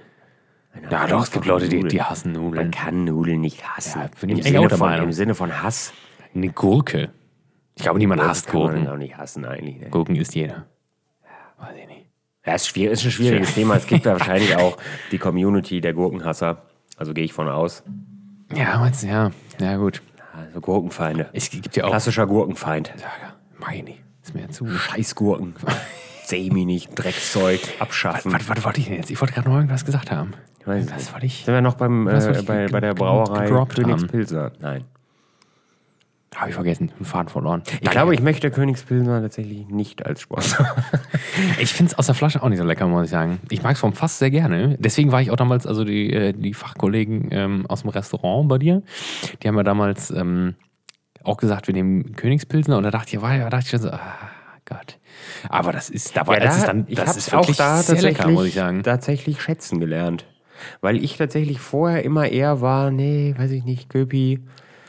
Ja, 0.90 1.06
doch, 1.06 1.22
es 1.22 1.30
gibt 1.30 1.46
Leute, 1.46 1.68
die, 1.68 1.82
die 1.84 2.02
hassen 2.02 2.32
Man 2.32 2.42
Nudeln. 2.42 2.70
kann 2.70 3.04
Nudeln 3.04 3.40
nicht 3.40 3.64
hassen. 3.66 4.00
Ja, 4.00 4.28
Im, 4.28 4.42
Sinne 4.42 4.70
von. 4.70 4.92
Im 4.92 5.12
Sinne 5.12 5.34
von 5.34 5.62
Hass. 5.62 5.92
Eine 6.34 6.48
Gurke. 6.50 7.10
Ich 7.76 7.82
glaube, 7.82 7.98
niemand 7.98 8.20
Das 8.20 8.28
hasst 8.28 8.46
kann 8.48 8.60
man 8.60 8.70
Gurken. 8.74 8.88
auch 8.88 8.96
nicht 8.96 9.16
hassen 9.16 9.44
eigentlich. 9.44 9.78
Ne? 9.80 9.88
Gurken 9.90 10.16
isst 10.16 10.34
jeder. 10.34 10.66
Weiß 11.58 11.74
ich 11.80 11.86
nicht. 11.86 12.06
Ja, 12.44 12.54
ist, 12.54 12.66
schwierig, 12.68 12.92
ist 12.94 13.04
ein 13.04 13.10
schwieriges 13.10 13.54
Thema. 13.54 13.76
Es 13.76 13.86
gibt 13.86 14.04
ja 14.06 14.12
wahrscheinlich 14.18 14.56
auch 14.56 14.76
die 15.12 15.18
Community 15.18 15.80
der 15.80 15.92
Gurkenhasser. 15.92 16.62
Also 16.96 17.14
gehe 17.14 17.24
ich 17.24 17.32
von 17.32 17.48
aus. 17.48 17.82
Ja, 18.54 18.78
meinst 18.78 19.02
du, 19.02 19.08
ja. 19.08 19.30
Ja, 19.60 19.76
gut. 19.76 20.02
Also 20.34 20.60
Gurkenfeinde. 20.60 21.28
Es 21.32 21.50
gibt 21.50 21.76
ja 21.76 21.84
auch. 21.84 21.90
Klassischer 21.90 22.26
Gurkenfeind. 22.26 22.92
Ja, 22.98 23.72
ich 23.72 23.82
nicht. 23.84 24.02
Ist 24.22 24.34
mir 24.34 24.48
zu. 24.48 24.66
Scheißgurken. 24.66 25.54
Seh 26.24 26.50
mich 26.50 26.66
nicht, 26.66 26.90
Dreckszeug, 26.94 27.60
abschaffen. 27.78 28.32
Was, 28.32 28.48
was 28.48 28.62
wollte 28.62 28.80
ich 28.80 28.86
denn 28.86 28.96
jetzt? 28.96 29.10
Ich 29.10 29.18
wollte 29.20 29.32
gerade 29.34 29.48
noch 29.48 29.56
irgendwas 29.56 29.84
gesagt 29.86 30.10
haben. 30.10 30.34
Ich 30.60 30.66
weiß 30.66 30.86
Was 30.94 31.12
wollte 31.14 31.24
ich? 31.26 31.44
Sind 31.44 31.54
wir 31.54 31.62
noch 31.62 31.74
beim, 31.74 32.04
Was 32.04 32.26
äh, 32.26 32.42
bei, 32.42 32.66
bei 32.68 32.80
der 32.80 32.92
Brauerei? 32.92 33.48
Königspilser? 33.66 34.52
Nein. 34.60 34.84
Habe 36.38 36.50
ich 36.50 36.54
vergessen, 36.54 36.92
den 36.96 37.04
Faden 37.04 37.28
verloren. 37.28 37.62
Ich 37.80 37.90
glaube, 37.90 38.14
ich 38.14 38.20
möchte 38.20 38.48
Königspilsner 38.50 39.20
tatsächlich 39.20 39.68
nicht 39.68 40.06
als 40.06 40.20
Sport. 40.22 40.56
Ich 41.60 41.72
finde 41.72 41.92
es 41.92 41.98
aus 41.98 42.06
der 42.06 42.14
Flasche 42.16 42.42
auch 42.42 42.48
nicht 42.48 42.58
so 42.58 42.64
lecker, 42.64 42.86
muss 42.88 43.04
ich 43.04 43.10
sagen. 43.10 43.38
Ich 43.50 43.62
mag 43.62 43.74
es 43.74 43.80
vom 43.80 43.92
Fass 43.92 44.18
sehr 44.18 44.30
gerne. 44.30 44.76
Deswegen 44.80 45.12
war 45.12 45.20
ich 45.20 45.30
auch 45.30 45.36
damals, 45.36 45.66
also 45.66 45.84
die, 45.84 46.12
äh, 46.12 46.32
die 46.32 46.52
Fachkollegen 46.54 47.28
ähm, 47.30 47.66
aus 47.68 47.82
dem 47.82 47.90
Restaurant 47.90 48.48
bei 48.48 48.58
dir, 48.58 48.82
die 49.42 49.48
haben 49.48 49.56
ja 49.56 49.62
damals 49.62 50.10
ähm, 50.10 50.54
auch 51.22 51.36
gesagt, 51.36 51.66
wir 51.68 51.74
nehmen 51.74 52.14
Königspilsner. 52.16 52.76
Und 52.76 52.82
da 52.84 52.90
dachte 52.90 53.14
ich, 53.16 53.22
war, 53.22 53.36
da 53.36 53.50
dachte 53.50 53.64
ich 53.64 53.70
schon 53.70 53.80
so, 53.80 53.90
ah 53.90 54.00
Gott. 54.64 54.98
Aber 55.48 55.72
das 55.72 55.90
ist, 55.90 56.16
da 56.16 56.26
war 56.26 56.34
Ja, 56.34 56.40
das 56.44 56.54
da, 56.54 56.60
ist 56.60 56.68
dann, 56.68 56.86
das 56.88 57.16
ist 57.16 57.34
auch 57.34 57.54
da 57.54 57.82
sehr 57.82 58.02
lecker, 58.02 58.28
muss 58.28 58.46
ich 58.46 58.54
sagen. 58.54 58.82
tatsächlich 58.82 59.40
schätzen 59.40 59.78
gelernt. 59.80 60.24
Weil 60.80 60.96
ich 61.02 61.16
tatsächlich 61.16 61.60
vorher 61.60 62.04
immer 62.04 62.28
eher 62.28 62.60
war, 62.60 62.90
nee, 62.90 63.34
weiß 63.38 63.50
ich 63.52 63.64
nicht, 63.64 63.88
Köpi. 63.90 64.40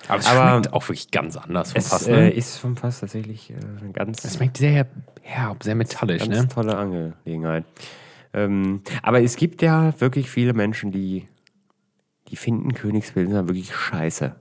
Aber 0.09 0.19
es 0.19 0.27
aber 0.27 0.51
schmeckt 0.51 0.73
auch 0.73 0.83
wirklich 0.83 1.11
ganz 1.11 1.37
anders 1.37 1.71
vom 1.71 1.79
Es 1.79 1.87
Fass. 1.87 2.07
äh, 2.07 2.11
Ne? 2.11 2.29
ist 2.31 2.57
vom 2.57 2.75
Fass 2.75 2.99
tatsächlich 2.99 3.51
äh, 3.51 3.55
ganz, 3.93 4.25
Es 4.25 4.35
schmeckt 4.35 4.57
sehr 4.57 4.85
herb, 5.21 5.63
sehr 5.63 5.75
metallisch. 5.75 6.19
ganz 6.27 6.41
Ne? 6.41 6.47
tolle 6.49 6.75
Angelegenheit. 6.77 7.63
Ähm, 8.33 8.81
aber 9.01 9.21
es 9.23 9.35
gibt 9.37 9.61
ja 9.61 9.93
wirklich 10.01 10.29
viele 10.29 10.53
Menschen, 10.53 10.91
die, 10.91 11.27
die 12.27 12.35
finden 12.35 12.73
Königspilsner 12.73 13.47
wirklich 13.47 13.73
scheiße. 13.73 14.35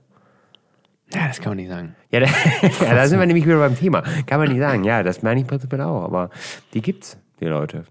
Ja, 1.13 1.27
das 1.27 1.39
kann 1.39 1.51
man 1.51 1.57
nicht 1.57 1.69
sagen. 1.69 1.95
Ja, 2.11 2.19
da, 2.19 2.27
ja, 2.27 2.93
da 2.95 3.07
sind 3.07 3.19
wir 3.19 3.25
nämlich 3.25 3.45
wieder 3.45 3.57
beim 3.57 3.75
Thema. 3.77 4.03
Kann 4.27 4.39
man 4.39 4.49
nicht 4.49 4.59
sagen. 4.59 4.83
Ja, 4.83 5.01
das 5.01 5.23
meine 5.23 5.41
ich 5.41 5.47
prinzipiell 5.47 5.81
auch. 5.81 6.03
Aber 6.03 6.29
die 6.73 6.81
gibt's, 6.81 7.17
die 7.39 7.45
Leute. 7.45 7.85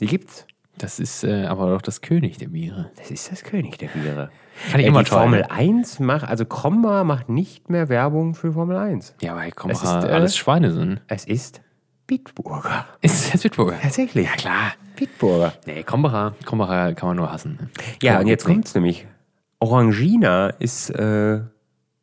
Die 0.00 0.06
gibt's. 0.06 0.46
Das 0.78 0.98
ist 0.98 1.22
äh, 1.22 1.44
aber 1.44 1.70
doch 1.70 1.82
das 1.82 2.00
König 2.00 2.38
der 2.38 2.48
Biere. 2.48 2.90
Das 2.96 3.12
ist 3.12 3.30
das 3.30 3.44
König 3.44 3.78
der 3.78 3.86
Biere. 3.88 4.30
Kann 4.70 4.80
ich 4.80 4.86
Äh, 4.86 4.88
immer 4.88 5.02
die 5.02 5.10
toll. 5.10 5.18
Formel 5.20 5.44
1 5.48 6.00
macht, 6.00 6.26
also 6.28 6.44
Krombacher 6.44 7.04
macht 7.04 7.28
nicht 7.28 7.70
mehr 7.70 7.88
Werbung 7.88 8.34
für 8.34 8.52
Formel 8.52 8.76
1. 8.76 9.14
Ja, 9.20 9.32
aber 9.32 9.50
komm, 9.54 9.70
Es 9.70 9.82
ist, 9.82 9.90
äh, 9.90 10.08
alles 10.10 10.36
Schweine 10.36 10.72
sind. 10.72 11.00
Es 11.08 11.24
ist 11.24 11.60
Bitburger. 12.06 12.84
Ist 13.00 13.32
das 13.34 13.42
Bitburger? 13.42 13.80
Tatsächlich. 13.80 14.26
Ja, 14.26 14.32
klar. 14.36 14.72
Bitburger. 14.96 15.52
Nee, 15.66 15.82
Krombacher, 15.82 16.34
Krombacher 16.44 16.94
kann 16.94 17.08
man 17.08 17.16
nur 17.16 17.32
hassen. 17.32 17.58
ne? 17.60 17.70
Ja, 18.02 18.20
und 18.20 18.26
jetzt 18.26 18.46
nicht. 18.46 18.54
kommt's 18.54 18.74
nämlich. 18.74 19.06
Orangina 19.58 20.48
ist, 20.58 20.90
äh, 20.90 21.40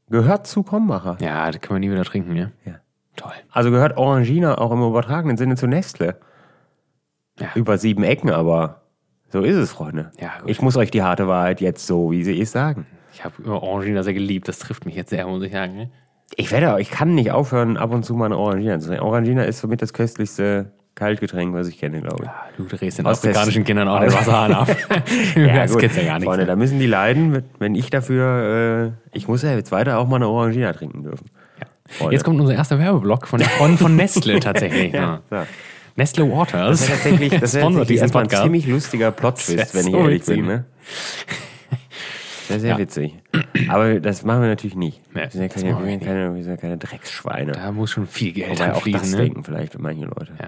gehört 0.09 0.47
zu 0.47 0.63
Krombacher. 0.63 1.17
Ja, 1.21 1.49
das 1.51 1.61
kann 1.61 1.75
man 1.75 1.81
nie 1.81 1.91
wieder 1.91 2.03
trinken, 2.03 2.33
ne? 2.33 2.51
Ja. 2.65 2.73
Toll. 3.15 3.33
Also 3.51 3.69
gehört 3.71 3.97
Orangina 3.97 4.57
auch 4.57 4.71
im 4.71 4.81
übertragenen 4.81 5.37
Sinne 5.37 5.55
zu 5.55 5.67
Nestle. 5.67 6.17
Ja. 7.39 7.49
Über 7.55 7.77
sieben 7.77 8.03
Ecken, 8.03 8.29
aber 8.31 8.80
so 9.31 9.41
ist 9.41 9.55
es, 9.55 9.71
Freunde. 9.71 10.11
Ja, 10.19 10.39
gut. 10.39 10.49
ich 10.49 10.61
muss 10.61 10.75
euch 10.77 10.91
die 10.91 11.03
harte 11.03 11.27
Wahrheit 11.27 11.61
jetzt 11.61 11.87
so, 11.87 12.11
wie 12.11 12.23
sie 12.23 12.37
ist, 12.37 12.51
sagen. 12.51 12.85
Ich 13.13 13.23
habe 13.23 13.35
immer 13.43 13.61
Orangina 13.61 14.03
sehr 14.03 14.13
geliebt. 14.13 14.47
Das 14.47 14.59
trifft 14.59 14.85
mich 14.85 14.95
jetzt 14.95 15.09
sehr, 15.09 15.27
muss 15.27 15.43
ich 15.43 15.51
sagen. 15.51 15.75
Ne? 15.75 15.89
Ich 16.35 16.51
werde, 16.51 16.79
ich 16.81 16.91
kann 16.91 17.15
nicht 17.15 17.31
aufhören, 17.31 17.77
ab 17.77 17.91
und 17.91 18.03
zu 18.03 18.15
mal 18.15 18.25
eine 18.25 18.37
Orangina 18.37 18.79
zu 18.79 18.87
trinken. 18.87 19.03
Orangina 19.03 19.43
ist 19.43 19.59
somit 19.59 19.81
das 19.81 19.93
köstlichste 19.93 20.71
Kaltgetränk, 20.95 21.53
was 21.53 21.67
ich 21.67 21.79
kenne, 21.79 22.01
glaube 22.01 22.23
ich. 22.23 22.29
Ja, 22.29 22.43
du 22.57 22.63
drehst 22.65 22.99
den 22.99 23.05
Aus 23.05 23.19
afrikanischen 23.19 23.63
Kindern 23.63 23.87
auch 23.87 23.99
den 24.01 24.13
Wasserhahn 24.13 24.53
ab. 24.53 24.67
Ja, 25.35 25.63
das 25.63 25.73
gut. 25.73 25.83
ja 25.83 26.03
gar 26.03 26.19
nicht. 26.19 26.25
Freunde, 26.25 26.45
da 26.45 26.55
müssen 26.55 26.79
die 26.79 26.87
leiden, 26.87 27.43
wenn 27.59 27.75
ich 27.75 27.89
dafür, 27.89 28.93
äh, 29.13 29.17
ich 29.17 29.27
muss 29.27 29.41
ja 29.41 29.55
jetzt 29.55 29.71
weiter 29.71 29.97
auch 29.97 30.07
mal 30.07 30.17
eine 30.17 30.27
Orangina 30.27 30.73
trinken 30.73 31.03
dürfen. 31.03 31.29
Freunde. 31.87 32.13
Jetzt 32.13 32.23
kommt 32.23 32.39
unser 32.39 32.53
erster 32.53 32.79
Werbeblock 32.79 33.27
von 33.27 33.41
von 33.41 33.95
Nestle 33.95 34.39
tatsächlich. 34.39 34.93
ja. 34.93 35.21
So. 35.29 35.37
Nestle 35.95 36.29
Waters. 36.31 36.79
Das 36.79 36.89
wäre 36.89 36.97
tatsächlich, 36.99 37.39
das 37.39 37.51
sponsert 37.51 37.73
tatsächlich 37.81 38.01
erstmal 38.01 38.23
ein 38.23 38.29
ziemlich 38.29 38.67
lustiger 38.67 39.11
Das 39.11 39.19
Plot-Twist, 39.19 39.73
wär 39.73 39.73
wenn 39.73 39.87
ich 39.87 39.91
so 39.93 39.97
ehrlich 39.99 40.21
witzig. 40.21 40.35
bin. 40.37 40.45
Ne? 40.45 40.65
Sehr, 42.47 42.59
sehr 42.59 42.69
Ja. 42.71 42.77
witzig. 42.77 43.13
Aber 43.69 43.99
das 43.99 44.23
machen 44.23 44.41
wir 44.41 44.49
natürlich 44.49 44.75
nicht. 44.75 45.01
Nee, 45.13 45.21
wir, 45.21 45.29
sind 45.31 45.41
ja 45.41 45.47
das 45.47 45.55
keine, 45.63 45.77
wir 45.79 45.85
nicht. 45.85 46.05
keine, 46.05 46.35
wir 46.35 46.43
sind 46.43 46.51
ja 46.51 46.57
keine 46.57 46.77
Drecksschweine. 46.77 47.51
Da 47.53 47.71
muss 47.71 47.91
schon 47.91 48.07
viel 48.07 48.33
Geld 48.33 48.51
Wobei 48.59 48.71
auch 48.71 48.73
das 48.75 48.83
fließen. 48.83 49.11
Ne? 49.11 49.17
denken 49.17 49.43
vielleicht 49.43 49.77
manche 49.79 50.05
Leute. 50.05 50.33
Ja. 50.39 50.47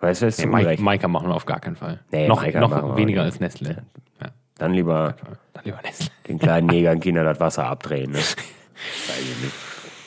Weißt 0.00 0.22
du, 0.22 0.26
das 0.26 0.38
ist 0.38 0.44
Nee, 0.44 0.50
Mike, 0.52 0.82
Maika 0.82 1.08
machen 1.08 1.28
wir 1.28 1.34
auf 1.34 1.46
gar 1.46 1.60
keinen 1.60 1.76
Fall. 1.76 2.00
Nee, 2.12 2.28
noch 2.28 2.42
Maika 2.42 2.60
noch 2.60 2.96
weniger 2.96 3.22
als 3.22 3.40
Nestle. 3.40 3.84
Ja. 4.20 4.28
Dann 4.58 4.72
lieber 4.74 5.16
Dann 5.54 5.64
lieber 5.64 5.80
Nestle. 5.82 6.08
den 6.28 6.38
kleinen 6.38 6.66
Negern 6.68 7.00
Kindern 7.00 7.24
das 7.24 7.40
Wasser 7.40 7.64
abdrehen. 7.66 8.12
Ne? 8.12 8.18
Weiß 8.18 8.24
ich 9.20 9.42
nicht. 9.42 9.52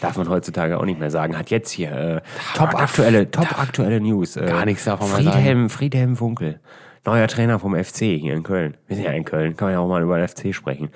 Darf 0.02 0.18
man 0.18 0.30
heutzutage 0.30 0.78
auch 0.78 0.86
nicht 0.86 1.00
mehr 1.00 1.10
sagen. 1.10 1.38
Hat 1.38 1.50
jetzt 1.50 1.72
hier 1.72 1.92
äh, 1.92 2.22
top 2.56 2.76
aktuelle, 2.76 3.30
top 3.32 3.60
aktuelle 3.60 4.00
News. 4.00 4.36
Äh, 4.36 4.46
Gar 4.46 4.66
nichts 4.66 4.86
davon 4.86 5.08
Friedhelm, 5.08 5.70
Friedhelm 5.70 6.16
Funkel, 6.16 6.60
neuer 7.06 7.28
Trainer 7.28 7.58
vom 7.60 7.76
FC 7.76 8.00
hier 8.00 8.34
in 8.34 8.44
Köln. 8.44 8.78
Wir 8.88 8.96
sind 8.96 9.06
ja 9.06 9.12
in 9.12 9.26
Köln, 9.26 9.58
kann 9.58 9.68
man 9.68 9.74
ja 9.74 9.80
auch 9.80 9.88
mal 9.88 10.04
über 10.04 10.18
den 10.18 10.28
FC 10.28 10.54
sprechen. 10.54 10.90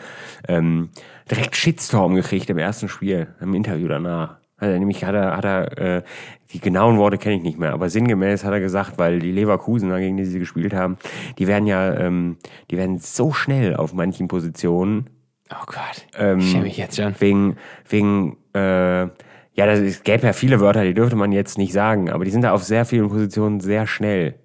Ähm, 0.47 0.89
direkt 1.29 1.55
Shitstorm 1.55 2.13
gekriegt 2.13 2.49
im 2.49 2.57
ersten 2.57 2.89
Spiel, 2.89 3.27
im 3.39 3.53
Interview 3.53 3.87
danach. 3.87 4.37
Er, 4.59 4.77
nämlich 4.77 5.03
hat 5.03 5.15
er, 5.15 5.35
hat 5.35 5.45
er 5.45 5.77
äh, 5.79 6.03
die 6.53 6.59
genauen 6.59 6.99
Worte 6.99 7.17
kenne 7.17 7.35
ich 7.35 7.41
nicht 7.41 7.57
mehr, 7.57 7.73
aber 7.73 7.89
sinngemäß 7.89 8.43
hat 8.43 8.53
er 8.53 8.59
gesagt, 8.59 8.99
weil 8.99 9.19
die 9.19 9.31
Leverkusener, 9.31 9.99
gegen 9.99 10.17
die 10.17 10.25
sie 10.25 10.37
gespielt 10.37 10.75
haben, 10.75 10.97
die 11.39 11.47
werden 11.47 11.65
ja, 11.65 11.95
ähm, 11.95 12.37
die 12.69 12.77
werden 12.77 12.99
so 12.99 13.31
schnell 13.31 13.75
auf 13.75 13.93
manchen 13.93 14.27
Positionen, 14.27 15.09
Oh 15.51 15.65
Gott. 15.65 16.07
Ähm, 16.17 16.39
ich 16.39 16.55
mich 16.55 16.77
jetzt 16.77 16.95
schon. 16.95 17.13
Wegen, 17.19 17.57
wegen, 17.87 18.37
äh, 18.53 19.01
ja, 19.53 19.65
das, 19.65 19.79
es 19.79 20.03
gäbe 20.03 20.27
ja 20.27 20.33
viele 20.33 20.59
Wörter, 20.59 20.83
die 20.83 20.93
dürfte 20.93 21.15
man 21.15 21.31
jetzt 21.31 21.57
nicht 21.57 21.73
sagen, 21.73 22.09
aber 22.09 22.25
die 22.25 22.31
sind 22.31 22.43
da 22.43 22.51
auf 22.53 22.63
sehr 22.63 22.85
vielen 22.85 23.09
Positionen 23.09 23.59
sehr 23.59 23.85
schnell. 23.87 24.35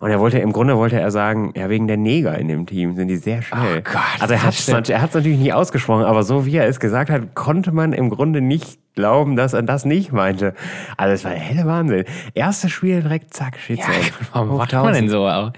Und 0.00 0.10
er 0.10 0.20
wollte, 0.20 0.38
im 0.38 0.52
Grunde 0.52 0.76
wollte 0.76 1.00
er 1.00 1.10
sagen, 1.10 1.52
ja, 1.56 1.68
wegen 1.68 1.86
der 1.88 1.96
Neger 1.96 2.36
in 2.38 2.48
dem 2.48 2.66
Team 2.66 2.96
sind 2.96 3.08
die 3.08 3.16
sehr 3.16 3.42
schnell. 3.42 3.78
Oh 3.78 3.80
Gott, 3.82 4.02
also 4.20 4.34
er 4.34 4.42
hat 4.42 4.88
er 4.90 5.00
hat's 5.02 5.14
natürlich 5.14 5.38
nicht 5.38 5.52
ausgesprochen, 5.54 6.04
aber 6.04 6.22
so 6.22 6.44
wie 6.46 6.56
er 6.56 6.66
es 6.68 6.80
gesagt 6.80 7.10
hat, 7.10 7.34
konnte 7.34 7.72
man 7.72 7.92
im 7.92 8.10
Grunde 8.10 8.40
nicht 8.40 8.78
glauben, 8.94 9.36
dass 9.36 9.52
er 9.52 9.62
das 9.62 9.84
nicht 9.84 10.10
meinte. 10.12 10.54
Also 10.96 11.12
es 11.14 11.24
war 11.24 11.32
der 11.32 11.40
helle 11.40 11.66
Wahnsinn. 11.66 12.04
Erstes 12.34 12.72
Spiel 12.72 13.02
direkt, 13.02 13.34
zack, 13.34 13.56
Ja, 13.68 13.76
Shitstorm. 13.76 13.94
warum 14.32 14.56
macht 14.56 14.72
man 14.72 14.94
denn 14.94 15.08
so? 15.10 15.26
Ja, 15.26 15.52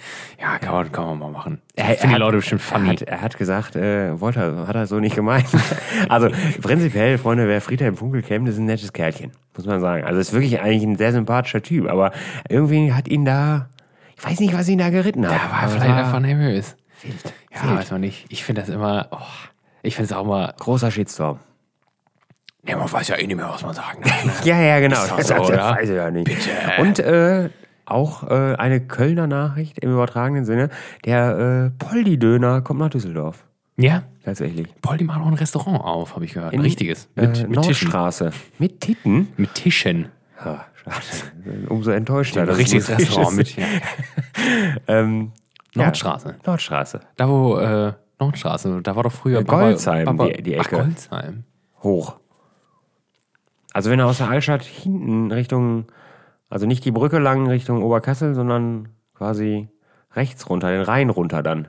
kann 0.61 0.73
man, 0.75 0.93
kann 0.93 1.05
man 1.07 1.19
mal 1.21 1.31
machen. 1.31 1.61
Er, 1.77 1.91
er 1.91 1.95
die 2.07 2.09
hat- 2.15 2.19
Leute 2.19 2.37
bestimmt 2.39 2.63
Er 2.71 2.79
funny. 2.79 2.89
hat, 2.91 3.03
er 3.03 3.21
hat 3.23 3.39
gesagt, 3.39 3.77
äh, 3.77 4.21
wollte 4.21 4.41
er, 4.41 4.67
hat 4.67 4.75
er 4.75 4.87
so 4.87 4.99
nicht 4.99 5.15
gemeint. 5.15 5.47
also 6.09 6.29
prinzipiell, 6.63 7.17
Freunde, 7.19 7.47
wer 7.47 7.61
Friedhelm 7.61 7.97
Funkel 7.97 8.23
kennt, 8.23 8.49
ist 8.49 8.59
ein 8.59 8.65
nettes 8.67 8.93
Kerlchen, 8.93 9.31
muss 9.57 9.67
man 9.67 9.81
sagen. 9.81 10.03
Also 10.05 10.19
ist 10.19 10.33
wirklich 10.33 10.61
eigentlich 10.61 10.83
ein 10.83 10.97
sehr 10.97 11.13
sympathischer 11.13 11.63
Typ, 11.63 11.89
aber 11.89 12.11
irgendwie 12.49 12.93
hat 12.93 13.07
ihn 13.07 13.25
da, 13.25 13.69
ich 14.19 14.25
weiß 14.25 14.41
nicht, 14.41 14.55
was 14.55 14.69
ihn 14.69 14.79
da 14.79 14.91
geritten 14.91 15.27
hat. 15.27 15.35
Der 15.35 15.51
war 15.51 15.69
vielleicht 15.69 15.95
einfach 15.95 16.21
nervös. 16.21 16.77
wild. 17.03 17.33
Ja, 17.55 17.77
weiß 17.77 17.91
man 17.93 18.01
nicht. 18.01 18.27
Ich 18.29 18.45
finde 18.45 18.63
das 18.63 18.69
immer, 18.71 19.09
oh, 19.11 19.19
ich 19.83 19.95
finde 19.95 20.13
es 20.13 20.17
auch 20.17 20.25
mal, 20.25 20.53
großer 20.59 20.91
Shitstorm. 20.91 21.39
ja, 22.67 22.77
man 22.77 22.91
weiß 22.93 23.09
ja 23.09 23.17
eh 23.17 23.27
nicht 23.27 23.37
mehr, 23.37 23.49
was 23.49 23.63
man 23.63 23.75
sagen 23.75 24.03
darf. 24.03 24.25
Ne? 24.25 24.33
Ja, 24.45 24.61
ja, 24.61 24.81
genau. 24.81 25.03
Ist 25.03 25.11
das, 25.19 25.29
so, 25.29 25.35
das 25.35 25.49
oder? 25.49 25.71
weiß 25.71 25.89
ich 25.89 25.97
ja 25.97 26.11
nicht. 26.11 26.31
Und 26.81 26.99
äh, 26.99 27.51
auch 27.87 28.25
äh, 28.25 28.55
eine 28.57 28.81
Kölner 28.81 29.27
Nachricht 29.27 29.79
im 29.79 29.93
übertragenen 29.93 30.45
Sinne. 30.45 30.69
Der 31.05 31.71
äh, 31.79 31.85
Poldi-Döner 31.85 32.61
kommt 32.61 32.81
nach 32.81 32.91
Düsseldorf. 32.91 33.45
Ja, 33.77 34.03
Tatsächlich. 34.25 34.67
Paul, 34.83 34.99
die 34.99 35.05
machen 35.05 35.23
auch 35.23 35.29
ein 35.29 35.35
Restaurant 35.35 35.81
auf, 35.83 36.15
habe 36.15 36.27
ich 36.27 36.35
gehört. 36.35 36.53
Ein 36.53 36.57
In, 36.59 36.61
richtiges. 36.61 37.09
Mit, 37.15 37.25
äh, 37.25 37.29
mit 37.29 37.37
Tischen. 37.37 37.53
Nordstraße. 37.89 38.31
Mit 38.59 38.81
Titten? 38.83 39.29
Mit 39.39 39.55
Tischen. 39.55 40.09
Ja. 40.45 40.67
Umso 41.69 41.91
enttäuschter. 41.91 42.47
Es 42.49 42.59
richtiges 42.59 42.89
Restaurant 42.91 43.31
ist. 43.33 43.37
mit 43.37 43.57
ja. 43.57 43.65
Ähm, 44.87 45.33
Nordstraße. 45.75 46.29
Ja, 46.31 46.35
Nordstraße. 46.47 47.01
Da 47.17 47.29
wo, 47.29 47.57
äh, 47.59 47.93
Nordstraße, 48.19 48.81
da 48.83 48.97
war 48.97 49.03
doch 49.05 49.13
früher 49.13 49.39
Ja, 49.41 49.45
Goldsheim, 49.45 50.19
die- 50.19 50.43
die 50.43 50.59
Ach, 50.59 50.65
Ecke. 50.67 50.77
Goldsheim. 50.77 51.45
Hoch. 51.83 52.17
Also 53.73 53.91
wenn 53.91 53.99
du 53.99 54.05
aus 54.07 54.19
der 54.19 54.29
Altstadt 54.29 54.63
hinten 54.65 55.31
Richtung, 55.31 55.87
also 56.51 56.67
nicht 56.67 56.85
die 56.85 56.91
Brücke 56.91 57.19
lang 57.19 57.47
Richtung 57.49 57.83
Oberkassel, 57.83 58.35
sondern 58.35 58.89
quasi 59.15 59.69
rechts 60.15 60.49
runter, 60.51 60.71
den 60.71 60.81
Rhein 60.83 61.11
runter 61.11 61.43
dann. 61.43 61.69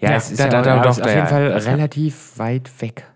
Ja, 0.00 0.10
Ja, 0.10 0.16
es 0.16 0.30
ist 0.30 0.40
da- 0.40 0.44
ja, 0.44 0.50
da- 0.50 0.62
da- 0.62 0.82
doch, 0.82 0.90
auf 0.90 0.96
jeden 0.98 1.10
ja, 1.18 1.26
Fall 1.26 1.50
ja. 1.50 1.56
relativ 1.56 2.38
weit 2.38 2.70
weg. 2.82 3.06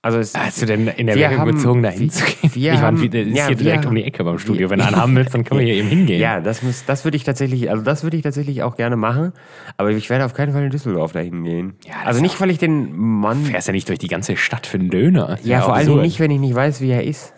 Also 0.00 0.18
es, 0.20 0.32
Hast 0.34 0.62
du 0.62 0.66
denn 0.66 0.86
in 0.86 1.06
der 1.08 1.16
Erwägung 1.16 1.40
haben- 1.40 1.52
gezogen, 1.56 1.82
da 1.82 1.88
hinzugehen? 1.90 2.36
ich 2.42 2.56
meine, 2.56 2.80
haben- 2.82 3.10
das 3.10 3.26
ist 3.26 3.36
ja, 3.36 3.46
hier 3.48 3.56
direkt 3.56 3.82
wir- 3.82 3.88
um 3.88 3.94
die 3.96 4.04
Ecke 4.04 4.22
beim 4.22 4.38
Studio. 4.38 4.70
Wenn 4.70 4.78
du 4.78 4.86
einen 4.86 4.94
haben 4.96 5.16
willst, 5.16 5.34
dann 5.34 5.44
können 5.44 5.58
wir 5.60 5.66
hier 5.72 5.74
eben 5.74 5.88
hingehen. 5.88 6.20
Ja, 6.20 6.40
das 6.40 6.62
muss, 6.62 6.84
das 6.84 7.04
würde 7.04 7.16
ich 7.16 7.24
tatsächlich, 7.24 7.68
also 7.68 7.82
das 7.82 8.04
würde 8.04 8.16
ich 8.16 8.22
tatsächlich 8.22 8.62
auch 8.62 8.76
gerne 8.76 8.96
machen. 8.96 9.32
Aber 9.76 9.90
ich 9.90 10.08
werde 10.08 10.24
auf 10.24 10.34
keinen 10.34 10.52
Fall 10.52 10.62
in 10.62 10.70
Düsseldorf 10.70 11.12
dahin 11.12 11.42
gehen. 11.42 11.74
Ja, 11.84 11.94
also 12.04 12.20
nicht, 12.20 12.40
weil 12.40 12.50
ich 12.50 12.58
den 12.58 12.96
Mann. 12.96 13.42
Du 13.44 13.50
fährst 13.50 13.66
ja 13.66 13.72
nicht 13.72 13.88
durch 13.88 13.98
die 13.98 14.06
ganze 14.08 14.36
Stadt 14.36 14.66
für 14.68 14.78
einen 14.78 14.90
Döner. 14.90 15.36
Ja, 15.42 15.62
vor 15.62 15.74
Dingen 15.74 15.88
absurd. 15.88 16.02
nicht, 16.02 16.20
wenn 16.20 16.30
ich 16.30 16.38
nicht 16.40 16.54
weiß, 16.54 16.80
wie 16.80 16.90
er 16.90 17.02
ist. 17.02 17.32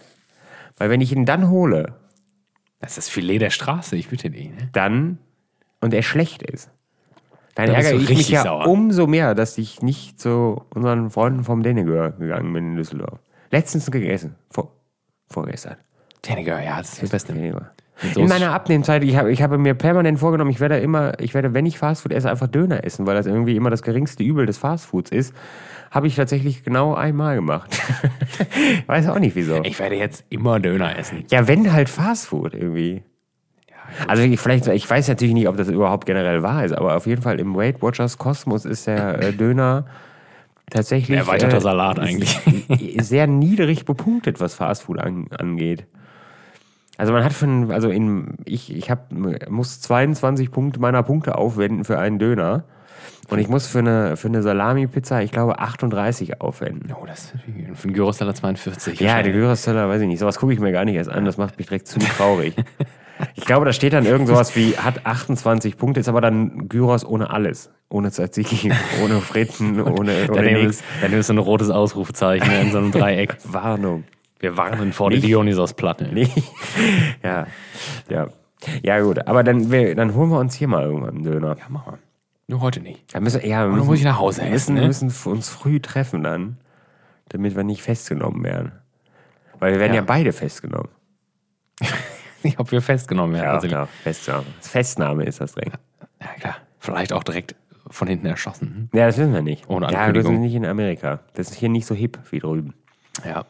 Weil 0.76 0.90
wenn 0.90 1.00
ich 1.00 1.12
ihn 1.12 1.24
dann 1.24 1.48
hole, 1.48 1.94
Das 2.78 2.90
ist 2.90 2.98
das 2.98 3.08
Filet 3.08 3.38
der 3.38 3.50
Straße, 3.50 3.96
ich 3.96 4.08
bitte 4.08 4.28
dich. 4.30 4.50
Ne? 4.50 4.68
dann 4.72 5.18
und 5.80 5.94
er 5.94 6.02
schlecht 6.02 6.42
ist, 6.42 6.70
dann 7.54 7.66
Da 7.66 7.72
ärgere 7.74 7.94
ich 8.00 8.08
mich 8.08 8.28
ja 8.30 8.42
sauer. 8.42 8.66
umso 8.66 9.06
mehr, 9.06 9.34
dass 9.34 9.58
ich 9.58 9.82
nicht 9.82 10.20
zu 10.20 10.62
unseren 10.74 11.10
Freunden 11.10 11.44
vom 11.44 11.62
Dennegör 11.62 12.12
gegangen 12.12 12.52
bin 12.52 12.70
in 12.72 12.76
Düsseldorf. 12.76 13.18
Letztens 13.50 13.90
gegessen. 13.90 14.36
Vor, 14.50 14.72
vorgestern. 15.28 15.76
Tenniger, 16.22 16.62
ja, 16.62 16.78
das 16.78 16.94
ist 16.94 17.02
das 17.02 17.10
Beste. 17.10 17.32
Dennegör. 17.32 17.70
So 18.14 18.22
In 18.22 18.28
meiner 18.28 18.54
Abnehmzeit, 18.54 19.04
ich 19.04 19.16
habe, 19.16 19.30
ich 19.30 19.42
habe 19.42 19.58
mir 19.58 19.74
permanent 19.74 20.18
vorgenommen, 20.18 20.50
ich 20.50 20.60
werde 20.60 20.78
immer, 20.78 21.20
ich 21.20 21.34
werde, 21.34 21.52
wenn 21.52 21.66
ich 21.66 21.78
Fastfood 21.78 22.12
esse, 22.12 22.30
einfach 22.30 22.46
Döner 22.46 22.82
essen, 22.84 23.06
weil 23.06 23.14
das 23.14 23.26
irgendwie 23.26 23.56
immer 23.56 23.68
das 23.68 23.82
geringste 23.82 24.22
Übel 24.22 24.46
des 24.46 24.56
Fastfoods 24.56 25.10
ist. 25.10 25.34
Habe 25.90 26.06
ich 26.06 26.14
tatsächlich 26.16 26.62
genau 26.62 26.94
einmal 26.94 27.34
gemacht. 27.34 27.78
Weiß 28.86 29.08
auch 29.08 29.18
nicht 29.18 29.34
wieso. 29.34 29.62
Ich 29.64 29.78
werde 29.78 29.96
jetzt 29.96 30.24
immer 30.30 30.60
Döner 30.60 30.96
essen. 30.98 31.24
Ja, 31.30 31.46
wenn 31.48 31.72
halt 31.72 31.88
Fastfood 31.88 32.54
irgendwie. 32.54 33.02
Also 34.06 34.22
ich, 34.22 34.40
vielleicht, 34.40 34.66
ich 34.68 34.88
weiß 34.88 35.08
natürlich 35.08 35.34
nicht, 35.34 35.48
ob 35.48 35.56
das 35.56 35.68
überhaupt 35.68 36.06
generell 36.06 36.42
wahr 36.42 36.64
ist, 36.64 36.72
aber 36.72 36.96
auf 36.96 37.06
jeden 37.06 37.22
Fall 37.22 37.40
im 37.40 37.54
Weight 37.54 37.82
Watchers 37.82 38.18
Kosmos 38.18 38.64
ist 38.64 38.86
der 38.86 39.22
äh, 39.22 39.32
Döner 39.32 39.84
tatsächlich 40.70 41.18
Erweiterter 41.18 41.58
äh, 41.58 41.60
Salat 41.60 41.98
eigentlich. 41.98 42.38
sehr 43.00 43.26
niedrig 43.26 43.84
bepunktet, 43.84 44.40
was 44.40 44.54
Fastfood 44.54 44.98
an, 44.98 45.26
angeht. 45.36 45.86
Also 46.96 47.12
man 47.12 47.24
hat 47.24 47.32
für 47.32 47.46
ein, 47.46 47.70
also 47.70 47.88
in, 47.88 48.34
ich, 48.44 48.74
ich 48.76 48.90
hab, 48.90 49.10
muss 49.48 49.80
22 49.80 50.50
Punkte 50.50 50.80
meiner 50.80 51.02
Punkte 51.02 51.36
aufwenden 51.36 51.84
für 51.84 51.98
einen 51.98 52.18
Döner. 52.18 52.64
Und 53.30 53.38
ich 53.38 53.48
muss 53.48 53.68
für 53.68 53.78
eine, 53.78 54.16
für 54.16 54.28
eine 54.28 54.42
Salami-Pizza, 54.42 55.22
ich 55.22 55.30
glaube, 55.30 55.60
38 55.60 56.40
aufwenden. 56.40 56.92
Oh, 57.00 57.06
das 57.06 57.26
ist. 57.26 57.78
Für 57.78 57.84
einen 57.84 57.94
Gyrosteller 57.94 58.34
42. 58.34 58.98
Ja, 58.98 59.06
der 59.06 59.16
wahrscheinlich. 59.16 59.34
Gyrosteller, 59.34 59.88
weiß 59.88 60.02
ich 60.02 60.08
nicht. 60.08 60.18
Sowas 60.18 60.38
gucke 60.38 60.52
ich 60.52 60.58
mir 60.58 60.72
gar 60.72 60.84
nicht 60.84 60.96
erst 60.96 61.10
an. 61.10 61.24
Das 61.24 61.36
macht 61.38 61.56
mich 61.56 61.68
direkt 61.68 61.86
zu 61.86 62.00
traurig. 62.00 62.54
Ich 63.34 63.44
glaube, 63.44 63.64
da 63.66 63.72
steht 63.72 63.92
dann 63.92 64.06
irgend 64.06 64.28
sowas 64.28 64.54
wie, 64.56 64.76
hat 64.76 65.06
28 65.06 65.76
Punkte, 65.76 66.00
ist 66.00 66.08
aber 66.08 66.20
dann 66.20 66.68
Gyros 66.68 67.04
ohne 67.04 67.30
alles. 67.30 67.70
Ohne 67.88 68.10
Tzatziki, 68.10 68.72
ohne 69.04 69.20
Fritten, 69.20 69.80
ohne, 69.80 69.92
ohne 69.92 70.26
Daneben 70.28 70.66
nichts. 70.66 70.82
daneben 71.00 71.20
ist 71.20 71.26
so 71.26 71.32
ein 71.32 71.38
rotes 71.38 71.70
Ausrufezeichen 71.70 72.50
in 72.52 72.70
so 72.70 72.78
einem 72.78 72.92
Dreieck. 72.92 73.36
Warnung. 73.44 74.04
Wir 74.38 74.56
warnen 74.56 74.92
vor 74.92 75.10
der 75.10 75.20
Dionysos-Platte. 75.20 76.08
Ja, 77.22 77.46
ja. 78.08 78.28
Ja, 78.82 79.00
gut. 79.00 79.26
Aber 79.26 79.42
dann, 79.42 79.70
wir, 79.70 79.94
dann 79.94 80.14
holen 80.14 80.30
wir 80.30 80.38
uns 80.38 80.54
hier 80.54 80.68
mal 80.68 80.84
irgendwann 80.84 81.14
einen 81.16 81.24
Döner. 81.24 81.56
Ja, 81.58 81.64
mach 81.68 81.86
mal. 81.86 81.98
Nur 82.46 82.60
heute 82.60 82.80
nicht. 82.80 83.14
Da 83.14 83.20
müssen, 83.20 83.46
ja, 83.46 83.64
wir 83.66 83.72
müssen, 83.74 83.86
muss 83.86 83.98
ich 83.98 84.04
nach 84.04 84.18
Hause 84.18 84.42
wir 84.42 84.50
essen, 84.50 84.74
müssen, 84.74 84.74
wir 84.74 84.80
ne? 85.06 85.08
müssen 85.10 85.30
uns 85.30 85.48
früh 85.48 85.80
treffen 85.80 86.22
dann, 86.22 86.58
damit 87.28 87.56
wir 87.56 87.64
nicht 87.64 87.82
festgenommen 87.82 88.42
werden. 88.44 88.72
Weil 89.58 89.72
wir 89.72 89.80
werden 89.80 89.92
ja, 89.94 90.00
Ja. 90.00 90.04
beide 90.06 90.32
festgenommen. 90.32 90.88
Ob 92.58 92.70
wir 92.72 92.80
festgenommen 92.82 93.34
werden. 93.34 93.44
Ja, 93.46 93.52
also, 93.54 93.66
ja, 93.66 93.86
Festnahme. 93.86 94.44
Festnahme 94.60 95.24
ist 95.24 95.40
das 95.40 95.54
direkt. 95.54 95.78
ja, 96.20 96.26
klar. 96.38 96.56
Vielleicht 96.78 97.12
auch 97.12 97.22
direkt 97.24 97.54
von 97.90 98.08
hinten 98.08 98.26
erschossen. 98.26 98.88
Ja, 98.92 99.06
das 99.06 99.18
wissen 99.18 99.32
wir 99.34 99.42
nicht. 99.42 99.68
Ohne 99.68 99.86
ja, 99.86 99.92
wir 99.92 99.98
Ankündigung. 99.98 100.32
sind 100.34 100.40
nicht 100.42 100.54
in 100.54 100.64
Amerika. 100.66 101.20
Das 101.34 101.50
ist 101.50 101.56
hier 101.56 101.68
nicht 101.68 101.86
so 101.86 101.94
hip 101.94 102.18
wie 102.30 102.38
drüben. 102.38 102.74
Ja. 103.24 103.44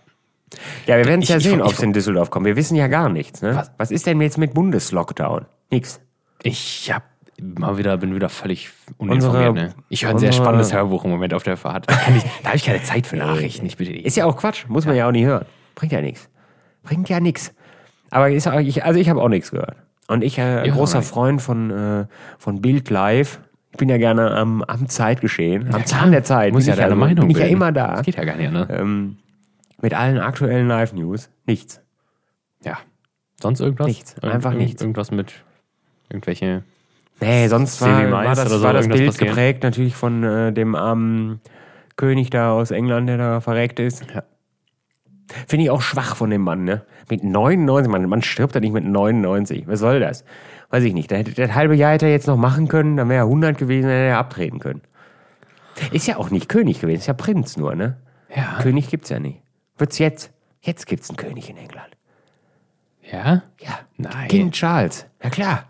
Ja, 0.87 0.97
wir 0.97 1.05
werden 1.05 1.23
es 1.23 1.29
ja 1.29 1.37
ich- 1.37 1.45
sehen, 1.45 1.61
ob 1.63 1.73
es 1.73 1.81
in 1.81 1.93
Düsseldorf 1.93 2.31
kommt. 2.31 2.47
Wir 2.47 2.57
wissen 2.57 2.75
ja 2.75 2.89
gar 2.89 3.09
nichts. 3.09 3.43
Ne? 3.43 3.55
Was? 3.55 3.71
Was? 3.77 3.91
ist 3.91 4.07
denn 4.07 4.21
jetzt 4.21 4.39
mit 4.39 4.55
Bundeslockdown? 4.55 5.47
Nix. 5.71 6.01
Ich 6.43 6.91
hab 6.93 7.05
mal 7.41 7.79
wieder, 7.79 7.97
bin 7.99 8.15
wieder 8.15 8.29
völlig 8.29 8.71
uninformiert. 8.99 9.51
Unsere- 9.51 9.67
ne? 9.69 9.75
Ich 9.91 10.05
höre 10.05 10.11
ein 10.11 10.19
sehr 10.19 10.33
spannendes 10.33 10.73
Hörbuch 10.73 11.05
im 11.05 11.11
Moment 11.11 11.35
auf 11.35 11.43
der 11.45 11.57
Fahrt. 11.57 11.89
Da, 11.89 11.95
da 12.43 12.49
habe 12.49 12.57
ich 12.57 12.65
keine 12.65 12.83
Zeit 12.83 13.07
für 13.07 13.17
Nachrichten. 13.17 13.67
Ich 13.67 13.77
bitte 13.77 13.93
dich. 13.93 14.05
Ist 14.05 14.17
ja 14.17 14.25
auch 14.25 14.37
Quatsch. 14.37 14.65
Muss 14.69 14.87
man 14.87 14.97
ja 14.97 15.07
auch 15.07 15.13
nicht 15.13 15.25
hören. 15.27 15.47
Bringt 15.77 15.93
ja 15.93 16.01
nichts. 16.01 16.29
Bringt 16.83 17.09
ja 17.09 17.21
nichts. 17.21 17.53
Aber 18.11 18.31
ich, 18.31 18.85
also 18.85 18.99
ich 19.01 19.09
habe 19.09 19.21
auch 19.23 19.29
nichts 19.29 19.51
gehört. 19.51 19.77
Und 20.09 20.25
ich, 20.25 20.39
äh, 20.39 20.67
Ja, 20.67 20.75
großer 20.75 20.99
nein. 20.99 21.05
Freund 21.05 21.43
von, 21.43 21.71
äh, 21.71 22.07
von 22.39 22.61
Bild 22.61 22.91
Live. 22.91 23.41
Ich 23.71 23.79
bin 23.79 23.89
ja 23.89 23.99
gerne 23.99 24.33
am, 24.33 24.63
am 24.63 24.89
Zeitgeschehen, 24.89 25.67
am 25.67 25.69
klar. 25.69 25.85
Zahn 25.85 26.11
der 26.11 26.25
Zeit. 26.25 26.53
Muss 26.53 26.65
bin 26.65 26.69
ja 26.69 26.75
ich 26.75 26.81
deine 26.81 26.93
also, 26.93 27.01
Meinung 27.01 27.29
Bin 27.29 27.37
ich 27.37 27.43
ja 27.43 27.49
immer 27.49 27.71
da. 27.71 27.97
Das 27.97 28.07
geht 28.07 28.17
ja 28.17 28.25
gar 28.25 28.37
nicht, 28.37 28.53
ne? 28.53 28.67
Ähm, 28.71 29.19
mit 29.81 29.95
allen 29.95 30.19
aktuellen 30.19 30.67
Live-News. 30.67 31.31
Nichts. 31.47 31.81
Ja. 32.65 32.79
Sonst 33.41 33.61
irgendwas? 33.61 33.87
Nichts. 33.87 34.19
Einfach 34.23 34.55
nichts. 34.55 34.83
Irgendwas 34.83 35.13
mit 35.13 35.33
irgendwelche. 36.11 36.65
Nee, 37.21 37.49
sonst 37.49 37.81
war, 37.81 38.11
war 38.11 38.25
das, 38.25 38.47
oder 38.47 38.59
so 38.59 38.63
war 38.65 38.73
das 38.73 38.89
Bild 38.89 39.07
passieren? 39.07 39.29
geprägt 39.29 39.63
natürlich 39.63 39.95
von 39.95 40.25
äh, 40.25 40.53
dem 40.53 40.75
armen 40.75 41.41
König 41.97 42.31
da 42.31 42.53
aus 42.53 42.71
England, 42.71 43.09
der 43.09 43.19
da 43.19 43.41
verreckt 43.41 43.79
ist. 43.79 44.05
Ja. 44.13 44.25
Finde 45.47 45.65
ich 45.65 45.71
auch 45.71 45.83
schwach 45.83 46.17
von 46.17 46.31
dem 46.31 46.43
Mann, 46.43 46.65
ne? 46.65 46.83
Mit 47.09 47.25
99, 47.25 47.91
man, 47.91 48.09
man 48.09 48.23
stirbt 48.23 48.55
ja 48.55 48.61
nicht 48.61 48.73
mit 48.73 48.85
99. 48.85 49.67
Was 49.67 49.81
soll 49.81 50.01
das? 50.01 50.25
Weiß 50.71 50.85
ich 50.85 50.95
nicht. 50.95 51.11
Da 51.11 51.17
hätte, 51.17 51.33
das 51.33 51.55
halbe 51.55 51.75
Jahr 51.75 51.93
hätte 51.93 52.07
er 52.07 52.13
jetzt 52.13 52.27
noch 52.27 52.37
machen 52.37 52.69
können, 52.69 52.97
dann 52.97 53.09
wäre 53.09 53.21
er 53.21 53.25
100 53.25 53.59
gewesen, 53.59 53.89
dann 53.89 53.97
hätte 53.97 54.09
er 54.09 54.19
abtreten 54.19 54.59
können. 54.59 54.83
Ist 55.93 56.07
ja 56.07 56.17
auch 56.17 56.31
nicht 56.31 56.49
König 56.49 56.81
gewesen, 56.81 57.01
ist 57.01 57.07
ja 57.07 57.15
Prinz 57.15 57.57
nur, 57.57 57.75
ne? 57.75 57.97
Ja. 58.35 58.59
König 58.61 58.89
gibt's 58.89 59.09
ja 59.09 59.19
nicht. 59.19 59.41
Wird's 59.79 59.99
jetzt? 59.99 60.31
Jetzt 60.61 60.87
gibt's 60.87 61.09
einen 61.09 61.17
König 61.17 61.49
in 61.49 61.57
England. 61.57 61.97
Ja? 63.11 63.43
Ja. 63.59 63.81
Nein. 63.97 64.29
King 64.29 64.51
Charles. 64.51 65.07
Ja 65.23 65.31
klar. 65.31 65.65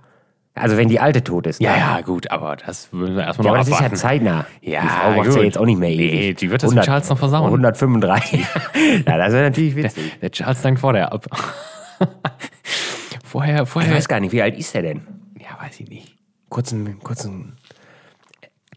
Also 0.61 0.77
wenn 0.77 0.89
die 0.89 1.01
alte 1.01 1.25
tot 1.25 1.47
ist. 1.47 1.61
Ja, 1.61 1.73
ne? 1.73 1.79
ja, 1.79 2.01
gut, 2.03 2.31
aber 2.31 2.57
das 2.57 2.93
müssen 2.93 3.17
wir 3.17 3.25
erstmal 3.25 3.47
Ja, 3.47 3.53
noch 3.53 3.59
aber 3.59 3.59
das 3.59 3.67
ist 3.69 3.73
ja 3.73 3.77
abwarten. 3.79 3.97
zeitnah. 3.97 4.47
Ja, 4.61 4.83
die 4.83 4.89
Frau 4.89 5.11
macht 5.13 5.37
ja 5.37 5.43
jetzt 5.43 5.59
auch 5.59 5.65
nicht 5.67 5.79
mehr 5.79 5.91
ewig. 5.91 6.13
Nee, 6.13 6.35
die 6.35 6.51
wird 6.51 6.63
das 6.63 6.73
mit 6.75 6.85
Charles 6.85 7.09
noch 7.09 7.19
versauen. 7.19 7.47
135. 7.47 8.41
ja, 9.07 9.19
das 9.19 9.33
wäre 9.33 9.45
natürlich 9.45 9.77
witzig. 9.77 10.21
Der 10.21 10.31
Charles 10.31 10.63
dank 10.63 10.79
vor 10.79 10.93
der 10.93 11.13
ab. 11.13 11.27
vorher, 13.25 13.63
Ich 13.63 13.69
vorher. 13.69 13.95
weiß 13.95 14.09
gar 14.09 14.21
nicht, 14.21 14.33
wie 14.33 14.43
alt 14.43 14.57
ist 14.59 14.75
er 14.75 14.83
denn? 14.83 15.03
ja, 15.39 15.63
weiß 15.65 15.81
ich 15.81 15.89
nicht. 15.89 16.17
Kurzen, 16.49 16.99
kurzen 17.01 17.53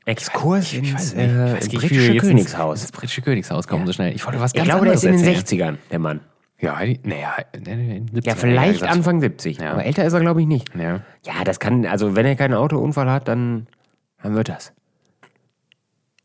Exkurs 0.06 0.74
Ich 0.74 0.80
ins 0.80 0.94
weiß 0.94 1.14
äh, 1.14 1.28
nicht. 1.28 1.36
Ich 1.36 1.54
weiß 1.56 1.64
nicht, 1.72 1.72
wie 1.72 1.90
wir 1.90 1.90
britische 2.10 2.18
Königshaus. 2.18 2.74
Ins, 2.80 2.82
ins 2.84 2.92
britische 2.92 3.22
Königshaus 3.22 3.68
kommen 3.68 3.86
so 3.88 3.94
schnell. 3.94 4.14
Ich 4.14 4.26
wollte 4.26 4.40
was 4.40 4.52
Ich 4.52 4.58
ganz 4.58 4.70
glaube, 4.70 4.86
der 4.86 4.94
ist 4.96 5.04
in 5.06 5.18
den 5.18 5.26
erzählen. 5.26 5.76
60ern, 5.76 5.78
der 5.92 6.00
Mann. 6.00 6.20
Ja, 6.64 6.80
naja, 7.04 7.36
nee, 7.66 7.76
nee, 7.76 7.98
in 7.98 8.06
den 8.06 8.22
70ern, 8.22 8.28
Ja, 8.28 8.36
vielleicht 8.36 8.74
gesagt. 8.74 8.94
Anfang 8.94 9.20
70. 9.20 9.58
Ja. 9.58 9.72
Aber 9.74 9.84
älter 9.84 10.06
ist 10.06 10.14
er, 10.14 10.22
glaube 10.22 10.40
ich, 10.40 10.48
nicht. 10.48 10.74
Ja. 10.76 11.02
Ja, 11.26 11.44
das 11.44 11.60
kann, 11.60 11.86
also 11.86 12.16
wenn 12.16 12.26
er 12.26 12.38
keinen 12.38 12.54
Autounfall 12.54 13.12
hat, 13.12 13.28
dann, 13.28 13.68
dann 14.22 14.34
wird 14.34 14.48
das. 14.48 14.72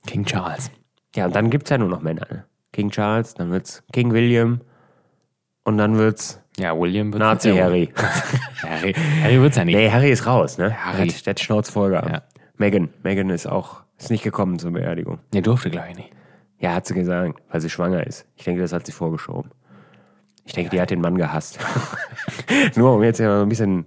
King 0.07 0.25
Charles. 0.25 0.71
Ja, 1.17 1.27
und 1.27 1.35
dann 1.35 1.51
gibt 1.51 1.65
es 1.65 1.71
ja 1.71 1.79
nur 1.79 1.89
noch 1.89 2.03
Männer. 2.03 2.25
Ne? 2.31 2.45
King 2.73 2.91
Charles, 2.91 3.35
dann 3.35 3.51
wird's 3.51 3.83
King 3.93 4.13
William 4.13 4.61
und 5.65 5.77
dann 5.77 5.99
wird's 5.99 6.41
Ja, 6.57 6.79
William 6.79 7.13
wird 7.13 7.21
Nazi 7.21 7.53
Harry. 7.57 7.93
Harry, 8.63 8.95
Harry 9.23 9.41
wird's 9.41 9.57
ja 9.57 9.65
nicht. 9.65 9.75
Nee, 9.75 9.91
Harry 9.91 10.11
ist 10.11 10.25
raus, 10.25 10.57
ne? 10.57 10.73
Harry. 10.85 11.09
Der 11.09 11.17
hat, 11.17 11.27
der 11.27 11.31
hat 11.33 11.41
Schnauz 11.41 11.69
voll 11.69 11.91
gehabt. 11.91 12.11
Ja. 12.11 12.23
Meghan. 12.57 12.91
Meghan 13.03 13.31
ist 13.31 13.49
auch, 13.49 13.83
ist 13.99 14.13
nicht 14.13 14.23
gekommen 14.23 14.61
zur 14.61 14.71
Beerdigung. 14.71 15.19
Der 15.33 15.43
durfte, 15.43 15.69
glaube 15.69 15.89
ich, 15.91 15.97
nicht. 15.97 16.13
Ja, 16.61 16.75
hat 16.75 16.87
sie 16.87 16.95
gesagt, 16.95 17.41
weil 17.51 17.61
sie 17.61 17.71
schwanger 17.71 18.07
ist. 18.07 18.25
Ich 18.37 18.45
denke, 18.45 18.61
das 18.61 18.73
hat 18.73 18.87
sie 18.87 18.93
vorgeschoben. 18.93 19.51
Ich 20.49 20.55
denke, 20.55 20.71
die 20.71 20.81
hat 20.81 20.91
den 20.91 21.01
Mann 21.03 21.17
gehasst. 21.19 21.59
Nur 22.75 22.95
um 22.95 23.03
jetzt 23.03 23.21
ja 23.21 23.29
mal 23.29 23.43
ein 23.43 23.49
bisschen 23.49 23.85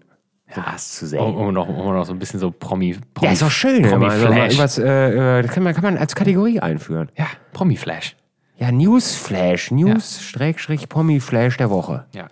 Hass 0.52 0.94
zu 0.98 1.08
sehen. 1.08 1.20
Um, 1.20 1.36
um, 1.36 1.54
noch, 1.54 1.68
um 1.68 1.94
noch 1.94 2.06
so 2.06 2.14
ein 2.14 2.20
bisschen 2.20 2.40
so 2.40 2.52
Promi. 2.52 2.98
Promi 3.14 3.26
ja, 3.28 3.34
ist 3.34 3.42
doch 3.42 3.50
schön. 3.52 3.82
Promi 3.82 4.06
also 4.06 4.26
mal 4.28 4.34
Flash. 4.34 4.44
irgendwas, 4.52 4.78
äh, 4.78 5.40
äh, 5.40 5.42
das 5.42 5.52
kann 5.52 5.64
man, 5.64 5.74
kann 5.74 5.84
man 5.84 5.98
als 5.98 6.14
Kategorie 6.16 6.60
einführen. 6.60 7.10
ja, 7.18 7.26
Promi 7.52 7.76
Flash. 7.78 8.16
Ja, 8.58 8.72
Newsflash. 8.72 9.72
News-Promi-Flash 9.72 11.58
der 11.58 11.70
Woche. 11.72 12.06
Ja. 12.14 12.28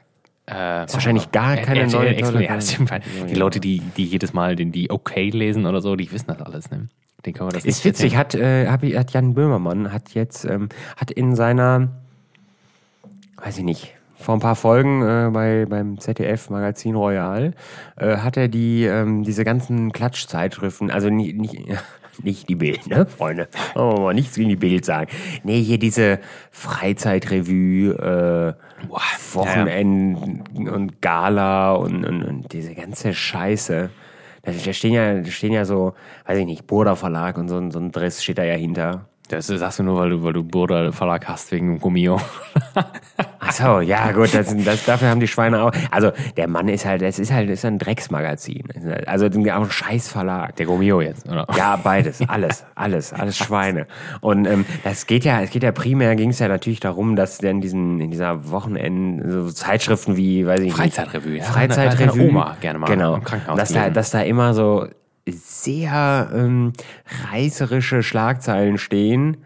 Äh, 0.45 0.85
Ist 0.85 0.93
wahrscheinlich 0.93 1.31
gar 1.31 1.57
keine 1.57 1.81
RTL 1.81 1.99
neue 1.99 2.09
Exklusiv. 2.09 2.33
tolle- 2.33 2.45
Ja, 2.45 2.55
das 2.55 2.71
stimmt. 2.71 2.91
Die 3.29 3.35
Leute, 3.35 3.59
die, 3.59 3.79
die 3.97 4.05
jedes 4.05 4.33
Mal 4.33 4.55
den, 4.55 4.71
die 4.71 4.91
okay 4.91 5.31
lesen 5.31 5.65
oder 5.65 5.81
so, 5.81 5.95
die 5.95 6.11
wissen 6.11 6.27
das 6.27 6.39
alles. 6.41 6.69
Ne? 6.69 6.87
Den 7.25 7.33
können 7.33 7.49
wir 7.49 7.53
das 7.53 7.65
Ist 7.65 7.83
witzig, 7.83 8.15
hat, 8.15 8.35
äh, 8.35 8.67
hat 8.67 9.11
Jan 9.11 9.33
Böhmermann 9.33 9.91
hat 9.91 10.13
jetzt 10.13 10.45
ähm, 10.45 10.69
hat 10.97 11.09
in 11.11 11.35
seiner, 11.35 11.89
weiß 13.43 13.57
ich 13.57 13.63
nicht, 13.63 13.95
vor 14.19 14.36
ein 14.36 14.39
paar 14.41 14.55
Folgen 14.55 15.01
äh, 15.01 15.29
bei, 15.32 15.65
beim 15.67 15.97
ZDF 15.99 16.49
Magazin 16.49 16.95
Royal 16.95 17.53
äh, 17.95 18.17
hat 18.17 18.36
er 18.38 18.47
die 18.49 18.84
ähm, 18.86 19.23
diese 19.23 19.43
ganzen 19.45 19.91
Klatschzeitschriften, 19.91 20.91
also 20.91 21.10
nicht, 21.10 21.38
nicht, 21.38 21.58
nicht 22.23 22.49
die 22.49 22.55
Bild, 22.55 22.86
ne, 22.88 23.05
Freunde, 23.05 23.47
wollen 23.75 23.97
wir 23.97 24.01
mal 24.01 24.13
nichts 24.13 24.36
gegen 24.36 24.49
die 24.49 24.55
Bild 24.58 24.84
sagen. 24.86 25.10
Nee, 25.43 25.62
hier 25.62 25.79
diese 25.79 26.19
Freizeitrevue, 26.51 27.93
äh, 27.93 28.86
Boah, 28.88 29.01
Wochenenden 29.34 30.43
und 30.69 31.01
Gala 31.01 31.73
und, 31.73 32.05
und, 32.05 32.23
und 32.23 32.51
diese 32.53 32.73
ganze 32.75 33.13
Scheiße. 33.13 33.89
Da, 34.43 34.53
stehen 34.73 34.93
ja, 34.93 35.15
da 35.21 35.29
stehen 35.29 35.51
ja 35.51 35.65
so, 35.65 35.93
weiß 36.25 36.38
ich 36.39 36.45
nicht, 36.45 36.65
Burda 36.65 36.95
Verlag 36.95 37.38
und 37.38 37.49
so, 37.49 37.58
ein- 37.58 37.71
so 37.71 37.79
ein 37.79 37.91
Dress 37.91 38.23
steht 38.23 38.38
da 38.38 38.43
ja 38.43 38.55
hinter. 38.55 39.05
Das 39.29 39.45
sagst 39.45 39.77
du 39.77 39.83
nur, 39.83 39.97
weil 39.99 40.09
du, 40.09 40.23
weil 40.23 40.33
du 40.33 40.43
Burda 40.43 40.91
Verlag 40.91 41.27
hast 41.27 41.51
wegen 41.51 41.75
dem 41.75 41.79
Gummio. 41.79 42.19
Ach 43.39 43.51
so, 43.51 43.79
ja 43.79 44.11
gut, 44.11 44.33
das, 44.33 44.55
das, 44.65 44.85
dafür 44.85 45.09
haben 45.09 45.19
die 45.19 45.27
Schweine 45.27 45.61
auch. 45.61 45.71
Also 45.91 46.11
der 46.35 46.47
Mann 46.47 46.67
ist 46.67 46.85
halt, 46.85 47.03
das 47.03 47.19
ist 47.19 47.31
halt, 47.31 47.47
das 47.47 47.59
ist 47.59 47.65
ein 47.65 47.77
Drecksmagazin. 47.77 48.63
Also 49.05 49.27
auch 49.27 49.31
ein 49.31 49.71
Scheißverlag. 49.71 50.55
Der 50.55 50.65
Gummio 50.65 50.99
jetzt, 51.01 51.27
oder? 51.27 51.45
Ja, 51.55 51.75
beides, 51.75 52.27
alles, 52.27 52.65
alles, 52.73 53.13
alles 53.13 53.37
Schweine. 53.45 53.85
Und 54.21 54.45
ähm, 54.45 54.65
das 54.83 55.06
geht 55.06 55.25
ja, 55.25 55.41
es 55.41 55.51
geht 55.51 55.62
ja 55.62 55.71
primär, 55.71 56.15
ging 56.15 56.31
es 56.31 56.39
ja 56.39 56.47
natürlich 56.47 56.79
darum, 56.79 57.15
dass 57.15 57.37
dann 57.37 57.62
diesen 57.62 57.99
in 58.01 58.10
dieser 58.10 58.49
Wochenenden 58.49 59.29
so 59.29 59.51
Zeitschriften 59.51 60.17
wie, 60.17 60.47
weiß 60.47 60.60
ich 60.62 60.65
nicht, 60.65 60.75
Freizeitrevue, 60.75 61.37
ja. 61.37 61.43
Freizeitrevue, 61.43 62.08
deine 62.08 62.29
Oma 62.29 62.58
gerne 62.60 62.79
mal 62.79 62.87
genau, 62.87 63.19
dass 63.56 63.73
da, 63.73 63.91
dass 63.91 64.10
da 64.10 64.21
immer 64.21 64.56
so 64.56 64.87
sehr 65.32 66.30
ähm, 66.34 66.73
reißerische 67.32 68.04
Schlagzeilen 68.04 68.77
stehen. 68.77 69.38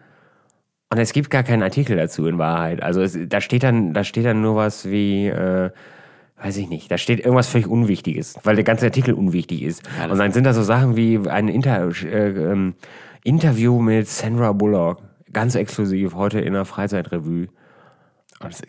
Und 0.89 0.99
es 0.99 1.13
gibt 1.13 1.29
gar 1.29 1.43
keinen 1.43 1.63
Artikel 1.63 1.97
dazu 1.97 2.27
in 2.27 2.37
Wahrheit. 2.37 2.83
Also 2.83 3.01
es, 3.01 3.17
da 3.27 3.41
steht 3.41 3.63
dann, 3.63 3.93
da 3.93 4.03
steht 4.03 4.25
dann 4.25 4.41
nur 4.41 4.55
was 4.55 4.89
wie 4.89 5.27
äh, 5.27 5.71
weiß 6.43 6.57
ich 6.57 6.69
nicht, 6.69 6.91
da 6.91 6.97
steht 6.97 7.19
irgendwas 7.19 7.47
völlig 7.47 7.67
Unwichtiges, 7.67 8.35
weil 8.43 8.55
der 8.55 8.65
ganze 8.65 8.85
Artikel 8.85 9.13
unwichtig 9.13 9.63
ist. 9.63 9.83
Ja, 9.97 10.11
und 10.11 10.17
dann 10.17 10.31
sind 10.31 10.45
da 10.45 10.53
so 10.53 10.61
Sachen 10.61 10.95
wie 10.95 11.19
ein 11.29 11.47
Inter 11.47 11.89
äh, 12.03 12.29
ähm, 12.29 12.75
Interview 13.23 13.79
mit 13.79 14.07
Sandra 14.07 14.51
Bullock, 14.51 15.01
ganz 15.31 15.55
exklusiv, 15.55 16.15
heute 16.15 16.41
in 16.41 16.53
der 16.53 16.65
Freizeitrevue. 16.65 17.47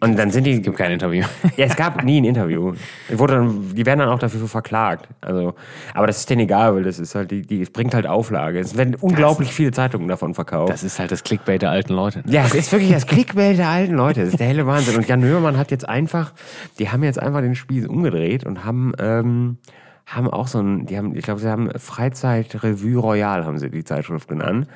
Und, 0.01 0.19
dann 0.19 0.31
sind 0.31 0.45
die, 0.45 0.53
es 0.53 0.63
gibt 0.63 0.77
kein 0.77 0.93
Interview. 0.93 1.25
ja, 1.57 1.67
es 1.67 1.77
gab 1.77 2.03
nie 2.05 2.21
ein 2.21 2.25
Interview. 2.25 2.75
Die, 3.09 3.19
wurde 3.19 3.35
dann, 3.35 3.75
die 3.75 3.85
werden 3.87 4.01
dann 4.01 4.09
auch 4.09 4.19
dafür 4.19 4.47
verklagt. 4.47 5.09
Also, 5.21 5.55
aber 5.95 6.07
das 6.07 6.19
ist 6.19 6.31
denen 6.31 6.43
egal, 6.43 6.75
weil 6.75 6.83
das 6.83 6.99
ist 6.99 7.15
halt, 7.15 7.31
die, 7.31 7.43
die, 7.43 7.61
es 7.61 7.71
bringt 7.71 7.95
halt 7.95 8.07
Auflage. 8.07 8.59
Es 8.59 8.77
werden 8.77 8.95
unglaublich 8.95 9.53
viele 9.53 9.73
Zeitungen 9.73 10.09
davon 10.09 10.35
verkauft. 10.35 10.73
Das 10.73 10.83
ist 10.83 10.99
halt 10.99 11.11
das 11.11 11.23
Clickbait 11.23 11.63
der 11.63 11.71
alten 11.71 11.95
Leute. 11.95 12.23
Ja, 12.27 12.45
es 12.45 12.55
ist 12.55 12.73
wirklich 12.73 12.93
das 12.93 13.07
Clickbait 13.07 13.59
der 13.59 13.69
alten 13.69 13.95
Leute. 13.95 14.21
Das 14.21 14.31
ist 14.31 14.41
der 14.41 14.47
helle 14.47 14.67
Wahnsinn. 14.67 14.97
Und 14.97 15.09
Jan 15.09 15.23
Hörmann 15.23 15.57
hat 15.57 15.71
jetzt 15.71 15.89
einfach, 15.89 16.33
die 16.79 16.91
haben 16.91 17.03
jetzt 17.03 17.19
einfach 17.19 17.41
den 17.41 17.55
Spieß 17.55 17.87
umgedreht 17.87 18.45
und 18.45 18.65
haben, 18.65 18.93
ähm, 18.99 19.59
haben 20.07 20.29
auch 20.29 20.49
so 20.49 20.61
ein, 20.61 20.87
die 20.87 20.97
haben, 20.97 21.17
ich 21.17 21.25
glaube, 21.25 21.41
sie 21.41 21.49
haben 21.49 21.71
Freizeit-Revue 21.77 22.99
Royal, 22.99 23.45
haben 23.45 23.59
sie 23.59 23.71
die 23.71 23.85
Zeitschrift 23.85 24.29
genannt. 24.29 24.69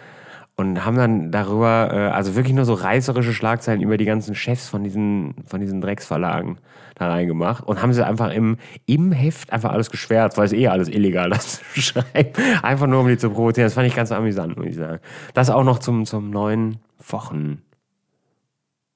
Und 0.59 0.85
haben 0.85 0.97
dann 0.97 1.31
darüber, 1.31 1.91
äh, 1.93 1.97
also 2.09 2.35
wirklich 2.35 2.53
nur 2.53 2.65
so 2.65 2.75
reißerische 2.75 3.33
Schlagzeilen 3.33 3.81
über 3.81 3.97
die 3.97 4.05
ganzen 4.05 4.35
Chefs 4.35 4.69
von 4.69 4.83
diesen, 4.83 5.37
von 5.47 5.61
diesen 5.61 5.81
Drecksverlagen 5.81 6.59
da 6.97 7.09
reingemacht. 7.09 7.63
Und 7.65 7.81
haben 7.81 7.93
sie 7.93 8.05
einfach 8.05 8.33
im, 8.33 8.57
im 8.85 9.13
Heft 9.13 9.53
einfach 9.53 9.71
alles 9.71 9.89
geschwärzt, 9.89 10.37
weil 10.37 10.47
es 10.47 10.53
eh 10.53 10.67
alles 10.67 10.89
illegal 10.89 11.31
das 11.31 11.63
zu 11.73 11.81
schreiben. 11.81 12.33
Einfach 12.61 12.89
nur, 12.89 13.03
um 13.03 13.07
die 13.07 13.17
zu 13.17 13.31
provozieren. 13.31 13.67
Das 13.67 13.75
fand 13.75 13.87
ich 13.87 13.95
ganz 13.95 14.11
amüsant, 14.11 14.57
muss 14.57 14.67
ich 14.67 14.75
sagen. 14.75 14.99
Das 15.33 15.49
auch 15.49 15.63
noch 15.63 15.79
zum, 15.79 16.05
zum 16.07 16.31
neuen 16.31 16.79
Wochen. 17.09 17.63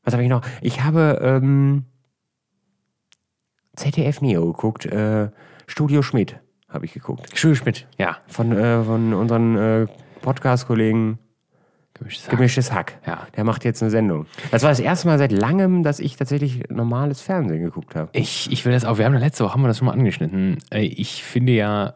Was 0.02 0.14
habe 0.14 0.24
ich 0.24 0.28
noch? 0.28 0.42
Ich 0.62 0.82
habe 0.82 1.20
ähm, 1.22 1.84
ZDF 3.76 4.20
Neo 4.20 4.46
geguckt. 4.52 4.84
Äh, 4.86 5.30
Studio 5.68 6.02
Schmidt 6.02 6.40
habe 6.68 6.86
ich 6.86 6.92
geguckt. 6.92 7.30
Studio 7.38 7.54
Schmidt, 7.54 7.86
ja. 7.98 8.16
Von, 8.26 8.50
äh, 8.50 8.82
von 8.82 9.14
unseren 9.14 9.56
äh, 9.56 9.86
Podcast-Kollegen 10.22 11.20
Gemischtes 11.94 12.24
Hack. 12.28 12.36
Gemischtes 12.36 12.72
Hack. 12.72 12.98
Ja. 13.06 13.26
Der 13.36 13.44
macht 13.44 13.64
jetzt 13.64 13.82
eine 13.82 13.90
Sendung. 13.90 14.26
Das 14.50 14.62
war 14.62 14.70
das 14.70 14.80
erste 14.80 15.08
Mal 15.08 15.18
seit 15.18 15.32
langem, 15.32 15.82
dass 15.82 16.00
ich 16.00 16.16
tatsächlich 16.16 16.62
normales 16.68 17.20
Fernsehen 17.20 17.62
geguckt 17.62 17.94
habe. 17.94 18.08
Ich, 18.12 18.50
ich 18.50 18.64
will 18.64 18.72
das 18.72 18.84
auch, 18.84 18.98
wir 18.98 19.04
haben 19.04 19.14
ja 19.14 19.20
letzte 19.20 19.44
Woche, 19.44 19.52
haben 19.54 19.62
wir 19.62 19.68
das 19.68 19.78
schon 19.78 19.86
mal 19.86 19.92
angeschnitten. 19.92 20.58
Äh, 20.70 20.82
Ich 20.86 21.22
finde 21.22 21.52
ja, 21.52 21.94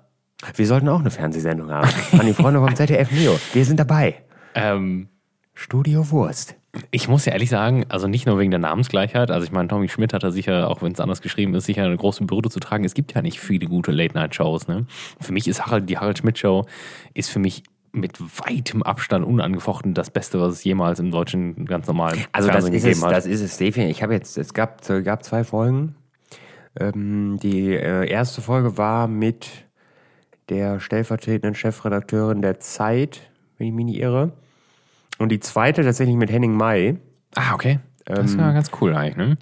Wir 0.55 0.67
sollten 0.67 0.89
auch 0.89 1.01
eine 1.01 1.11
Fernsehsendung 1.11 1.71
haben. 1.71 1.89
An 2.13 2.27
die 2.27 2.35
Freunde 2.35 2.61
vom 2.61 2.75
ZDF 2.75 3.11
Neo. 3.11 3.39
Wir 3.53 3.65
sind 3.65 3.81
dabei. 3.81 4.17
ähm, 4.55 5.09
Studio 5.55 6.11
Wurst. 6.11 6.55
ich 6.91 7.09
muss 7.09 7.25
ja 7.25 7.33
ehrlich 7.33 7.49
sagen, 7.49 7.87
also 7.89 8.07
nicht 8.09 8.27
nur 8.27 8.39
wegen 8.39 8.51
der 8.51 8.61
Namensgleichheit, 8.61 9.31
also 9.31 9.47
ich 9.47 9.53
meine, 9.53 9.69
Tommy 9.69 9.89
Schmidt 9.89 10.13
hat 10.13 10.23
da 10.23 10.31
sicher, 10.31 10.69
auch 10.69 10.83
wenn 10.83 10.93
es 10.93 11.01
anders 11.01 11.23
geschrieben 11.23 11.55
ist, 11.55 11.65
sicher 11.65 11.85
eine 11.85 11.97
große 11.97 12.23
Bürde 12.25 12.51
zu 12.51 12.61
tragen. 12.61 12.85
Es 12.85 12.93
gibt 12.93 13.15
ja 13.15 13.23
nicht 13.23 13.41
viele 13.41 13.67
gute 13.67 13.91
Late-Night-Shows. 13.93 14.69
Ne? 14.69 14.87
Für 15.19 15.33
mich 15.33 15.49
ist 15.49 15.65
Harald, 15.65 15.89
die 15.89 15.97
Harald 15.97 16.19
Schmidt-Show 16.19 16.67
ist 17.15 17.31
für 17.31 17.39
mich 17.39 17.63
mit 17.97 18.21
weitem 18.21 18.83
Abstand 18.83 19.25
unangefochten 19.25 19.95
das 19.95 20.11
Beste, 20.11 20.41
was 20.41 20.55
es 20.55 20.65
jemals 20.65 21.01
im 21.01 21.11
deutschen 21.11 21.67
ganz 21.67 21.87
normalen 21.87 22.25
Also 22.33 22.49
das 22.49 22.57
Fernsehen 22.57 22.75
ist, 22.75 22.83
gegeben 22.83 23.01
es, 23.01 23.05
hat. 23.07 23.13
das 23.13 23.27
ist 23.27 23.41
es 23.41 23.57
definitiv. 23.57 23.97
Ich 23.97 24.03
habe 24.03 24.15
jetzt, 24.15 24.39
es 24.39 24.55
gab, 24.55 24.89
es 24.89 25.05
gab 25.05 25.25
zwei 25.25 25.45
Folgen. 25.45 25.97
Ähm, 26.79 27.39
die 27.43 27.75
äh, 27.75 28.09
erste 28.09 28.43
Folge 28.43 28.77
war 28.77 29.09
mit 29.09 29.49
der 30.49 30.79
stellvertretenden 30.81 31.55
Chefredakteurin 31.55 32.43
der 32.43 32.61
Zeit, 32.61 33.23
wenn 33.59 33.69
ich 33.69 33.73
mich 33.73 33.87
nicht 33.87 33.99
irre. 33.99 34.33
Und 35.19 35.31
die 35.31 35.41
zweite 35.41 35.83
tatsächlich 35.83 36.17
mit 36.17 36.31
Henning 36.31 36.57
May. 36.57 36.99
ah, 37.35 37.55
okay. 37.55 37.81
Das 38.05 38.31
ist 38.31 38.39
ja 38.39 38.53
ganz 38.53 38.71
cool 38.81 38.95
eigentlich, 38.95 39.17
ne? 39.17 39.39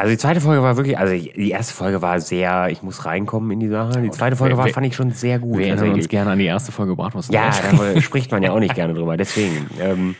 Also 0.00 0.10
die 0.12 0.18
zweite 0.18 0.40
Folge 0.40 0.62
war 0.62 0.76
wirklich, 0.78 0.96
also 0.98 1.12
die 1.12 1.50
erste 1.50 1.74
Folge 1.74 2.00
war 2.00 2.18
sehr, 2.20 2.68
ich 2.70 2.82
muss 2.82 3.04
reinkommen 3.04 3.50
in 3.50 3.60
die 3.60 3.68
Sache. 3.68 4.00
Die 4.00 4.10
zweite 4.10 4.34
Folge 4.34 4.56
war, 4.56 4.66
fand 4.68 4.86
ich 4.86 4.96
schon 4.96 5.10
sehr 5.10 5.38
gut. 5.38 5.58
Wir 5.58 5.66
erinnern 5.66 5.78
tatsächlich. 5.78 6.04
uns 6.04 6.08
gerne 6.08 6.30
an 6.30 6.38
die 6.38 6.46
erste 6.46 6.72
Folge 6.72 6.96
Bratwurst. 6.96 7.30
Ja, 7.32 7.50
da 7.70 8.00
spricht 8.00 8.30
man 8.30 8.42
ja 8.42 8.52
auch 8.52 8.60
nicht 8.60 8.74
gerne 8.74 8.94
drüber. 8.94 9.18
Deswegen. 9.18 9.68
Ähm, 9.78 10.14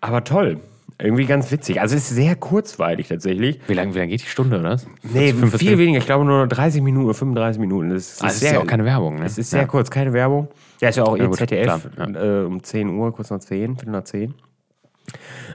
aber 0.00 0.22
toll. 0.22 0.60
Irgendwie 1.00 1.26
ganz 1.26 1.50
witzig. 1.50 1.80
Also 1.80 1.96
es 1.96 2.10
ist 2.10 2.14
sehr 2.14 2.36
kurzweilig 2.36 3.08
tatsächlich. 3.08 3.58
Wie 3.66 3.74
lange 3.74 3.92
wie 3.92 3.98
lang 3.98 4.08
geht 4.08 4.22
die 4.22 4.26
Stunde, 4.26 4.60
oder? 4.60 4.74
was? 4.74 4.86
Nee, 5.02 5.30
45 5.32 5.68
viel 5.68 5.78
weniger. 5.78 5.98
Ich 5.98 6.06
glaube 6.06 6.24
nur 6.24 6.46
30 6.46 6.80
Minuten 6.80 7.06
oder 7.06 7.14
35 7.14 7.60
Minuten. 7.60 7.90
Das 7.90 8.02
ist, 8.12 8.22
Ah, 8.22 8.28
es 8.28 8.40
ist 8.40 8.52
ja 8.52 8.60
auch 8.60 8.66
keine 8.66 8.84
Werbung, 8.84 9.16
ne? 9.18 9.24
Es 9.24 9.36
ist 9.36 9.50
sehr 9.50 9.62
Ja. 9.62 9.66
kurz, 9.66 9.90
keine 9.90 10.12
Werbung. 10.12 10.46
Ja, 10.80 10.90
ist 10.90 10.96
ja 10.96 11.02
auch 11.04 11.16
Ja, 11.16 11.24
eh 11.24 11.30
ZDF 11.32 11.88
klar, 11.96 12.14
äh, 12.14 12.44
um 12.44 12.62
10 12.62 12.88
Uhr, 12.90 13.12
kurz 13.12 13.30
nach 13.30 13.40
10, 13.40 13.76
Viertel 13.76 13.90
nach 13.90 14.04
10. 14.04 14.34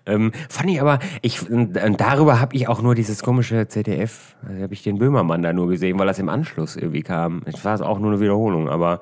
Ähm, 0.06 0.32
fand 0.50 0.70
ich 0.70 0.82
aber, 0.82 1.00
ich, 1.22 1.42
darüber 1.50 2.40
habe 2.40 2.56
ich 2.56 2.68
auch 2.68 2.82
nur 2.82 2.96
dieses 2.96 3.24
komische 3.24 3.68
ZDF, 3.68 4.36
also 4.48 4.64
habe 4.64 4.74
ich 4.74 4.84
den 4.84 4.98
Böhmermann 4.98 5.42
da 5.42 5.54
nur 5.54 5.68
gesehen, 5.68 5.98
weil 6.00 6.08
das 6.08 6.20
im 6.20 6.30
Anschluss 6.30 6.76
irgendwie 6.76 7.04
kam. 7.04 7.42
Es 7.46 7.64
war 7.66 7.82
auch 7.82 8.00
nur 8.00 8.12
eine 8.12 8.20
Wiederholung, 8.20 8.70
aber 8.70 9.02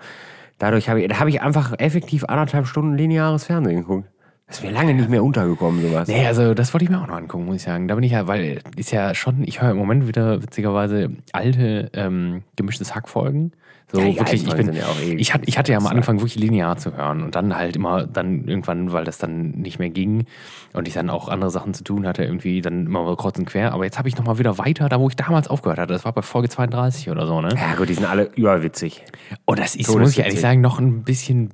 dadurch 0.58 0.90
habe 0.90 1.02
ich, 1.02 1.08
da 1.10 1.20
habe 1.20 1.30
ich 1.30 1.42
einfach 1.42 1.74
effektiv 1.78 2.24
anderthalb 2.26 2.68
Stunden 2.68 2.96
lineares 2.96 3.46
Fernsehen 3.46 3.78
geguckt. 3.78 4.10
Das 4.48 4.60
ist 4.60 4.64
mir 4.64 4.72
lange 4.72 4.94
nicht 4.94 5.10
mehr 5.10 5.24
untergekommen, 5.24 5.82
sowas. 5.82 6.08
Nee, 6.08 6.28
also 6.28 6.54
das 6.54 6.72
wollte 6.72 6.84
ich 6.84 6.92
mir 6.92 7.02
auch 7.02 7.08
noch 7.08 7.16
angucken, 7.16 7.46
muss 7.46 7.56
ich 7.56 7.64
sagen. 7.64 7.88
Da 7.88 7.96
bin 7.96 8.04
ich 8.04 8.12
ja, 8.12 8.28
weil 8.28 8.62
ist 8.76 8.92
ja 8.92 9.16
schon, 9.16 9.44
ich 9.44 9.62
höre 9.62 9.72
im 9.72 9.78
Moment 9.78 10.08
wieder 10.08 10.44
witzigerweise 10.44 11.10
alte 11.32 11.90
ähm, 11.94 12.44
gemischtes 12.56 12.94
Hack-Folgen. 12.94 13.54
So 13.96 14.02
Ja, 14.02 14.08
wirklich, 14.20 14.48
alten 14.50 14.62
ich 14.62 14.66
bin, 14.68 14.76
ja 14.76 14.86
ich, 15.18 15.34
hatte, 15.34 15.46
ich 15.48 15.58
hatte 15.58 15.72
ja 15.72 15.78
am 15.78 15.88
Anfang 15.88 16.18
wirklich 16.18 16.36
linear 16.36 16.78
zu 16.78 16.96
hören 16.96 17.24
und 17.24 17.36
dann 17.36 17.56
halt 17.56 17.76
immer 17.76 18.06
dann 18.06 18.48
irgendwann, 18.48 18.92
weil 18.92 19.04
das 19.06 19.18
dann 19.18 19.52
nicht 19.52 19.80
mehr 19.80 19.90
ging 19.90 20.26
und 20.74 20.88
ich 20.88 20.94
dann 20.94 21.10
auch 21.10 21.30
andere 21.30 21.50
Sachen 21.52 21.74
zu 21.74 21.84
tun 21.84 22.06
hatte, 22.06 22.24
irgendwie 22.24 22.62
dann 22.62 22.86
immer 22.86 23.04
mal 23.04 23.16
kreuz 23.16 23.38
und 23.38 23.46
quer. 23.46 23.74
Aber 23.74 23.84
jetzt 23.86 23.98
habe 23.98 24.08
ich 24.10 24.18
nochmal 24.18 24.38
wieder 24.38 24.58
weiter, 24.58 24.90
da 24.90 25.00
wo 25.00 25.08
ich 25.10 25.16
damals 25.16 25.48
aufgehört 25.48 25.80
hatte. 25.80 25.94
Das 25.94 26.06
war 26.06 26.12
bei 26.14 26.22
Folge 26.22 26.50
32 26.50 27.10
oder 27.10 27.26
so, 27.28 27.42
ne? 27.42 27.50
Ja 27.56 27.76
gut, 27.76 27.90
die 27.90 27.94
sind 27.94 28.06
alle 28.06 28.30
überwitzig. 28.36 29.04
Und 29.46 29.60
das 29.60 29.76
ist, 29.76 29.86
Todeswitzig. 29.88 30.00
muss 30.02 30.12
ich 30.12 30.20
ehrlich 30.20 30.40
sagen, 30.42 30.62
noch 30.62 30.80
ein 30.80 31.04
bisschen, 31.04 31.52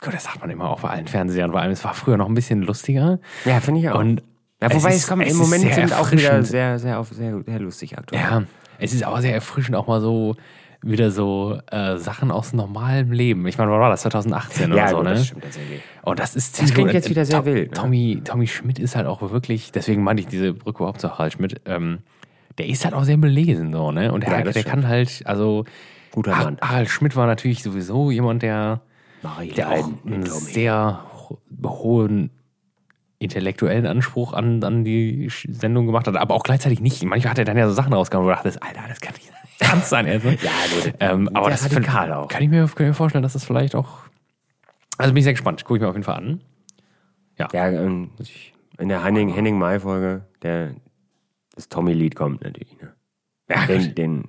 Gott, 0.00 0.14
das 0.14 0.24
sagt 0.24 0.40
man 0.40 0.50
immer 0.50 0.70
auch 0.70 0.80
bei 0.80 0.90
allen 0.90 1.06
Fernsehern, 1.06 1.50
vor 1.52 1.60
allem, 1.60 1.72
es 1.72 1.84
war 1.84 1.94
früher 1.94 2.16
noch 2.16 2.28
ein 2.28 2.34
bisschen 2.34 2.62
lustiger. 2.62 3.18
Ja, 3.44 3.60
finde 3.60 3.80
ich 3.80 3.90
auch. 3.90 3.98
Und 3.98 4.22
ja, 4.62 4.72
wobei 4.72 4.90
es 4.90 4.96
es, 4.96 5.04
ist- 5.04 5.10
es 5.10 5.10
im 5.10 5.20
ist 5.26 5.36
Moment 5.36 5.62
sehr 5.64 5.74
sind 5.74 5.92
auch 5.92 6.10
wieder 6.10 6.42
sehr, 6.42 6.78
sehr, 6.78 6.98
auf, 6.98 7.08
sehr, 7.10 7.42
sehr 7.44 7.58
lustig 7.60 7.98
aktuell. 7.98 8.20
Ja, 8.22 8.42
es 8.78 8.92
ist 8.94 9.04
auch 9.06 9.18
sehr 9.20 9.34
erfrischend, 9.34 9.76
auch 9.76 9.86
mal 9.86 10.00
so 10.00 10.36
wieder 10.86 11.10
so 11.10 11.58
äh, 11.70 11.96
Sachen 11.96 12.30
aus 12.30 12.52
normalem 12.52 13.10
Leben. 13.12 13.46
Ich 13.46 13.56
meine, 13.58 13.70
wann 13.70 13.80
war 13.80 13.90
das? 13.90 14.02
2018 14.02 14.72
oder 14.72 14.80
Ja, 14.82 14.88
so, 14.88 14.96
gut, 14.96 15.04
ne? 15.04 15.10
das 15.14 15.26
stimmt 15.26 15.42
tatsächlich. 15.44 15.80
Und 16.02 16.18
das 16.18 16.36
ist 16.36 16.60
Das 16.60 16.72
klingt 16.72 16.88
gut. 16.88 16.94
jetzt 16.94 17.08
wieder 17.10 17.24
sehr 17.24 17.38
Tom- 17.38 17.46
wild, 17.46 17.70
ne? 17.70 17.76
Tommy, 17.76 18.20
Tommy 18.24 18.46
Schmidt 18.46 18.78
ist 18.78 18.94
halt 18.94 19.06
auch 19.06 19.22
wirklich, 19.30 19.72
deswegen 19.72 20.02
meinte 20.02 20.20
ich 20.22 20.26
diese 20.26 20.52
Brücke 20.52 20.78
überhaupt 20.82 21.00
zu 21.00 21.10
Harald 21.12 21.32
Schmidt, 21.32 21.60
ähm, 21.64 22.00
der 22.58 22.66
ist 22.68 22.84
halt 22.84 22.94
auch 22.94 23.04
sehr 23.04 23.16
belesen, 23.16 23.72
so, 23.72 23.90
ne? 23.92 24.12
Und 24.12 24.22
der, 24.24 24.30
Ja, 24.30 24.42
der 24.42 24.50
stimmt. 24.52 24.66
kann 24.66 24.88
halt, 24.88 25.22
also 25.24 25.64
Guter 26.12 26.36
Mann. 26.36 26.58
Harald 26.60 26.88
Schmidt 26.90 27.16
war 27.16 27.26
natürlich 27.26 27.62
sowieso 27.62 28.10
jemand, 28.10 28.42
der, 28.42 28.82
ich 29.42 29.54
der 29.54 29.70
auch 29.70 29.88
einen 30.06 30.26
sehr 30.26 31.00
ho- 31.28 31.40
hohen 31.66 32.30
intellektuellen 33.18 33.86
Anspruch 33.86 34.32
an, 34.34 34.62
an 34.62 34.84
die 34.84 35.30
Sendung 35.48 35.86
gemacht 35.86 36.06
hat, 36.06 36.16
aber 36.16 36.34
auch 36.34 36.42
gleichzeitig 36.42 36.80
nicht. 36.80 37.02
Manchmal 37.04 37.30
hat 37.30 37.38
er 37.38 37.44
dann 37.44 37.56
ja 37.56 37.66
so 37.68 37.72
Sachen 37.74 37.92
rausgehauen, 37.92 38.26
wo 38.26 38.28
du 38.30 38.34
dachtest, 38.36 38.62
Alter, 38.62 38.82
das 38.88 39.00
kann 39.00 39.14
nicht 39.14 39.30
ernst 39.58 39.88
sein. 39.90 40.06
Also. 40.06 40.28
Ja, 40.28 40.34
gut. 40.82 40.94
ähm, 41.00 41.28
aber 41.34 41.50
das 41.50 41.64
radikal 41.64 42.06
find- 42.06 42.16
auch. 42.16 42.28
Kann 42.28 42.42
ich, 42.42 42.48
mir, 42.48 42.66
kann 42.66 42.86
ich 42.86 42.88
mir 42.90 42.94
vorstellen, 42.94 43.22
dass 43.22 43.34
das 43.34 43.44
vielleicht 43.44 43.74
auch. 43.74 43.98
Also 44.98 45.12
bin 45.12 45.18
ich 45.18 45.24
sehr 45.24 45.32
gespannt. 45.32 45.64
Gucke 45.64 45.78
ich 45.78 45.82
mir 45.82 45.88
auf 45.88 45.94
jeden 45.94 46.04
Fall 46.04 46.16
an. 46.16 46.40
Ja, 47.38 47.48
ähm, 47.68 48.10
in 48.78 48.88
der 48.88 49.02
Henning, 49.04 49.28
Henning 49.32 49.58
Mai-Folge, 49.58 50.24
der 50.42 50.74
das 51.54 51.68
Tommy-Lied 51.68 52.14
kommt 52.14 52.42
natürlich. 52.42 52.80
Ne? 52.80 52.92
Ja, 53.48 53.66
Den, 53.66 53.94
den, 53.94 54.28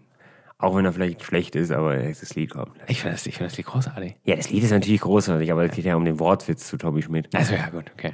auch 0.58 0.76
wenn 0.76 0.86
er 0.86 0.94
vielleicht 0.94 1.24
schlecht 1.24 1.56
ist, 1.56 1.72
aber 1.72 1.96
das 1.98 2.36
Lied 2.36 2.52
kommt. 2.52 2.72
ich 2.88 3.02
finde 3.02 3.16
das, 3.16 3.26
ich 3.28 3.38
find 3.38 3.50
das 3.50 3.58
Lied 3.58 3.68
großartig. 3.68 4.16
Ja, 4.24 4.36
das 4.36 4.50
Lied 4.50 4.64
ist 4.64 4.72
natürlich 4.72 5.02
großartig, 5.02 5.52
aber 5.52 5.66
es 5.66 5.76
geht 5.76 5.86
ja 5.86 5.96
um 5.96 6.06
den 6.06 6.20
Wortwitz 6.20 6.68
zu 6.68 6.78
Tommy 6.78 7.02
Schmidt. 7.04 7.34
Also 7.36 7.54
ja, 7.54 7.70
gut, 7.70 7.92
okay. 7.94 8.14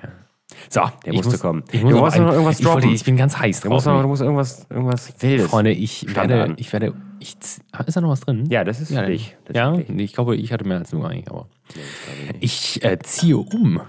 So, 0.69 0.81
Der 1.05 1.13
ich 1.13 1.13
musste 1.17 1.31
muss, 1.31 1.39
kommen. 1.39 1.63
Ich 1.71 1.81
muss 1.83 1.91
Du 1.91 1.97
noch 1.99 2.11
ein- 2.13 2.23
noch 2.23 2.31
irgendwas 2.33 2.59
ich, 2.59 2.65
wollte, 2.65 2.81
droppen. 2.81 2.95
ich 2.95 3.03
bin 3.03 3.17
ganz 3.17 3.37
heiß 3.37 3.61
Du 3.61 3.67
drauf. 3.69 3.75
musst, 3.75 3.87
noch, 3.87 4.01
du 4.01 4.07
musst 4.07 4.21
irgendwas, 4.21 4.67
irgendwas 4.69 5.13
Wildes. 5.19 5.47
Freunde, 5.47 5.71
ich 5.71 6.15
werde, 6.15 6.53
ich 6.57 6.71
werde, 6.73 6.93
ich, 7.19 7.35
ist 7.85 7.95
da 7.97 8.01
noch 8.01 8.09
was 8.09 8.21
drin? 8.21 8.45
Ja, 8.49 8.63
das 8.63 8.79
ist 8.81 8.91
ja, 8.91 9.01
für 9.03 9.07
dich. 9.11 9.35
Das 9.45 9.55
ja, 9.57 9.71
für 9.73 9.77
dich. 9.79 9.89
nee, 9.89 10.03
ich 10.03 10.13
glaube, 10.13 10.35
ich 10.35 10.51
hatte 10.53 10.65
mehr 10.65 10.77
als 10.79 10.89
du 10.91 11.03
eigentlich, 11.03 11.29
aber 11.29 11.47
ich 12.39 12.83
äh, 12.83 12.97
ziehe 12.99 13.37
um. 13.37 13.81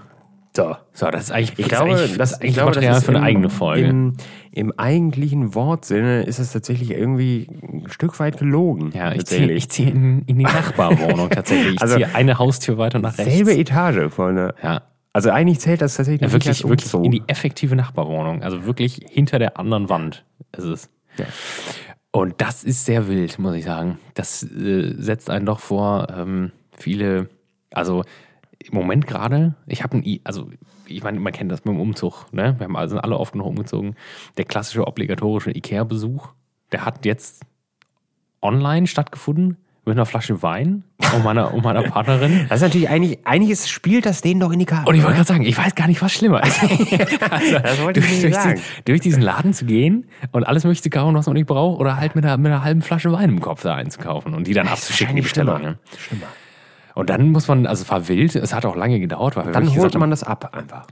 So. 0.55 0.75
So, 0.93 1.09
das 1.09 1.23
ist 1.23 1.31
eigentlich, 1.31 1.57
Ich 1.57 1.67
das 1.67 1.79
glaube, 1.79 1.95
eigentlich, 1.95 2.17
das, 2.17 2.17
das 2.17 2.31
ist 2.33 2.37
ich 2.37 2.41
eigentlich 2.43 2.53
glaube, 2.53 2.71
das 2.71 2.75
Material 2.77 2.97
ist 2.97 3.03
für 3.05 3.09
eine 3.11 3.17
im, 3.19 3.23
eigene 3.23 3.49
Folge. 3.49 3.87
Im, 3.87 4.13
Im 4.51 4.73
eigentlichen 4.77 5.55
Wortsinne 5.55 6.23
ist 6.23 6.37
es 6.37 6.51
tatsächlich 6.51 6.91
irgendwie 6.91 7.47
ein 7.63 7.89
Stück 7.89 8.19
weit 8.19 8.37
gelogen. 8.37 8.91
ja, 8.95 9.11
ich 9.13 9.25
ziehe 9.25 9.51
ich 9.51 9.69
zieh 9.71 9.85
in, 9.89 10.21
in 10.27 10.37
die 10.37 10.43
Nachbarwohnung 10.43 11.31
tatsächlich. 11.31 11.73
Ich 11.75 11.81
Also- 11.81 11.95
ziehe 11.95 12.13
eine 12.13 12.37
Haustür 12.37 12.77
weiter 12.77 12.99
nach 12.99 13.17
rechts. 13.17 13.33
Selbe 13.33 13.55
Etage, 13.57 14.11
Freunde. 14.13 14.53
Ja. 14.61 14.83
Also 15.13 15.29
eigentlich 15.29 15.59
zählt 15.59 15.81
das 15.81 15.95
tatsächlich 15.95 16.21
Ja, 16.27 16.31
wirklich, 16.33 16.67
wirklich 16.67 16.93
in 16.93 17.11
die 17.11 17.23
effektive 17.27 17.75
Nachbarwohnung. 17.75 18.41
Also 18.41 18.65
wirklich 18.65 18.99
hinter 19.09 19.37
der 19.39 19.57
anderen 19.59 19.87
Wand 19.89 20.25
ist 20.57 20.63
es. 20.65 20.89
Ja. 21.17 21.25
Und 22.11 22.41
das 22.41 22.63
ist 22.63 22.85
sehr 22.85 23.07
wild, 23.07 23.37
muss 23.39 23.55
ich 23.55 23.65
sagen. 23.65 23.99
Das 24.15 24.43
äh, 24.43 24.95
setzt 24.97 25.29
einen 25.29 25.45
doch 25.45 25.59
vor 25.59 26.07
ähm, 26.15 26.51
viele, 26.75 27.29
also 27.71 28.03
im 28.63 28.73
Moment 28.75 29.05
gerade, 29.07 29.55
ich 29.67 29.83
habe 29.83 29.97
ein, 29.97 30.03
I- 30.05 30.21
also 30.23 30.49
ich 30.87 31.03
meine, 31.03 31.19
man 31.19 31.33
kennt 31.33 31.51
das 31.51 31.63
mit 31.65 31.73
dem 31.73 31.79
Umzug, 31.79 32.25
ne? 32.31 32.55
Wir 32.57 32.65
haben 32.65 32.75
also 32.75 32.97
alle 32.97 33.17
oft 33.17 33.33
genug 33.33 33.47
umgezogen. 33.47 33.95
Der 34.37 34.45
klassische 34.45 34.85
obligatorische 34.87 35.51
Ikea-Besuch, 35.55 36.29
der 36.71 36.85
hat 36.85 37.05
jetzt 37.05 37.43
online 38.41 38.87
stattgefunden 38.87 39.57
mit 39.85 39.95
einer 39.97 40.05
Flasche 40.05 40.41
Wein 40.41 40.83
und 41.13 41.23
meiner, 41.23 41.53
und 41.53 41.63
meiner 41.63 41.83
Partnerin. 41.83 42.45
Das 42.47 42.57
ist 42.59 42.63
natürlich 42.63 42.89
eigentlich, 42.89 43.25
einiges 43.27 43.67
spielt 43.69 44.05
das 44.05 44.21
denen 44.21 44.39
doch 44.39 44.51
in 44.51 44.59
die 44.59 44.65
Karte. 44.65 44.87
Und 44.89 44.95
ich 44.95 45.03
wollte 45.03 45.15
gerade 45.17 45.27
sagen, 45.27 45.43
ich 45.43 45.57
weiß 45.57 45.75
gar 45.75 45.87
nicht, 45.87 46.01
was 46.01 46.13
schlimmer 46.13 46.41
ist. 46.45 46.61
also, 47.29 47.59
Das 47.59 47.81
wollte 47.81 47.99
ich 47.99 48.05
durch, 48.05 48.11
nicht 48.11 48.23
durch, 48.23 48.33
sagen. 48.35 48.55
diesen- 48.55 48.85
durch 48.85 49.01
diesen 49.01 49.21
Laden 49.21 49.53
zu 49.53 49.65
gehen 49.65 50.07
und 50.31 50.45
alles 50.45 50.63
möchte 50.63 50.89
kaufen, 50.89 51.15
was 51.15 51.25
man 51.25 51.33
nicht 51.33 51.47
braucht, 51.47 51.79
oder 51.81 51.97
halt 51.97 52.15
mit 52.15 52.23
einer, 52.25 52.37
mit 52.37 52.51
einer 52.51 52.63
halben 52.63 52.81
Flasche 52.81 53.11
Wein 53.11 53.29
im 53.29 53.41
Kopf 53.41 53.61
da 53.63 53.75
einzukaufen 53.75 54.33
und 54.33 54.47
die 54.47 54.53
dann 54.53 54.67
abzuschicken, 54.67 55.15
die 55.15 55.21
Bestellung. 55.21 55.57
schlimmer. 55.57 55.71
Ja. 55.91 55.97
Schlimmer. 55.99 56.25
Und 56.95 57.09
dann 57.09 57.29
muss 57.31 57.47
man, 57.47 57.65
also 57.65 57.83
es 57.83 57.89
war 57.89 58.07
wild, 58.07 58.35
es 58.35 58.53
hat 58.53 58.65
auch 58.65 58.75
lange 58.75 58.99
gedauert, 58.99 59.35
weil 59.35 59.51
Dann 59.51 59.67
holt 59.75 59.95
man 59.97 60.11
das 60.11 60.23
ab 60.23 60.55
einfach. 60.55 60.87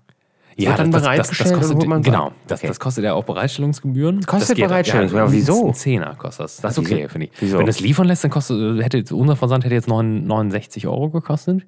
Ja, 0.63 0.75
dann 0.77 0.91
das, 0.91 1.03
das, 1.03 1.17
das, 1.17 1.27
das 1.27 1.37
bereitgestellt 1.37 1.71
kostet, 1.71 1.87
man's 1.89 2.05
genau, 2.05 2.31
das, 2.47 2.59
Okay. 2.59 2.67
das 2.67 2.79
kostet 2.79 3.03
ja 3.05 3.13
auch 3.13 3.23
Bereitstellungsgebühren. 3.23 4.21
kostet 4.25 4.49
das 4.51 4.55
geht- 4.57 4.67
Bereitstellung, 4.67 5.13
ja, 5.15 5.31
wieso? 5.31 5.67
Ein 5.67 5.73
Zehner 5.73 6.15
kostet 6.15 6.43
das. 6.45 6.57
Das 6.57 6.73
ist 6.73 6.79
okay, 6.79 7.07
finde 7.09 7.27
ich. 7.27 7.31
Wieso? 7.39 7.57
Wenn 7.57 7.65
du 7.65 7.69
es 7.69 7.79
liefern 7.79 8.07
lässt, 8.07 8.23
dann 8.23 8.31
kostet, 8.31 8.83
hätte 8.83 8.97
jetzt, 8.97 9.11
unser 9.11 9.35
Versand 9.35 9.63
hätte 9.65 9.75
jetzt 9.75 9.87
9, 9.87 10.25
69 10.25 10.87
Euro 10.87 11.09
gekostet. 11.09 11.63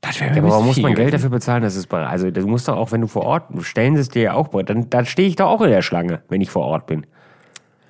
Das 0.00 0.18
wäre 0.20 0.34
Ja, 0.34 0.42
aber 0.42 0.50
warum 0.50 0.66
muss 0.66 0.80
man 0.80 0.94
Geld 0.94 1.14
dafür 1.14 1.30
bezahlen, 1.30 1.62
dass 1.62 1.76
es 1.76 1.86
bereit 1.86 2.08
Also 2.10 2.30
du 2.32 2.46
musst 2.48 2.66
doch 2.66 2.76
auch, 2.76 2.90
wenn 2.90 3.00
du 3.02 3.06
vor 3.06 3.22
Ort, 3.22 3.44
stellen 3.60 3.94
sie 3.94 4.00
es 4.00 4.08
dir 4.08 4.22
ja 4.22 4.34
auch 4.34 4.48
bereit, 4.48 4.68
dann, 4.68 4.90
dann 4.90 5.06
stehe 5.06 5.28
ich 5.28 5.36
doch 5.36 5.46
auch 5.46 5.60
in 5.62 5.70
der 5.70 5.82
Schlange, 5.82 6.22
wenn 6.28 6.40
ich 6.40 6.50
vor 6.50 6.64
Ort 6.64 6.86
bin. 6.86 7.06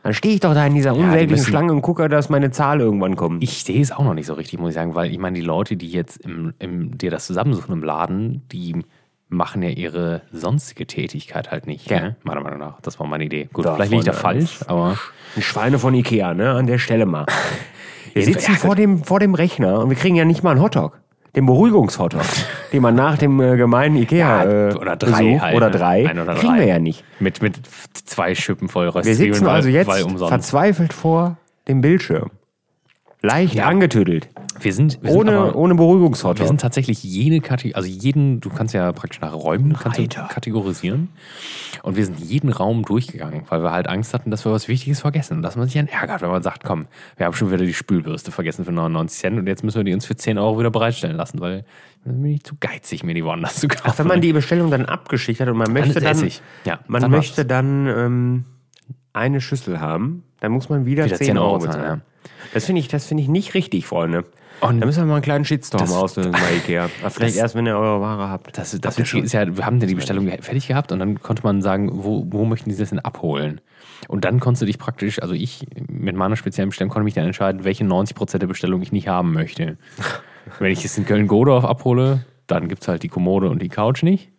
Dann 0.03 0.13
stehe 0.15 0.35
ich 0.35 0.41
doch 0.41 0.53
da 0.53 0.67
in 0.67 0.75
dieser 0.75 0.95
unsäglichen 0.95 1.31
müssen- 1.31 1.47
Schlange 1.47 1.73
und 1.73 1.81
gucke, 1.81 2.09
dass 2.09 2.29
meine 2.29 2.51
Zahl 2.51 2.81
irgendwann 2.81 3.15
kommt. 3.17 3.43
Ich 3.43 3.63
sehe 3.65 3.81
es 3.81 3.93
auch 3.93 4.05
noch 4.05 4.15
nicht 4.15 4.27
so 4.27 4.35
richtig, 4.35 4.59
muss 4.59 4.71
ich 4.71 4.75
sagen, 4.75 4.95
weil 4.97 5.11
ich 5.13 5.19
meine, 5.19 5.39
die 5.39 5.45
Leute, 5.45 5.77
die 5.77 5.89
jetzt 5.89 6.17
im, 6.19 6.53
im, 6.59 6.99
dir 6.99 7.11
das 7.13 7.27
zusammensuchen 7.27 7.73
im 7.73 7.83
Laden, 7.85 8.43
die 8.51 8.85
machen 9.33 9.63
ja 9.63 9.71
ihre 9.71 10.23
sonstige 10.33 10.87
Tätigkeit 10.87 11.51
halt 11.51 11.67
nicht. 11.67 11.91
Ja. 11.91 12.01
Ne? 12.01 12.17
Meiner 12.23 12.41
Meinung 12.41 12.59
nach. 12.59 12.81
Das 12.83 13.01
war 13.01 13.07
meine 13.07 13.25
Idee. 13.25 13.49
Gut, 13.53 13.65
Da 13.65 13.75
vielleicht 13.75 13.93
da 13.93 14.13
vorne 14.13 14.13
falsch, 14.13 14.61
aber. 14.67 14.99
Ein 15.35 15.43
Schweine 15.43 15.79
von 15.79 15.95
Ikea, 15.95 16.35
ne? 16.35 16.51
An 16.51 16.67
der 16.67 16.79
Stelle 16.79 17.07
mal. 17.07 17.27
Wir 18.15 18.25
sitzen 18.25 18.55
vor 18.55 18.75
dem, 18.75 19.05
vor 19.05 19.21
dem 19.21 19.35
Rechner 19.35 19.79
und 19.79 19.89
wir 19.89 19.97
kriegen 19.97 20.17
ja 20.17 20.27
nicht 20.27 20.43
mal 20.43 20.51
einen 20.51 20.61
Hotdog. 20.61 21.01
Den 21.35 21.47
Beruhigungshotdog, 21.47 22.21
den 22.71 22.83
man 22.83 22.95
nach 22.95 23.17
dem 23.17 23.41
äh, 23.41 23.57
gemeinen 23.57 23.97
Ikea 23.97 24.45
äh, 24.45 24.75
oder 24.75 24.97
drei 24.97 25.23
Besuch, 25.23 25.41
halt, 25.41 25.57
oder 25.57 25.71
ne? 25.71 25.79
drei, 25.79 26.11
Ein 26.11 26.19
oder 26.19 26.35
kriegen 26.35 26.53
drei. 26.53 26.59
wir 26.61 26.67
ja 26.67 26.79
nicht. 26.79 27.05
Mit, 27.21 27.41
mit 27.41 27.59
zwei 28.05 28.35
Schippen 28.35 28.69
voll 28.69 28.85
Wir 28.85 28.97
Röstzwiebeln, 28.97 29.33
sitzen 29.33 29.47
also 29.47 29.71
jetzt 29.71 29.91
verzweifelt 30.19 30.93
vor 30.93 31.39
dem 31.69 31.81
Bildschirm. 31.81 32.31
Leicht 33.23 33.55
Ja. 33.55 33.67
angetüdelt. 33.67 34.29
Wir 34.61 34.73
sind, 34.73 35.03
wir 35.03 35.11
sind 35.11 35.21
Ohne, 35.21 35.39
aber, 35.39 35.57
ohne 35.57 35.75
wir 35.75 35.79
Beruhigungshotdog. 35.79 36.47
sind 36.47 36.61
tatsächlich 36.61 37.03
jede 37.03 37.41
Kategorie, 37.41 37.75
also 37.75 37.89
jeden, 37.89 38.41
du 38.41 38.49
kannst 38.51 38.75
ja 38.75 38.93
praktisch 38.93 39.21
nach 39.21 39.33
Räumen 39.33 39.73
kannst 39.75 39.99
du 39.99 40.07
kategorisieren. 40.07 41.09
Und 41.83 41.97
wir 41.97 42.05
sind 42.05 42.21
jeden 42.21 42.51
Raum 42.51 42.85
durchgegangen, 42.85 43.43
weil 43.49 43.63
wir 43.63 43.73
halt 43.73 43.89
Angst 43.89 44.13
hatten, 44.15 44.31
dass 44.31 44.45
wir 44.45 44.53
was 44.53 44.69
Wichtiges 44.69 45.01
vergessen 45.01 45.39
und 45.39 45.43
dass 45.43 45.57
man 45.57 45.67
sich 45.67 45.75
dann 45.75 45.89
ärgert, 45.89 46.23
wenn 46.23 46.31
man 46.31 46.43
sagt, 46.43 46.63
komm, 46.65 46.87
wir 47.17 47.27
haben 47.27 47.33
schon 47.35 47.51
wieder 47.51 47.65
die 47.65 47.75
Spülbürste 47.75 48.31
vergessen 48.31 48.65
für 48.65 48.73
99 48.73 49.19
Cent 49.19 49.39
und 49.39 49.47
jetzt 49.47 49.65
müssen 49.65 49.79
wir 49.79 49.85
die 49.85 49.95
uns 49.95 50.07
für 50.07 50.17
10 50.17 50.39
Euro 50.39 50.59
wieder 50.59 50.71
bereitstellen 50.71 51.17
lassen, 51.17 51.41
weil 51.41 51.65
dann 52.05 52.21
bin 52.23 52.33
ich 52.33 52.45
zu 52.45 52.55
geizig, 52.61 53.03
mir 53.05 53.15
die 53.15 53.25
woanders 53.25 53.57
zu 53.57 53.69
kaufen. 53.69 53.83
Ach, 53.85 53.99
wenn 53.99 54.07
man 54.07 54.21
die 54.21 54.33
Bestellung 54.33 54.71
dann 54.71 54.85
abgeschickt 54.85 55.41
hat 55.41 55.49
und 55.49 55.57
man 55.57 55.73
möchte 55.73 56.01
dann, 56.01 56.13
Essig. 56.13 56.41
Ja, 56.65 56.81
man 56.87 57.03
dann 57.03 57.11
möchte 57.11 57.45
dann 57.45 57.87
ähm, 57.89 58.45
eine 59.13 59.41
Schüssel 59.41 59.81
haben, 59.81 60.25
dann 60.41 60.53
muss 60.53 60.69
man 60.69 60.85
wieder, 60.87 61.05
Wieder 61.07 61.17
10, 61.17 61.39
Euro 61.39 61.59
bezahlen. 61.59 62.03
Das 62.55 62.65
finde 62.67 62.81
ich, 62.81 62.89
das 62.89 63.07
finde 63.07 63.23
ich 63.23 63.29
nicht 63.29 63.55
richtig, 63.55 63.87
Freunde. 63.87 64.25
Und 64.61 64.81
da 64.81 64.87
müssen 64.87 65.01
wir 65.01 65.07
mal 65.07 65.15
einen 65.15 65.23
kleinen 65.23 65.45
Shitstorm 65.45 65.81
das- 65.83 65.93
auslösen 65.93 66.33
bei 66.33 66.57
Ikea. 66.57 66.89
Aber 67.01 67.11
vielleicht 67.11 67.35
das- 67.37 67.43
erst, 67.43 67.55
wenn 67.57 67.67
ihr 67.67 67.77
eure 67.77 68.01
Ware 68.01 68.29
habt. 68.29 68.57
Das, 68.57 68.79
das 68.81 68.99
Witzige 68.99 69.23
ist 69.25 69.33
ja, 69.33 69.57
wir 69.57 69.67
haben 69.67 69.81
ja 69.81 69.87
die 69.87 69.95
Bestellung 69.95 70.29
fertig 70.41 70.69
gehabt 70.69 70.93
und 70.93 70.99
dann 71.01 71.21
konnte 71.21 71.43
man 71.43 71.63
sagen, 71.63 71.91
wo, 71.93 72.25
wo 72.29 72.45
möchten 72.45 72.71
die 72.71 72.77
das 72.77 72.91
denn 72.91 73.01
abholen? 73.01 73.61
Und 74.09 74.25
dann 74.25 74.41
konntest 74.41 74.63
du 74.63 74.67
dich 74.67 74.79
praktisch, 74.79 75.21
also 75.23 75.35
ich 75.35 75.67
mit 75.89 76.15
meiner 76.17 76.37
speziellen 76.37 76.69
Bestellung 76.71 76.91
konnte 76.91 77.05
mich 77.05 77.15
dann 77.15 77.25
entscheiden, 77.25 77.65
welche 77.65 77.85
90% 77.85 78.39
der 78.39 78.47
Bestellung 78.49 78.83
ich 78.83 78.93
nicht 78.93 79.09
haben 79.09 79.33
möchte. 79.33 79.79
Wenn 80.59 80.73
ich 80.73 80.85
es 80.85 80.99
in 80.99 81.07
Köln-Godorf 81.07 81.65
abhole, 81.65 82.25
dann 82.47 82.69
gibt 82.69 82.83
es 82.83 82.89
halt 82.89 83.03
die 83.05 83.09
Kommode 83.09 83.49
und 83.49 83.63
die 83.63 83.69
Couch 83.69 84.03
nicht. 84.03 84.32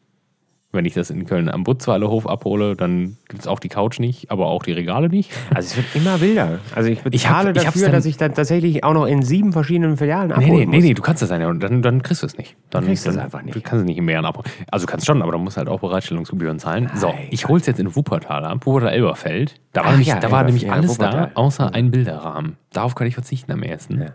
Wenn 0.75 0.85
ich 0.85 0.95
das 0.95 1.11
in 1.11 1.27
Köln 1.27 1.49
am 1.49 1.63
Butzweiler 1.63 2.09
Hof 2.09 2.27
abhole, 2.27 2.75
dann 2.75 3.17
gibt 3.29 3.41
es 3.43 3.47
auch 3.47 3.59
die 3.59 3.69
Couch 3.69 3.99
nicht, 3.99 4.31
aber 4.31 4.47
auch 4.47 4.63
die 4.63 4.71
Regale 4.71 5.07
nicht. 5.07 5.29
Also 5.53 5.67
es 5.67 5.77
wird 5.77 5.85
immer 5.95 6.19
wilder. 6.19 6.59
Also 6.73 6.89
ich 6.89 7.01
bezahle 7.03 7.15
Ich 7.15 7.29
hab- 7.29 7.55
ich 7.55 7.63
dafür, 7.63 7.81
dann- 7.83 7.91
dass 7.91 8.05
ich 8.05 8.17
dann 8.17 8.33
tatsächlich 8.33 8.83
auch 8.83 8.93
noch 8.93 9.05
in 9.05 9.21
sieben 9.21 9.53
verschiedenen 9.53 9.97
Filialen 9.97 10.29
Nee, 10.29 10.33
abholen 10.33 10.51
nee, 10.51 10.65
nee, 10.65 10.75
muss. 10.77 10.83
nee, 10.83 10.93
du 10.95 11.01
kannst 11.03 11.21
das 11.21 11.29
ja 11.29 11.47
und 11.47 11.61
dann, 11.61 11.83
dann 11.83 12.01
kriegst 12.01 12.23
du 12.23 12.25
es 12.25 12.37
nicht. 12.39 12.55
Dann 12.71 12.85
kriegst 12.85 13.05
du 13.05 13.11
es 13.11 13.17
einfach 13.17 13.43
nicht. 13.43 13.55
Du 13.55 13.61
kannst 13.61 13.81
es 13.81 13.85
nicht 13.85 13.99
in 13.99 14.05
mehreren 14.05 14.25
abholen. 14.25 14.49
Also 14.71 14.87
du 14.87 14.91
kannst 14.91 15.05
schon, 15.05 15.21
aber 15.21 15.31
dann 15.33 15.41
musst 15.43 15.57
du 15.57 15.59
halt 15.59 15.69
auch 15.69 15.79
Bereitstellungsgebühren 15.79 16.57
zahlen. 16.57 16.89
So, 16.95 17.09
Ei, 17.09 17.27
ich 17.29 17.47
hol's 17.47 17.67
jetzt 17.67 17.79
in 17.79 17.95
Wuppertal 17.95 18.43
ab, 18.43 18.65
Wuppertal-Elberfeld. 18.65 19.53
Da 19.73 19.81
war, 19.81 19.85
Ach 19.87 19.91
nämlich, 19.91 20.07
ja, 20.07 20.19
da 20.19 20.31
war 20.31 20.43
nämlich 20.43 20.71
alles 20.71 20.89
Wuppertal. 20.89 21.31
da, 21.35 21.39
außer 21.39 21.71
ein 21.75 21.91
Bilderrahmen. 21.91 22.57
Darauf 22.71 22.95
kann 22.95 23.05
ich 23.05 23.13
verzichten 23.13 23.51
am 23.51 23.61
ersten. 23.61 24.01
Ja. 24.01 24.07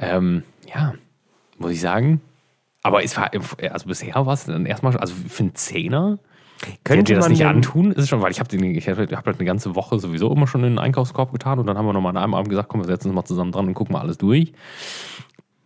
Ähm, 0.00 0.42
ja, 0.74 0.94
muss 1.58 1.70
ich 1.70 1.80
sagen. 1.80 2.20
Aber 2.82 3.02
es 3.02 3.16
war, 3.16 3.30
also 3.32 3.88
bisher 3.88 4.14
war 4.14 4.32
es 4.32 4.44
dann 4.44 4.66
erstmal, 4.66 4.96
also 4.96 5.14
für 5.28 5.42
einen 5.42 5.54
Zehner, 5.54 6.18
Könnte 6.84 7.04
dir 7.04 7.16
das 7.16 7.28
nicht 7.28 7.44
antun? 7.44 7.92
Ist 7.92 8.04
es 8.04 8.08
schon, 8.08 8.20
weil 8.20 8.30
ich 8.30 8.40
habe 8.40 8.54
ich 8.56 8.88
hab 8.88 9.26
halt 9.26 9.38
eine 9.38 9.44
ganze 9.44 9.74
Woche 9.74 9.98
sowieso 9.98 10.32
immer 10.32 10.46
schon 10.46 10.64
in 10.64 10.70
den 10.70 10.78
Einkaufskorb 10.78 11.32
getan 11.32 11.58
und 11.58 11.66
dann 11.66 11.78
haben 11.78 11.86
wir 11.86 11.92
nochmal 11.92 12.16
an 12.16 12.22
einem 12.22 12.34
Abend 12.34 12.50
gesagt, 12.50 12.68
komm, 12.68 12.80
wir 12.80 12.86
setzen 12.86 13.08
uns 13.08 13.14
mal 13.14 13.24
zusammen 13.24 13.52
dran 13.52 13.66
und 13.66 13.74
gucken 13.74 13.92
mal 13.92 14.00
alles 14.00 14.18
durch. 14.18 14.52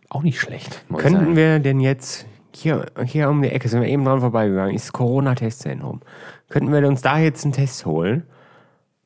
Auch 0.09 0.21
nicht 0.21 0.39
schlecht, 0.39 0.85
Könnten 0.95 1.35
wir 1.35 1.59
denn 1.59 1.79
jetzt, 1.79 2.27
hier, 2.53 2.85
hier 3.05 3.29
um 3.29 3.41
die 3.41 3.49
Ecke, 3.49 3.67
sind 3.67 3.81
wir 3.81 3.87
eben 3.87 4.05
dran 4.05 4.19
vorbeigegangen, 4.19 4.75
ist 4.75 4.93
Corona-Testzentrum. 4.93 6.01
Könnten 6.49 6.71
wir 6.71 6.87
uns 6.87 7.01
da 7.01 7.17
jetzt 7.17 7.43
einen 7.43 7.53
Test 7.53 7.87
holen 7.87 8.23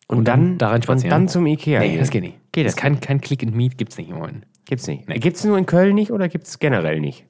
und, 0.07 0.19
Und 0.19 0.27
dann, 0.27 0.57
dann 0.57 0.81
und 0.83 1.11
dann 1.11 1.27
zum 1.29 1.45
Ikea 1.45 1.79
Nee, 1.79 1.91
gehen? 1.91 1.99
das 1.99 2.09
geht 2.09 2.23
nicht. 2.23 2.37
Geht 2.51 2.65
das 2.65 2.73
das 2.73 2.77
ist 2.77 2.81
kein, 2.81 2.99
kein 2.99 3.21
Click 3.21 3.43
and 3.43 3.55
Meet 3.55 3.77
gibt's 3.77 3.97
nicht 3.97 4.09
im 4.09 4.17
Moment. 4.17 4.45
Gibt's 4.65 4.87
nicht. 4.87 5.07
Nee. 5.07 5.19
Gibt's 5.19 5.45
nur 5.45 5.57
in 5.57 5.65
Köln 5.65 5.95
nicht 5.95 6.11
oder 6.11 6.27
gibt's 6.27 6.59
generell 6.59 6.99
nicht? 6.99 7.25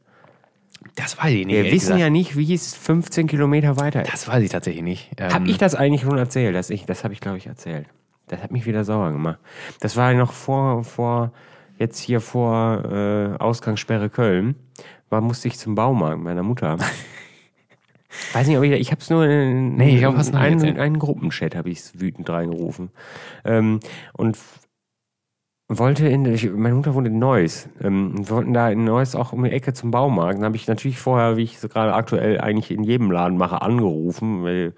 Das 0.97 1.15
weiß 1.17 1.31
ich 1.31 1.45
nicht. 1.45 1.63
Wir 1.63 1.71
wissen 1.71 1.97
ja 1.97 2.09
nicht, 2.09 2.35
wie 2.35 2.53
es 2.53 2.73
15 2.75 3.27
Kilometer 3.27 3.77
weiter 3.77 4.01
ist. 4.01 4.11
Das 4.11 4.27
weiß 4.27 4.43
ich 4.43 4.49
tatsächlich 4.49 4.83
nicht. 4.83 5.11
Ähm, 5.17 5.31
Hab 5.31 5.47
ich 5.47 5.59
das 5.59 5.75
eigentlich 5.75 6.01
schon 6.01 6.17
erzählt? 6.17 6.55
Das, 6.55 6.71
ich, 6.71 6.85
das 6.85 7.03
habe 7.03 7.13
ich, 7.13 7.21
glaube 7.21 7.37
ich, 7.37 7.45
erzählt. 7.45 7.85
Das 8.27 8.41
hat 8.41 8.51
mich 8.51 8.65
wieder 8.65 8.83
sauer 8.83 9.11
gemacht. 9.11 9.37
Das 9.79 9.95
war 9.95 10.11
noch 10.13 10.33
vor, 10.33 10.83
vor 10.83 11.31
jetzt 11.77 11.99
hier 11.99 12.19
vor 12.19 12.83
äh, 12.83 13.35
Ausgangssperre 13.37 14.09
Köln. 14.09 14.55
War, 15.09 15.21
musste 15.21 15.47
ich 15.47 15.59
zum 15.59 15.75
Baumarkt 15.75 16.21
meiner 16.21 16.43
Mutter. 16.43 16.77
Weiß 18.33 18.47
nicht, 18.47 18.57
ob 18.57 18.63
ich, 18.63 18.71
ich 18.71 18.91
habe 18.91 18.99
es 18.99 19.09
nur 19.11 19.23
in, 19.25 19.75
Nee, 19.75 19.95
ich 19.95 19.99
glaub, 19.99 20.15
einen, 20.15 20.53
erzählt. 20.53 20.79
einen 20.79 20.97
Gruppenchat 20.97 21.55
habe 21.55 21.69
ich 21.69 21.77
es 21.79 21.99
wütend 21.99 22.27
reingerufen. 22.27 22.89
Ähm, 23.45 23.79
und 24.13 24.35
wollte 25.69 26.07
in, 26.07 26.25
ich, 26.25 26.49
meine 26.51 26.75
Mutter 26.75 26.95
wohnt 26.95 27.07
in 27.07 27.19
Neuss. 27.19 27.67
Ähm, 27.81 28.17
wir 28.17 28.29
wollten 28.29 28.53
da 28.53 28.69
in 28.69 28.85
Neuss 28.85 29.15
auch 29.15 29.33
um 29.33 29.43
die 29.43 29.51
Ecke 29.51 29.73
zum 29.73 29.91
Baumarkt. 29.91 30.37
Dann 30.37 30.45
habe 30.45 30.55
ich 30.55 30.67
natürlich 30.67 30.99
vorher, 30.99 31.35
wie 31.35 31.43
ich 31.43 31.55
es 31.55 31.69
gerade 31.69 31.93
aktuell 31.93 32.39
eigentlich 32.39 32.71
in 32.71 32.83
jedem 32.83 33.11
Laden 33.11 33.37
mache, 33.37 33.61
angerufen, 33.61 34.43
weil 34.43 34.73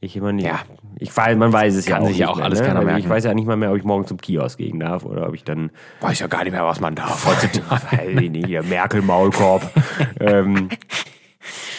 ich 0.00 0.16
immer 0.16 0.32
nicht. 0.32 0.46
Ja. 0.46 0.60
Ich 0.98 1.16
weiß, 1.16 1.36
man 1.36 1.52
weiß 1.52 1.74
es 1.74 1.86
ja 1.86 1.96
Kann 1.96 2.04
auch 2.04 2.08
sich 2.08 2.18
ja 2.18 2.28
auch 2.28 2.36
mehr, 2.36 2.44
alles 2.44 2.60
ne? 2.60 2.66
keiner 2.66 2.80
Ich 2.80 2.86
merken. 2.86 3.08
weiß 3.08 3.24
ja 3.24 3.34
nicht 3.34 3.46
mal 3.46 3.56
mehr, 3.56 3.70
ob 3.70 3.76
ich 3.76 3.84
morgen 3.84 4.06
zum 4.06 4.18
Kiosk 4.18 4.58
gehen 4.58 4.80
darf 4.80 5.04
oder 5.04 5.28
ob 5.28 5.34
ich 5.34 5.44
dann 5.44 5.70
weiß 6.00 6.20
ja 6.20 6.26
gar 6.26 6.44
nicht 6.44 6.52
mehr, 6.52 6.64
was 6.64 6.80
man 6.80 6.94
darf. 6.94 7.26
weiß 7.26 8.20
ich 8.20 8.30
nicht, 8.30 8.46
hier 8.46 8.62
Merkel-Maulkorb. 8.62 9.70
ähm, 10.20 10.68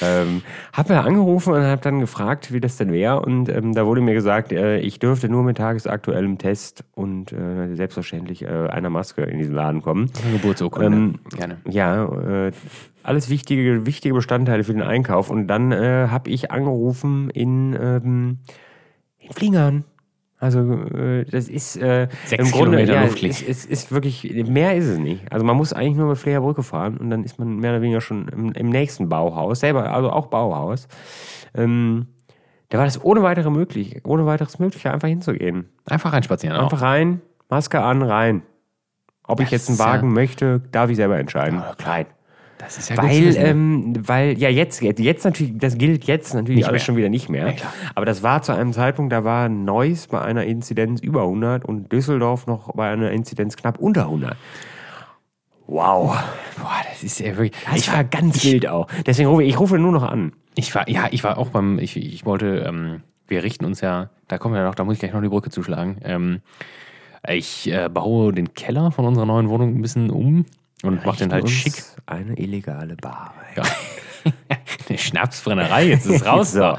ähm, 0.02 0.42
hab 0.74 0.90
ja 0.90 1.02
angerufen 1.02 1.54
und 1.54 1.64
habe 1.64 1.82
dann 1.82 2.00
gefragt, 2.00 2.52
wie 2.54 2.60
das 2.60 2.78
denn 2.78 2.92
wäre. 2.92 3.22
Und 3.22 3.50
ähm, 3.50 3.74
da 3.74 3.86
wurde 3.86 4.02
mir 4.02 4.14
gesagt, 4.14 4.52
äh, 4.52 4.80
ich 4.80 5.00
dürfte 5.00 5.30
nur 5.30 5.44
mit 5.44 5.58
tagesaktuellem 5.58 6.38
Test 6.38 6.84
und 6.94 7.32
äh, 7.32 7.76
selbstverständlich 7.76 8.44
äh, 8.44 8.48
einer 8.48 8.90
Maske 8.90 9.24
in 9.24 9.38
diesen 9.38 9.56
Laden 9.56 9.82
kommen. 9.82 10.12
Geburtsurkunde. 10.32 10.98
Ähm, 10.98 11.20
Gerne. 11.36 11.58
Ja, 11.70 12.48
äh, 12.48 12.52
alles 13.04 13.30
wichtige, 13.30 13.86
wichtige 13.86 14.14
Bestandteile 14.14 14.64
für 14.64 14.74
den 14.74 14.82
Einkauf. 14.82 15.30
Und 15.30 15.48
dann 15.48 15.72
äh, 15.72 16.08
habe 16.10 16.30
ich 16.30 16.52
angerufen 16.52 17.30
in, 17.30 17.78
ähm, 17.80 18.40
in 19.20 19.32
Flingern. 19.32 19.86
Also 20.38 20.60
äh, 20.60 21.24
das 21.26 21.48
ist 21.48 21.78
äh, 21.78 22.08
Sechs 22.26 22.44
im 22.46 22.52
Grunde 22.52 22.78
Kilometer 22.78 22.94
ja, 22.94 23.04
Luftlinie. 23.04 23.32
es, 23.36 23.42
es 23.48 23.66
ist 23.66 23.92
wirklich 23.92 24.24
mehr 24.48 24.76
ist 24.76 24.86
es 24.86 24.98
nicht. 24.98 25.32
Also 25.32 25.46
man 25.46 25.56
muss 25.56 25.72
eigentlich 25.74 25.96
nur 25.96 26.10
mit 26.10 26.18
Flederbrücke 26.18 26.62
fahren 26.62 26.98
und 26.98 27.10
dann 27.10 27.24
ist 27.24 27.40
man 27.40 27.58
mehr 27.58 27.72
oder 27.72 27.82
weniger 27.82 28.02
schon 28.02 28.28
im, 28.28 28.52
im 28.52 28.70
nächsten 28.70 29.08
Bauhaus, 29.10 29.62
selber 29.62 29.92
also 29.94 30.10
auch 30.12 30.28
Bauhaus. 30.28 30.88
Ähm, 31.56 32.08
da 32.70 32.80
war 32.80 32.86
das 32.86 33.02
ohne 33.04 33.24
weitere 33.24 33.50
möglich, 33.50 34.02
ohne 34.04 34.26
weiteres 34.26 34.60
möglich, 34.60 34.86
einfach 34.88 35.08
hinzugehen. 35.08 35.70
Einfach 35.86 36.12
reinspazieren. 36.14 36.58
Auch. 36.58 36.64
Einfach 36.64 36.82
rein, 36.82 37.22
Maske 37.50 37.82
an, 37.82 38.02
rein. 38.02 38.42
Ob 39.28 39.40
ich 39.40 39.46
Das 39.46 39.52
jetzt 39.54 39.70
einen 39.70 39.76
ist 39.76 39.80
ja- 39.80 39.86
Wagen 39.86 40.14
möchte, 40.14 40.62
darf 40.72 40.90
ich 40.90 40.98
selber 40.98 41.18
entscheiden. 41.18 41.60
Ja, 41.60 41.74
klar. 41.76 42.06
Das 42.66 42.78
ist 42.78 42.90
ja 42.90 42.98
Weil, 42.98 43.26
wissen. 43.26 43.46
ähm, 43.46 43.94
weil, 44.08 44.38
ja, 44.38 44.50
jetzt, 44.50 44.82
jetzt, 44.82 45.24
natürlich, 45.24 45.54
das 45.58 45.78
gilt 45.78 46.04
jetzt 46.06 46.34
natürlich 46.34 46.58
Nicht 46.58 46.68
alles 46.68 46.82
mehr. 46.82 46.86
schon 46.86 46.96
wieder 46.98 47.10
nicht 47.10 47.30
mehr. 47.30 47.48
Ja. 47.52 47.54
Aber 47.96 48.06
das 48.06 48.22
war 48.24 48.42
zu 48.42 48.52
einem 48.54 48.74
Zeitpunkt, 48.74 49.14
da 49.14 49.24
war 49.24 49.48
Neuss 49.50 50.08
bei 50.08 50.22
einer 50.22 50.44
Inzidenz 50.46 51.00
über 51.02 51.22
100 51.22 51.64
und 51.64 51.92
Düsseldorf 51.92 52.48
noch 52.48 52.74
bei 52.74 52.90
einer 52.90 53.12
Inzidenz 53.12 53.56
knapp 53.56 53.78
unter 53.80 54.04
100. 54.04 54.36
Wow. 55.68 56.16
Boah, 56.58 56.72
das 56.92 57.04
ist 57.04 57.20
ja 57.20 57.28
wirklich. 57.38 57.52
Das 57.72 57.92
war 57.92 58.04
ganz 58.04 58.44
wild 58.44 58.68
auch. 58.68 58.88
Deswegen 59.06 59.30
rufe 59.30 59.44
ich, 59.44 59.50
ich 59.50 59.60
rufe 59.60 59.78
nur 59.80 59.92
noch 59.92 60.04
an. 60.04 60.34
Ich 60.56 60.74
war, 60.76 60.88
ja, 60.90 61.08
ich 61.12 61.24
war 61.24 61.38
auch 61.38 61.50
beim, 61.50 61.80
ich, 61.80 61.98
ich 61.98 62.26
wollte, 62.26 62.64
ähm, 62.68 63.02
wir 63.28 63.44
richten 63.44 63.66
uns 63.66 63.82
ja, 63.82 64.10
da 64.28 64.38
kommen 64.38 64.54
wir 64.54 64.62
ja 64.62 64.68
noch, 64.68 64.76
da 64.76 64.84
muss 64.84 64.94
ich 64.94 65.00
gleich 65.00 65.14
noch 65.14 65.22
die 65.22 65.30
Brücke 65.30 65.50
zuschlagen. 65.50 65.98
Ähm, 66.04 66.42
Ich 67.28 67.72
äh, 67.72 67.90
baue 67.90 68.32
den 68.34 68.54
Keller 68.54 68.92
von 68.92 69.06
unserer 69.06 69.26
neuen 69.26 69.50
Wohnung 69.50 69.76
ein 69.76 69.82
bisschen 69.82 70.12
um 70.12 70.46
und 70.88 71.06
mache 71.06 71.20
den 71.20 71.32
halt 71.32 71.50
schick. 71.50 71.84
Eine 72.06 72.38
illegale 72.38 72.96
Bar. 72.96 73.34
Ja. 73.56 73.64
Eine 74.90 74.98
Schnapsbrennerei, 74.98 75.88
jetzt 75.88 76.06
ist 76.06 76.22
es 76.22 76.26
raus. 76.26 76.52
So. 76.52 76.78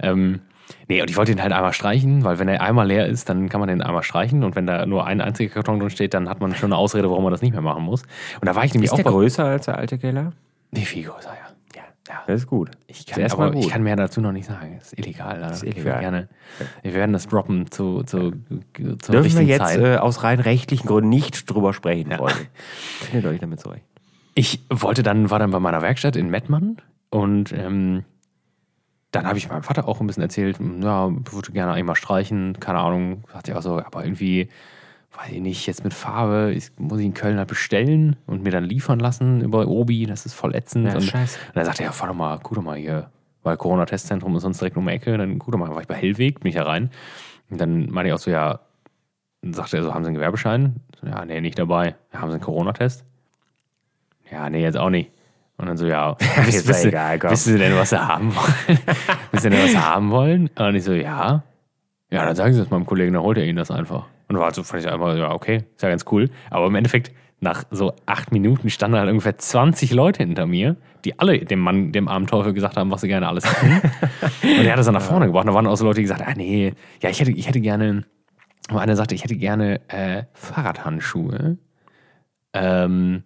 Ähm, 0.00 0.40
nee, 0.88 1.00
und 1.00 1.10
ich 1.10 1.16
wollte 1.16 1.32
den 1.32 1.42
halt 1.42 1.52
einmal 1.52 1.72
streichen, 1.72 2.24
weil 2.24 2.38
wenn 2.38 2.48
er 2.48 2.60
einmal 2.60 2.86
leer 2.86 3.06
ist, 3.06 3.28
dann 3.28 3.48
kann 3.48 3.60
man 3.60 3.68
den 3.68 3.82
einmal 3.82 4.02
streichen. 4.02 4.44
Und 4.44 4.56
wenn 4.56 4.66
da 4.66 4.86
nur 4.86 5.06
ein 5.06 5.20
einziger 5.20 5.52
Karton 5.52 5.80
drin 5.80 5.90
steht, 5.90 6.14
dann 6.14 6.28
hat 6.28 6.40
man 6.40 6.54
schon 6.54 6.72
eine 6.72 6.76
Ausrede, 6.78 7.08
warum 7.10 7.24
man 7.24 7.32
das 7.32 7.42
nicht 7.42 7.52
mehr 7.52 7.62
machen 7.62 7.82
muss. 7.82 8.02
Und 8.40 8.46
da 8.46 8.54
war 8.54 8.64
ich 8.64 8.74
nämlich 8.74 8.88
Ist 8.88 8.92
auch 8.92 9.02
der 9.02 9.12
größer 9.12 9.44
als 9.44 9.66
der 9.66 9.78
alte 9.78 9.98
Keller? 9.98 10.32
Nee, 10.70 10.84
viel 10.84 11.04
größer, 11.04 11.30
ja. 11.30 11.45
Ja. 12.08 12.22
Das 12.26 12.42
ist 12.42 12.46
gut. 12.46 12.70
Ich 12.86 13.04
kann, 13.06 13.22
aber 13.30 13.48
ich 13.54 13.62
gut. 13.62 13.70
kann 13.70 13.82
mehr 13.82 13.96
dazu 13.96 14.20
noch 14.20 14.32
nicht 14.32 14.46
sagen. 14.46 14.76
Das 14.78 14.92
ist 14.92 14.98
illegal. 14.98 15.40
Das 15.40 15.56
ist 15.58 15.62
Ich 15.64 15.70
illegal. 15.76 15.84
würde 15.86 16.00
gerne, 16.00 16.28
wir 16.82 16.94
werden 16.94 17.12
das 17.12 17.26
droppen 17.26 17.70
zu, 17.70 18.02
zu, 18.04 18.32
zur 19.00 19.12
Dürfen 19.14 19.34
wir 19.38 19.42
jetzt 19.44 19.76
äh, 19.76 19.96
aus 19.96 20.22
rein 20.22 20.38
rechtlichen 20.40 20.86
Gründen 20.86 21.08
nicht 21.10 21.50
drüber 21.50 21.72
sprechen, 21.72 22.10
Ja. 22.10 22.18
Freunde. 22.18 22.46
Findet 23.10 23.26
euch 23.32 23.40
damit 23.40 23.60
zurecht. 23.60 23.84
Ich 24.34 24.60
wollte 24.70 25.02
dann, 25.02 25.30
war 25.30 25.38
dann 25.38 25.50
bei 25.50 25.60
meiner 25.60 25.82
Werkstatt 25.82 26.14
in 26.14 26.28
Mettmann 26.30 26.76
und 27.10 27.52
ähm, 27.52 28.04
dann 29.10 29.26
habe 29.26 29.38
ich 29.38 29.48
meinem 29.48 29.62
Vater 29.62 29.88
auch 29.88 30.00
ein 30.00 30.06
bisschen 30.06 30.22
erzählt, 30.22 30.58
ja, 30.60 31.08
würde 31.10 31.52
gerne 31.52 31.72
einmal 31.72 31.96
streichen, 31.96 32.60
keine 32.60 32.80
Ahnung, 32.80 33.24
sagte 33.32 33.52
er 33.52 33.58
auch 33.58 33.62
so, 33.62 33.78
aber 33.82 34.04
irgendwie, 34.04 34.48
weiß 35.16 35.32
ich 35.32 35.40
nicht, 35.40 35.66
jetzt 35.66 35.84
mit 35.84 35.94
Farbe, 35.94 36.52
ich, 36.54 36.70
muss 36.78 36.98
ich 37.00 37.06
in 37.06 37.14
Köln 37.14 37.38
halt 37.38 37.48
bestellen 37.48 38.16
und 38.26 38.42
mir 38.42 38.50
dann 38.50 38.64
liefern 38.64 38.98
lassen 39.00 39.40
über 39.40 39.66
Obi, 39.66 40.06
das 40.06 40.26
ist 40.26 40.34
voll 40.34 40.54
ätzend. 40.54 40.86
Ja, 40.88 40.94
und, 40.94 41.02
scheiße. 41.02 41.38
und 41.48 41.56
dann 41.56 41.64
sagte 41.64 41.82
er, 41.82 41.86
ja, 41.86 41.92
fahr 41.92 42.08
doch 42.08 42.14
mal, 42.14 42.38
guck 42.42 42.56
doch 42.56 42.62
mal 42.62 42.76
hier, 42.76 43.10
weil 43.42 43.56
Corona-Testzentrum 43.56 44.34
ist 44.36 44.42
sonst 44.42 44.60
direkt 44.60 44.76
um 44.76 44.86
die 44.86 44.92
Ecke, 44.92 45.16
dann 45.16 45.38
guck 45.38 45.52
doch 45.52 45.58
mal, 45.58 45.70
war 45.70 45.80
ich 45.80 45.86
bei 45.88 45.94
Hellweg, 45.94 46.40
bin 46.40 46.48
ich 46.50 46.56
da 46.56 46.64
rein. 46.64 46.90
Und 47.50 47.60
dann 47.60 47.90
meinte 47.90 48.08
ich 48.08 48.14
auch 48.14 48.18
so, 48.18 48.30
ja, 48.30 48.60
dann 49.42 49.54
sagte 49.54 49.76
er 49.76 49.82
so, 49.84 49.94
haben 49.94 50.02
Sie 50.04 50.08
einen 50.08 50.16
Gewerbeschein? 50.16 50.76
Ja, 51.04 51.24
nee, 51.24 51.40
nicht 51.40 51.58
dabei. 51.58 51.94
Ja, 52.12 52.20
haben 52.20 52.30
Sie 52.30 52.34
einen 52.34 52.42
Corona-Test? 52.44 53.04
Ja, 54.30 54.50
nee, 54.50 54.62
jetzt 54.62 54.76
auch 54.76 54.90
nicht. 54.90 55.12
Und 55.58 55.66
dann 55.66 55.76
so, 55.76 55.86
ja, 55.86 56.16
wisst, 56.44 56.68
ihr- 56.84 56.88
egal, 56.88 57.18
komm. 57.18 57.30
wisst 57.30 57.46
ihr 57.46 57.58
denn, 57.58 57.76
was 57.76 57.90
sie 57.90 58.06
haben 58.06 58.34
wollen? 58.34 58.54
wisst 59.32 59.44
ihr 59.44 59.50
denn, 59.50 59.62
was 59.62 59.70
sie 59.70 59.78
haben 59.78 60.10
wollen? 60.10 60.50
Und 60.58 60.74
ich 60.74 60.84
so, 60.84 60.92
ja. 60.92 61.42
Ja, 62.10 62.24
dann 62.24 62.36
sagen 62.36 62.52
Sie 62.52 62.60
das 62.60 62.70
meinem 62.70 62.86
Kollegen, 62.86 63.14
dann 63.14 63.22
holt 63.22 63.38
er 63.38 63.44
Ihnen 63.44 63.56
das 63.56 63.70
einfach. 63.70 64.06
Und 64.28 64.38
war 64.38 64.52
so, 64.52 64.62
fand 64.62 64.84
ich 64.84 64.90
einfach, 64.90 65.16
ja, 65.16 65.32
okay, 65.32 65.64
ist 65.74 65.82
ja 65.82 65.88
ganz 65.88 66.04
cool. 66.10 66.30
Aber 66.50 66.66
im 66.66 66.74
Endeffekt, 66.74 67.12
nach 67.38 67.64
so 67.70 67.94
acht 68.06 68.32
Minuten 68.32 68.70
standen 68.70 68.98
halt 68.98 69.10
ungefähr 69.10 69.36
20 69.36 69.92
Leute 69.92 70.22
hinter 70.22 70.46
mir, 70.46 70.76
die 71.04 71.18
alle 71.18 71.38
dem 71.38 71.60
Mann, 71.60 71.92
dem 71.92 72.08
armen 72.08 72.26
Teufel 72.26 72.54
gesagt 72.54 72.76
haben, 72.76 72.90
was 72.90 73.02
sie 73.02 73.08
gerne 73.08 73.28
alles 73.28 73.44
hätten. 73.44 73.82
Und 74.42 74.64
er 74.64 74.72
hat 74.72 74.78
das 74.78 74.86
dann 74.86 74.94
nach 74.94 75.02
vorne 75.02 75.26
gebracht. 75.26 75.42
Und 75.42 75.48
da 75.48 75.54
waren 75.54 75.66
auch 75.66 75.76
so 75.76 75.84
Leute, 75.84 75.96
die 75.96 76.02
gesagt 76.02 76.22
haben, 76.22 76.32
ah, 76.32 76.36
nee, 76.36 76.72
ja, 77.02 77.10
ich 77.10 77.20
hätte, 77.20 77.30
ich 77.30 77.46
hätte 77.46 77.60
gerne, 77.60 78.04
und 78.70 78.78
einer 78.78 78.96
sagte, 78.96 79.14
ich 79.14 79.22
hätte 79.22 79.36
gerne 79.36 79.80
äh, 79.88 80.24
Fahrradhandschuhe. 80.32 81.58
Ähm, 82.52 83.22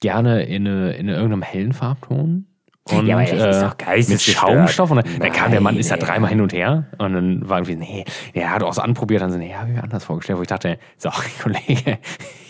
gerne 0.00 0.42
in, 0.42 0.66
eine, 0.66 0.92
in 0.92 1.08
irgendeinem 1.08 1.42
hellen 1.42 1.72
Farbton. 1.72 2.46
Und, 2.84 3.06
Ja, 3.06 3.16
aber 3.16 3.24
das 3.24 3.56
ist 3.56 3.62
doch 3.62 3.68
mit 3.70 3.78
geistesgestört. 3.78 4.50
Schaumstoff. 4.50 4.90
Und 4.90 4.96
dann, 4.96 5.18
dann 5.20 5.32
kam 5.32 5.52
der 5.52 5.60
Mann, 5.60 5.76
ist 5.76 5.90
da 5.90 5.96
dreimal 5.96 6.30
hin 6.30 6.40
und 6.40 6.52
her. 6.52 6.86
Und 6.98 7.12
dann 7.12 7.48
war 7.48 7.58
irgendwie, 7.58 7.76
nee, 7.76 8.04
er 8.32 8.50
hat 8.50 8.62
auch 8.64 8.74
so 8.74 8.82
anprobiert. 8.82 9.22
Dann 9.22 9.30
so, 9.30 9.38
nee, 9.38 9.54
habe 9.54 9.68
ich 9.68 9.76
mir 9.76 9.84
anders 9.84 10.04
vorgestellt. 10.04 10.38
Wo 10.38 10.42
ich 10.42 10.48
dachte, 10.48 10.78
so, 10.96 11.10
Kollege, 11.42 11.98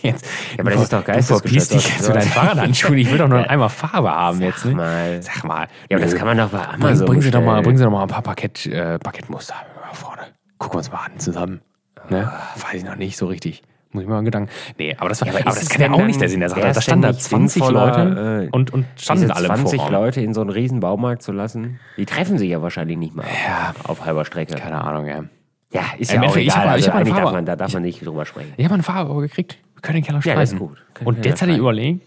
jetzt. 0.01 0.25
Ja, 0.53 0.59
aber 0.59 0.71
das 0.71 0.81
ist 0.83 0.93
doch 0.93 1.03
Du 1.03 1.21
verpiss 1.21 1.69
dich 1.69 1.87
jetzt 1.87 2.03
zu 2.03 2.13
deinen 2.13 2.23
Fahrradhandschuhen. 2.23 2.97
Ich 2.97 3.11
will 3.11 3.19
doch 3.19 3.27
nur 3.27 3.39
einmal 3.49 3.69
Farbe 3.69 4.11
haben 4.11 4.41
jetzt. 4.41 4.65
Ne? 4.65 4.73
mal. 4.73 5.21
Sag 5.21 5.43
mal. 5.43 5.67
Ja, 5.89 5.97
aber 5.97 6.05
das 6.05 6.15
kann 6.15 6.27
man 6.27 6.37
doch 6.37 6.49
bei 6.49 6.57
Bring, 6.57 6.83
Amazon 6.83 7.07
bringen 7.07 7.21
Sie 7.21 7.31
doch 7.31 7.41
mal, 7.41 7.61
bringen 7.61 7.77
Sie 7.77 7.83
doch 7.83 7.91
mal 7.91 8.01
ein 8.01 8.07
paar 8.09 8.23
Parkett, 8.23 8.65
äh, 8.65 8.97
Parkettmuster 8.97 9.55
vorne. 9.93 10.21
Gucken 10.57 10.75
wir 10.75 10.77
uns 10.79 10.91
mal 10.91 11.05
an 11.05 11.19
zusammen. 11.19 11.61
Ne? 12.09 12.31
Weiß 12.55 12.73
ich 12.73 12.83
noch 12.83 12.95
nicht 12.95 13.17
so 13.17 13.27
richtig. 13.27 13.61
Muss 13.93 14.03
ich 14.03 14.09
mal 14.09 14.17
einen 14.17 14.25
Gedanken. 14.25 14.49
Nee, 14.77 14.95
aber 14.97 15.09
das, 15.09 15.21
war, 15.21 15.27
Ja, 15.27 15.33
aber 15.35 15.41
aber, 15.47 15.55
das 15.59 15.69
kann 15.69 15.81
ja 15.81 15.91
auch 15.91 16.05
nicht 16.05 16.19
der 16.19 16.27
Sinn 16.29 16.39
der 16.41 16.49
Sache. 16.49 16.61
wäre 16.61 16.73
Da 16.73 16.81
standen 16.81 17.03
da 17.03 17.07
nicht 17.09 17.21
20 17.21 17.53
sinnvoller, 17.63 17.85
Leute 17.87 18.45
äh, 18.45 18.49
und, 18.51 18.73
und 18.73 18.85
standen 18.97 19.31
alle 19.31 19.47
im 19.47 19.55
20 19.55 19.79
Vorraum. 19.79 19.93
Leute 19.93 20.21
in 20.21 20.33
so 20.33 20.41
einen 20.41 20.49
riesen 20.49 20.79
Baumarkt 20.79 21.21
zu 21.21 21.31
lassen, 21.31 21.79
die 21.97 22.05
treffen 22.05 22.37
sich 22.37 22.49
ja 22.49 22.61
wahrscheinlich 22.61 22.97
nicht 22.97 23.15
mal 23.15 23.25
Ja. 23.47 23.73
auf 23.83 24.03
halber 24.05 24.25
Strecke. 24.25 24.55
Keine 24.55 24.83
Ahnung, 24.83 25.05
ja. 25.05 25.23
Ja, 25.71 25.81
ist 25.97 26.11
Im 26.13 26.21
ja 26.21 26.29
auch 26.29 26.35
Endeffekt, 26.35 26.47
ich 26.47 26.53
egal. 26.53 26.57
hab- 26.57 26.65
ich 26.65 26.71
also 26.73 26.87
hab 26.87 26.93
eine 26.95 26.99
eigentlich 27.01 27.13
darf 27.13 27.23
Farbe. 27.23 27.35
man, 27.37 27.45
da 27.45 27.55
darf 27.55 27.73
man 27.73 27.81
nicht 27.83 28.05
drüber 28.05 28.25
sprechen. 28.25 28.53
Ich 28.57 28.63
habe 28.65 28.73
eine 28.75 28.83
Farbe 28.83 29.21
gekriegt. 29.21 29.57
Wir 29.75 29.81
können 29.81 29.95
den 29.95 30.03
Keller 30.05 30.19
Ja, 30.23 30.57
gut. 30.57 30.83
Können 30.93 31.07
Und 31.07 31.25
jetzt 31.25 31.39
ja 31.39 31.47
hatte 31.47 31.51
ich 31.53 31.57
überlegt, 31.57 32.05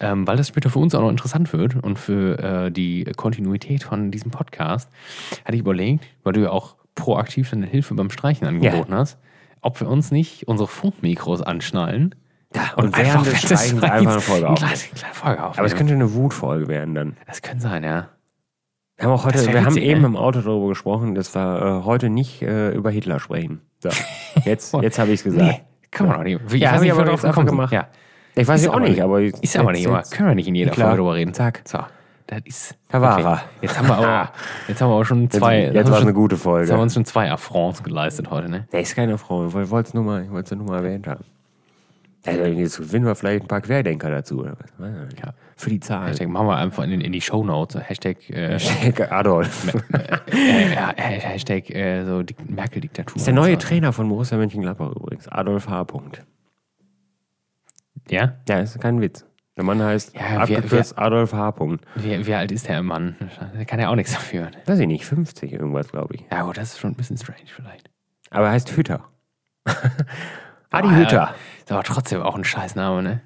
ähm, 0.00 0.26
weil 0.26 0.36
das 0.36 0.48
später 0.48 0.68
für 0.68 0.78
uns 0.80 0.94
auch 0.94 1.00
noch 1.00 1.10
interessant 1.10 1.52
wird 1.52 1.76
und 1.82 1.98
für 1.98 2.38
äh, 2.66 2.70
die 2.70 3.04
Kontinuität 3.16 3.82
von 3.84 4.10
diesem 4.10 4.30
Podcast, 4.30 4.90
hatte 5.44 5.54
ich 5.54 5.60
überlegt, 5.60 6.04
weil 6.24 6.32
du 6.34 6.40
ja 6.40 6.50
auch 6.50 6.74
proaktiv 6.96 7.50
deine 7.50 7.66
Hilfe 7.66 7.94
beim 7.94 8.10
Streichen 8.10 8.46
angeboten 8.46 8.92
hast, 8.92 9.16
ob 9.62 9.80
wir 9.80 9.88
uns 9.88 10.10
nicht 10.10 10.46
unsere 10.48 10.68
Funkmikros 10.68 11.42
anschnallen 11.42 12.14
Ja, 12.54 12.72
und 12.76 12.96
während 12.96 13.26
des 13.26 13.38
Streichens 13.42 13.82
einfach 13.82 14.12
eine 14.12 14.20
Folge 14.20 14.46
eine 14.46 14.52
aufnehmen. 14.54 14.72
kleine, 14.72 14.92
kleine 14.94 15.14
Folge 15.14 15.42
aufnehmen. 15.44 15.58
Aber 15.58 15.66
es 15.66 15.76
könnte 15.76 15.94
eine 15.94 16.14
Wutfolge 16.14 16.68
werden 16.68 16.94
dann. 16.94 17.16
das 17.26 17.42
könnte 17.42 17.62
sein, 17.62 17.84
ja. 17.84 18.08
Wir 18.96 19.04
haben 19.06 19.12
auch 19.12 19.24
heute, 19.24 19.46
wir 19.52 19.64
haben 19.64 19.76
eben 19.76 20.00
ey. 20.00 20.06
im 20.06 20.16
Auto 20.16 20.40
darüber 20.40 20.68
gesprochen, 20.68 21.14
dass 21.14 21.32
wir 21.34 21.80
äh, 21.82 21.84
heute 21.84 22.08
nicht 22.10 22.42
äh, 22.42 22.70
über 22.72 22.90
Hitler 22.90 23.20
sprechen. 23.20 23.60
So, 23.80 23.90
jetzt, 24.44 24.74
jetzt 24.82 24.98
habe 24.98 25.10
ich 25.12 25.20
es 25.20 25.24
gesagt. 25.24 25.44
Nee, 25.44 25.60
kann 25.92 26.08
man 26.08 26.16
doch 26.16 26.24
nicht. 26.24 26.40
Ich 26.52 26.60
Ja, 26.60 26.70
weiß 26.72 26.78
hab 26.78 26.84
ich 26.84 26.90
aber 26.92 27.00
wir 27.02 27.04
drauf 27.06 27.22
gekommen 27.22 27.38
einfach 27.38 27.46
gemacht. 27.52 27.72
Ja. 27.72 27.86
Ich 28.34 28.46
weiß 28.48 28.64
ja 28.64 28.70
auch 28.72 28.80
nicht, 28.80 29.00
aber 29.02 29.20
Ist 29.20 29.56
aber 29.56 29.72
nicht 29.72 29.84
immer. 29.84 30.02
Können 30.02 30.28
wir 30.30 30.34
nicht 30.34 30.48
in 30.48 30.54
jeder. 30.56 30.72
Folge 30.72 30.96
drüber 30.96 31.14
reden. 31.14 31.32
Zack. 31.34 31.62
So. 31.64 31.78
Das 32.28 32.40
ist. 32.44 32.76
War 32.90 33.18
er. 33.18 33.42
Jetzt 33.62 33.78
haben 33.78 33.88
wir 33.88 33.96
aber, 33.96 34.32
jetzt 34.68 34.82
haben 34.82 34.90
wir 34.90 34.94
aber 34.96 35.04
schon 35.06 35.30
zwei. 35.30 35.62
Jetzt, 35.62 35.74
jetzt 35.74 35.90
war 35.90 35.96
es 35.96 36.02
eine 36.02 36.12
gute 36.12 36.34
Jetzt 36.36 36.44
haben 36.44 36.56
wir 36.58 36.66
Folge. 36.66 36.82
uns 36.82 36.92
schon 36.94 37.04
zwei 37.06 37.30
Affronts 37.32 37.82
geleistet 37.82 38.30
heute, 38.30 38.50
ne? 38.50 38.68
Der 38.70 38.80
ist 38.82 38.94
keine 38.94 39.16
Frau. 39.16 39.46
Ich 39.46 39.54
wollte 39.70 39.88
es 39.88 39.94
nur, 39.94 40.04
mal- 40.04 40.22
ich 40.24 40.50
nur 40.50 40.66
mal 40.66 40.76
erwähnt 40.76 41.06
haben. 41.06 41.24
Also 42.26 42.44
jetzt 42.44 42.76
finden 42.76 43.06
wir 43.06 43.14
vielleicht 43.14 43.44
ein 43.44 43.48
paar 43.48 43.62
Querdenker 43.62 44.10
dazu. 44.10 44.40
Oder 44.40 44.56
was? 44.76 44.90
Ja. 45.18 45.32
Für 45.56 45.70
die 45.70 45.80
Zahlen. 45.80 46.08
Hashtag 46.08 46.28
machen 46.28 46.48
wir 46.48 46.56
einfach 46.56 46.84
in, 46.84 47.00
in 47.00 47.12
die 47.12 47.20
Shownotes. 47.22 47.80
Hashtag, 47.88 48.28
äh, 48.28 48.50
Hashtag 48.58 49.10
Adolf. 49.10 49.72
äh, 50.30 50.74
ja, 50.74 50.92
Hashtag 50.96 51.70
äh, 51.70 52.04
so 52.04 52.18
Dik- 52.20 52.50
Merkel-Diktatur. 52.50 53.16
ist 53.16 53.26
der 53.26 53.32
neue 53.32 53.52
so. 53.54 53.60
Trainer 53.60 53.94
von 53.94 54.06
Borussia 54.10 54.36
Mönchengladbach 54.36 54.90
übrigens. 54.94 55.28
Adolf 55.28 55.66
H. 55.68 55.84
Punkt. 55.84 56.22
Ja? 58.10 58.34
Ja, 58.46 58.58
ist 58.60 58.78
kein 58.80 59.00
Witz. 59.00 59.24
Der 59.58 59.64
Mann 59.64 59.82
heißt 59.82 60.14
Ja, 60.14 60.38
abgekürzt 60.38 60.96
Adolf 60.96 61.32
H. 61.32 61.52
Wie, 61.96 62.26
wie 62.26 62.34
alt 62.34 62.52
ist 62.52 62.68
der 62.68 62.80
Mann? 62.82 63.16
Der 63.56 63.64
kann 63.64 63.80
ja 63.80 63.88
auch 63.90 63.96
nichts 63.96 64.12
dafür. 64.14 64.52
Weiß 64.66 64.78
ich 64.78 64.86
nicht, 64.86 65.04
50 65.04 65.52
irgendwas, 65.52 65.88
glaube 65.88 66.14
ich. 66.14 66.24
Ja, 66.30 66.42
gut, 66.42 66.56
das 66.56 66.70
ist 66.74 66.78
schon 66.78 66.92
ein 66.92 66.94
bisschen 66.94 67.18
strange 67.18 67.40
vielleicht. 67.46 67.90
Aber 68.30 68.46
er 68.46 68.52
heißt 68.52 68.74
Hütter. 68.76 69.04
Adi 70.70 70.88
Hütter. 70.88 71.34
äh, 71.34 71.60
Ist 71.62 71.72
aber 71.72 71.82
trotzdem 71.82 72.22
auch 72.22 72.36
ein 72.36 72.44
Scheißname, 72.44 73.02
ne? 73.02 73.20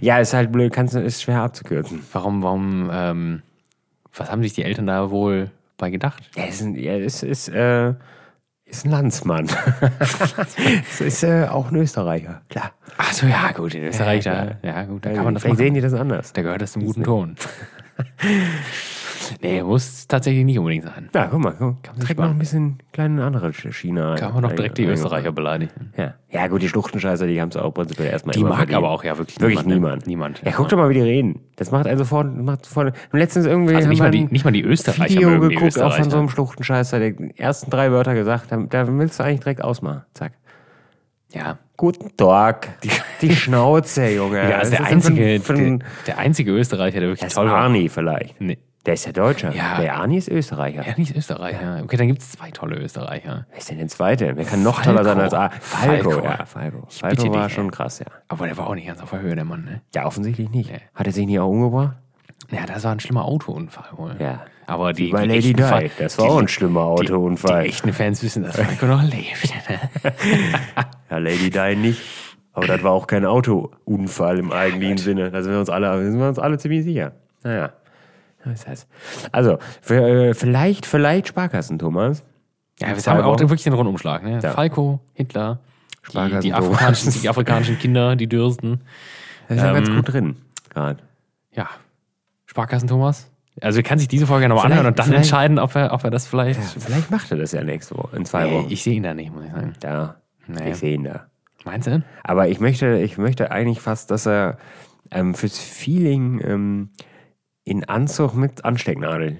Ja, 0.00 0.18
ist 0.18 0.32
halt 0.34 0.52
blöd, 0.52 0.72
kannst, 0.72 0.94
du- 0.94 1.00
ist 1.02 1.20
schwer 1.22 1.40
abzukürzen. 1.42 2.02
Warum, 2.12 2.42
warum, 2.44 2.88
ähm, 2.92 3.42
was 4.14 4.30
haben 4.30 4.42
sich 4.42 4.52
die 4.52 4.62
Eltern 4.62 4.86
da 4.86 5.10
wohl 5.10 5.50
bei 5.78 5.90
gedacht? 5.90 6.22
Er 6.36 6.48
ist 6.48 6.60
ein, 6.62 6.76
er 6.76 7.00
ist, 7.00 7.24
ist, 7.24 7.48
äh, 7.48 7.94
ist 8.72 8.84
ein 8.86 8.90
Landsmann. 8.90 9.48
das 9.98 11.00
ist 11.00 11.22
äh, 11.22 11.46
auch 11.46 11.70
ein 11.70 11.76
Österreicher, 11.76 12.40
klar. 12.48 12.72
Ach 12.98 13.12
so, 13.12 13.26
ja, 13.26 13.52
gut, 13.52 13.74
in 13.74 13.84
Österreich, 13.84 14.24
Ja, 14.24 14.46
da, 14.46 14.68
ja, 14.68 14.82
gut, 14.84 15.04
da 15.04 15.12
kann 15.12 15.24
man 15.24 15.34
das 15.34 15.42
Vielleicht 15.42 15.58
machen. 15.58 15.64
sehen 15.66 15.74
die 15.74 15.80
das 15.80 15.94
anders. 15.94 16.32
Da 16.32 16.42
gehört 16.42 16.62
das 16.62 16.72
zum 16.72 16.84
guten 16.84 17.04
Ton. 17.04 17.36
nee, 19.40 19.62
muss 19.62 20.06
tatsächlich 20.06 20.44
nicht 20.44 20.58
unbedingt 20.58 20.84
sein. 20.84 21.08
Ja, 21.14 21.26
guck 21.30 21.40
mal, 21.40 21.50
guck. 21.58 21.82
Kann 21.82 21.94
man 21.94 22.00
direkt 22.00 22.20
noch 22.20 22.30
ein 22.30 22.38
bisschen 22.38 22.78
kleine 22.92 23.24
andere 23.24 23.52
China. 23.52 24.16
Kann 24.16 24.32
man 24.34 24.42
noch 24.42 24.52
direkt 24.52 24.78
die 24.78 24.84
Österreicher 24.84 25.32
beleidigen. 25.32 25.92
Ja. 25.96 26.14
ja, 26.30 26.46
gut, 26.48 26.62
die 26.62 26.68
Schluchtenscheißer, 26.68 27.26
die 27.26 27.40
haben 27.40 27.48
es 27.50 27.56
auch 27.56 27.72
prinzipiell 27.72 28.08
erstmal 28.10 28.34
Die 28.34 28.42
mag 28.42 28.56
verdient. 28.56 28.76
aber 28.78 28.90
auch 28.90 29.04
ja 29.04 29.16
wirklich, 29.18 29.40
Wirklich 29.40 29.64
niemand. 29.66 30.06
niemand. 30.06 30.06
ne? 30.06 30.08
Niemand. 30.10 30.42
Ja, 30.44 30.52
guck 30.56 30.68
doch 30.68 30.76
mal, 30.76 30.88
wie 30.88 30.94
die 30.94 31.00
reden. 31.02 31.40
Das 31.56 31.70
macht 31.70 31.86
einen 31.86 31.98
sofort, 31.98 32.34
macht 32.36 32.64
sofort. 32.66 32.94
Letztens 33.12 33.46
irgendwie 33.46 33.74
Also 33.74 33.88
nicht 33.88 34.00
mal, 34.00 34.10
die, 34.10 34.24
nicht 34.24 34.44
mal 34.44 34.50
die 34.50 34.62
Österreicher 34.62 35.14
Video 35.14 35.30
mögen 35.30 35.48
die 35.50 35.54
geguckt, 35.56 35.78
auch 35.78 35.82
von 35.82 35.90
so 35.90 35.98
Österreicher. 36.00 36.18
einem 36.18 36.28
Schluchtenscheißer, 36.28 36.98
der 36.98 37.10
die 37.12 37.38
ersten 37.38 37.70
drei 37.70 37.90
Wörter 37.92 38.14
gesagt 38.14 38.52
hat. 38.52 38.60
Da 38.72 38.86
willst 38.88 39.18
du 39.18 39.24
eigentlich 39.24 39.40
direkt 39.40 39.62
ausmachen. 39.64 40.02
Zack. 40.14 40.32
Ja. 41.32 41.58
Guten 41.78 42.16
Tag. 42.16 42.78
Die, 43.22 43.34
Schnauze, 43.34 44.08
Junge. 44.10 44.36
Ja, 44.50 44.58
das 44.58 44.64
ist 44.68 44.72
der 44.72 44.78
denn 44.84 44.94
einzige, 44.94 45.24
ein, 45.24 45.78
der, 45.78 45.88
der 46.06 46.18
einzige 46.18 46.52
Österreicher, 46.52 47.00
der 47.00 47.08
wirklich 47.08 47.20
das 47.20 47.28
ist 47.28 47.34
toll 47.34 47.46
war. 47.46 47.56
Arni 47.62 47.88
vielleicht. 47.88 48.40
Nee, 48.40 48.58
Der 48.86 48.94
ist 48.94 49.06
ja 49.06 49.12
Deutscher. 49.12 49.54
Ja. 49.54 49.80
Der 49.80 49.94
Arni 49.96 50.16
ist 50.16 50.28
Österreicher. 50.28 50.82
er 50.84 50.98
nicht 50.98 51.14
Österreicher. 51.16 51.80
Okay, 51.84 51.96
dann 51.96 52.08
gibt 52.08 52.20
es 52.20 52.32
zwei 52.32 52.50
tolle 52.50 52.76
Österreicher. 52.76 53.46
Wer 53.50 53.58
ist 53.58 53.70
denn 53.70 53.78
der 53.78 53.86
Zweite? 53.86 54.32
Wer 54.36 54.44
kann 54.44 54.62
noch 54.64 54.76
Falco. 54.82 54.90
toller 54.90 55.04
sein 55.04 55.20
als 55.20 55.34
A? 55.34 55.50
Falco. 55.60 56.10
Falco. 56.10 56.24
Ja, 56.26 56.44
Falco. 56.46 56.86
Ich 56.90 56.98
Falco 56.98 57.32
war 57.32 57.46
dich, 57.46 57.54
schon 57.54 57.66
ey. 57.66 57.70
krass, 57.70 58.00
ja. 58.00 58.06
Aber 58.26 58.46
der 58.46 58.56
war 58.56 58.66
auch 58.66 58.74
nicht 58.74 58.88
ganz 58.88 59.00
auf 59.00 59.10
der 59.10 59.20
Höhe, 59.20 59.36
der 59.36 59.44
Mann, 59.44 59.64
ne? 59.64 59.82
Ja, 59.94 60.04
offensichtlich 60.06 60.50
nicht. 60.50 60.72
Nee. 60.72 60.80
Hat 60.96 61.06
er 61.06 61.12
sich 61.12 61.26
nicht 61.26 61.38
auch 61.38 61.48
umgebracht? 61.48 61.96
Ja, 62.50 62.66
das 62.66 62.82
war 62.82 62.90
ein 62.92 62.98
schlimmer 63.00 63.24
Autounfall 63.24 63.84
wohl. 63.96 64.16
Ja. 64.18 64.42
Aber 64.66 64.92
die, 64.92 65.10
bei 65.10 65.22
die 65.22 65.28
Lady 65.28 65.52
Di. 65.52 65.62
Das 65.62 65.70
war 66.18 66.26
die- 66.26 66.32
auch 66.32 66.38
ein 66.38 66.48
schlimmer 66.48 66.80
die- 67.00 67.10
Autounfall. 67.12 67.62
Die 67.62 67.68
echten 67.68 67.92
Fans 67.92 68.20
wissen, 68.22 68.42
dass 68.42 68.56
Falco 68.56 68.86
noch 68.86 69.02
lebt. 69.02 69.54
Ne? 70.02 70.12
Ja, 71.10 71.18
Lady 71.18 71.50
Di 71.50 71.76
nicht. 71.76 72.00
Aber 72.52 72.66
das 72.66 72.82
war 72.82 72.90
auch 72.92 73.06
kein 73.06 73.24
Autounfall 73.24 74.38
im 74.38 74.50
eigentlichen 74.52 74.98
Sinne. 74.98 75.30
Da 75.30 75.42
sind 75.42 75.52
wir 75.52 75.60
uns 75.60 75.70
alle, 75.70 75.86
da 75.86 75.98
sind 76.02 76.18
wir 76.18 76.28
uns 76.28 76.38
alle 76.38 76.58
ziemlich 76.58 76.84
sicher. 76.84 77.12
Naja. 77.44 77.72
Das 78.44 78.66
heißt. 78.66 78.88
Also, 79.30 79.58
für, 79.80 80.02
äh, 80.30 80.34
vielleicht, 80.34 80.86
vielleicht 80.86 81.28
Sparkassen, 81.28 81.78
Thomas. 81.78 82.24
Ja, 82.80 82.88
wir 82.96 83.02
haben 83.12 83.22
auch 83.22 83.38
wirklich 83.38 83.62
den 83.62 83.72
Rundumschlag. 83.74 84.22
Ne? 84.24 84.40
Ja. 84.42 84.50
Falco, 84.52 85.00
Hitler, 85.14 85.60
Die, 86.12 86.38
die, 86.40 86.52
afrikanischen, 86.52 87.12
die 87.12 87.28
afrikanischen 87.28 87.78
Kinder, 87.78 88.16
die 88.16 88.26
dürsten. 88.26 88.80
Das 89.48 89.58
ist 89.58 89.62
ja 89.62 89.72
ganz 89.72 89.88
Ähm, 89.88 89.96
gut 89.96 90.12
drin. 90.12 90.36
Gerade. 90.70 90.98
Ja. 91.54 91.68
Sparkassen 92.46 92.88
Thomas. 92.88 93.28
Also 93.60 93.78
er 93.80 93.82
kann 93.82 93.98
sich 93.98 94.08
diese 94.08 94.26
Folge 94.26 94.48
nochmal 94.48 94.66
anhören 94.66 94.86
und 94.86 94.98
dann 94.98 95.12
entscheiden, 95.12 95.58
ob 95.58 95.74
er, 95.76 95.92
ob 95.92 96.02
er 96.04 96.10
das 96.10 96.26
vielleicht. 96.26 96.58
Ja, 96.58 96.66
vielleicht 96.80 97.10
macht 97.10 97.30
er 97.30 97.36
das 97.36 97.52
ja 97.52 97.62
nächste 97.62 97.96
Woche, 97.96 98.16
in 98.16 98.24
zwei 98.24 98.44
Nee, 98.46 98.54
Wochen. 98.58 98.66
ich 98.70 98.82
sehe 98.82 98.94
ihn 98.94 99.02
da 99.02 99.12
nicht, 99.14 99.32
muss 99.32 99.44
ich 99.44 99.52
sagen. 99.52 99.74
ja, 99.82 100.14
Nee. 100.48 100.70
ich 100.70 100.76
sehe 100.78 100.94
ihn 100.94 101.04
da. 101.04 101.26
Meinst 101.64 101.86
du? 101.86 102.02
Aber 102.24 102.48
ich 102.48 102.58
möchte, 102.60 102.96
ich 102.98 103.18
möchte 103.18 103.50
eigentlich 103.50 103.80
fast, 103.80 104.10
dass 104.10 104.26
er 104.26 104.56
ähm, 105.10 105.34
fürs 105.34 105.58
Feeling 105.58 106.40
ähm, 106.42 106.88
in 107.64 107.84
Anzug 107.84 108.34
mit 108.34 108.64
Anstecknadel 108.64 109.38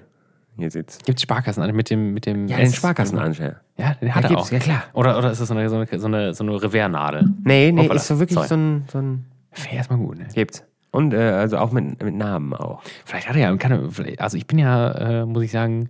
hier 0.56 0.70
sitzt. 0.70 1.04
Gibt 1.04 1.18
es 1.18 1.22
Sparkassen 1.22 1.74
mit 1.74 1.90
dem. 1.90 2.12
Mit 2.14 2.26
dem 2.26 2.46
Ja, 2.46 2.58
den 2.58 2.72
Sparkassenanstecker. 2.72 3.60
Ja, 3.78 3.94
den 3.94 4.14
hat 4.14 4.24
Ja, 4.24 4.30
er 4.30 4.38
auch. 4.38 4.50
ja, 4.50 4.58
klar. 4.58 4.84
Oder, 4.92 5.16
oder 5.18 5.30
ist 5.32 5.40
das 5.40 5.48
so 5.48 5.54
eine, 5.54 5.68
so 5.68 5.76
eine, 5.76 5.98
so 5.98 6.06
eine, 6.06 6.34
so 6.34 6.44
eine 6.44 6.62
Revers-Nadel? 6.62 7.24
Nee, 7.44 7.72
nee, 7.72 7.82
Hoppala. 7.82 7.94
ist 8.00 8.06
so 8.08 8.18
wirklich 8.18 8.34
Sorry. 8.34 8.48
so 8.48 8.54
ein, 8.56 8.84
so 8.90 8.98
ein. 8.98 9.24
Wäre 9.64 9.76
erstmal 9.76 9.98
gut, 9.98 10.18
ne? 10.18 10.28
Gibt's. 10.34 10.64
Und 10.90 11.14
äh, 11.14 11.16
also 11.16 11.56
auch 11.56 11.72
mit, 11.72 12.02
mit 12.02 12.14
Namen 12.14 12.52
auch. 12.52 12.82
Vielleicht 13.06 13.28
hat 13.28 13.36
er 13.36 13.50
ja, 13.50 13.56
kann 13.56 13.90
also 14.18 14.36
ich 14.36 14.46
bin 14.46 14.58
ja, 14.58 15.22
äh, 15.22 15.26
muss 15.26 15.42
ich 15.42 15.50
sagen, 15.50 15.88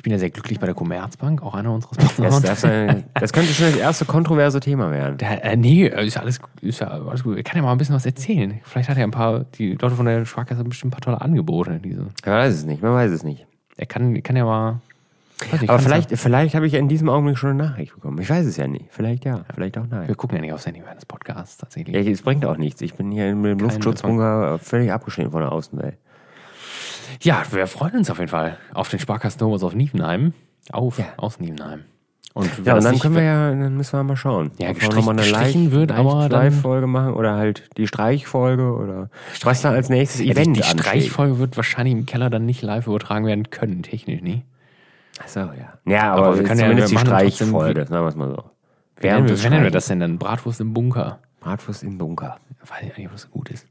ich 0.00 0.02
bin 0.02 0.12
ja 0.14 0.18
sehr 0.18 0.30
glücklich 0.30 0.58
bei 0.58 0.64
der 0.64 0.74
Commerzbank, 0.74 1.42
auch 1.42 1.52
einer 1.54 1.70
unserer 1.74 1.94
Das, 1.96 2.12
Sponsoren. 2.12 2.42
das, 2.42 2.64
äh, 2.64 3.02
das 3.20 3.34
könnte 3.34 3.52
schon 3.52 3.66
das 3.66 3.76
erste 3.76 4.06
kontroverse 4.06 4.58
Thema 4.58 4.90
werden. 4.90 5.18
Der, 5.18 5.44
äh, 5.44 5.58
nee, 5.58 5.88
ist 5.88 6.14
ja 6.14 6.22
alles, 6.22 6.40
ist 6.62 6.80
ja 6.80 6.86
alles 6.88 7.22
gut. 7.22 7.36
Er 7.36 7.42
kann 7.42 7.58
ja 7.58 7.62
mal 7.62 7.72
ein 7.72 7.76
bisschen 7.76 7.94
was 7.94 8.06
erzählen. 8.06 8.60
Vielleicht 8.62 8.88
hat 8.88 8.96
er 8.96 9.04
ein 9.04 9.10
paar, 9.10 9.40
die 9.58 9.74
Leute 9.74 9.96
von 9.96 10.06
der 10.06 10.24
Sparkasse 10.24 10.60
haben 10.60 10.70
bestimmt 10.70 10.92
ein 10.92 10.96
paar 10.96 11.02
tolle 11.02 11.20
Angebote. 11.20 11.80
Diese. 11.84 12.00
Man 12.00 12.12
weiß 12.24 12.54
es 12.54 12.64
nicht, 12.64 12.80
man 12.82 12.94
weiß 12.94 13.10
es 13.10 13.24
nicht. 13.24 13.46
Er 13.76 13.84
kann, 13.84 14.22
kann 14.22 14.36
ja 14.36 14.46
mal. 14.46 14.80
Nicht, 15.52 15.68
Aber 15.68 15.78
vielleicht, 15.80 16.16
vielleicht 16.16 16.54
habe 16.54 16.66
ich 16.66 16.72
ja 16.72 16.78
in 16.78 16.88
diesem 16.88 17.10
Augenblick 17.10 17.36
schon 17.36 17.50
eine 17.50 17.62
Nachricht 17.62 17.92
bekommen. 17.92 18.18
Ich 18.22 18.30
weiß 18.30 18.46
es 18.46 18.56
ja 18.56 18.66
nicht. 18.66 18.86
Vielleicht 18.88 19.26
ja, 19.26 19.44
vielleicht 19.54 19.76
auch 19.76 19.86
nein. 19.86 20.08
wir 20.08 20.14
gucken 20.14 20.36
ja 20.36 20.40
nicht 20.40 20.54
aufs 20.54 20.64
Handy 20.64 20.80
während 20.82 20.96
des 20.96 21.04
Podcasts 21.04 21.58
tatsächlich. 21.58 21.94
Ja, 21.94 22.10
es 22.10 22.22
bringt 22.22 22.46
auch 22.46 22.56
nichts. 22.56 22.80
Ich 22.80 22.94
bin 22.94 23.10
hier 23.10 23.34
mit 23.34 23.50
dem 23.50 23.58
Luftschutzbunker 23.58 24.58
völlig 24.60 24.90
abgeschnitten 24.92 25.32
von 25.32 25.42
der 25.42 25.52
Außenwelt. 25.52 25.98
Ja, 27.22 27.42
wir 27.50 27.66
freuen 27.66 27.96
uns 27.96 28.10
auf 28.10 28.18
jeden 28.18 28.30
Fall 28.30 28.56
auf 28.74 28.88
den 28.88 28.98
Sparkassen 28.98 29.38
Thomas 29.38 29.62
auf 29.62 29.74
Nievenheim. 29.74 30.32
Auf, 30.72 30.98
Ja. 30.98 31.06
aus 31.16 31.40
Nievenheim. 31.40 31.84
Und 32.32 32.48
Ja, 32.64 32.76
und 32.76 32.84
dann 32.84 32.98
können 33.00 33.16
wir 33.16 33.22
ja, 33.24 33.50
dann 33.50 33.76
müssen 33.76 33.98
wir 33.98 34.04
mal 34.04 34.16
schauen. 34.16 34.52
Ja, 34.58 34.72
gestrich- 34.72 34.94
noch 34.94 35.04
mal 35.06 35.12
eine 35.12 35.22
gestrichen 35.22 35.64
Live- 35.64 35.72
wird, 35.72 35.92
aber 35.92 36.28
Live-Folge 36.28 36.86
machen 36.86 37.14
oder 37.14 37.34
halt 37.34 37.68
die 37.76 37.88
Streichfolge 37.88 38.72
oder 38.72 39.10
was 39.42 39.62
dann 39.62 39.74
als 39.74 39.88
nächstes 39.88 40.24
Ja, 40.24 40.32
Event 40.32 40.56
die, 40.56 40.60
die. 40.60 40.66
Streichfolge 40.66 41.38
wird 41.40 41.56
wahrscheinlich 41.56 41.92
im 41.92 42.06
Keller 42.06 42.30
dann 42.30 42.46
nicht 42.46 42.62
live 42.62 42.86
übertragen 42.86 43.26
werden 43.26 43.50
können, 43.50 43.82
technisch 43.82 44.20
nicht. 44.22 44.44
Ach 45.22 45.26
so, 45.28 45.40
ja. 45.40 45.74
Ja, 45.86 46.12
aber, 46.12 46.26
Aber 46.28 46.36
wir 46.38 46.44
können 46.44 46.60
ja- 46.60 46.66
zumindest 46.66 46.92
die 46.92 46.98
Streichfolge, 46.98 47.86
sagen 47.86 48.04
wir 48.04 48.08
es 48.08 48.14
mal 48.16 48.28
so. 48.30 48.44
Wie 49.00 49.06
nennen, 49.08 49.64
wir, 49.64 49.70
das 49.70 49.86
denn 49.86 49.98
dann? 49.98 50.18
Bratwurst 50.18 50.60
im 50.60 50.72
Bunker. 50.72 51.18
Bratwurst 51.40 51.82
im 51.82 51.98
Bunker. 51.98 52.36
Weiß 52.60 52.82
ich 52.82 52.90
eigentlich, 52.92 53.06
ob 53.06 53.12
das 53.12 53.22
so 53.22 53.28
gut 53.28 53.48
ist. 53.50 53.66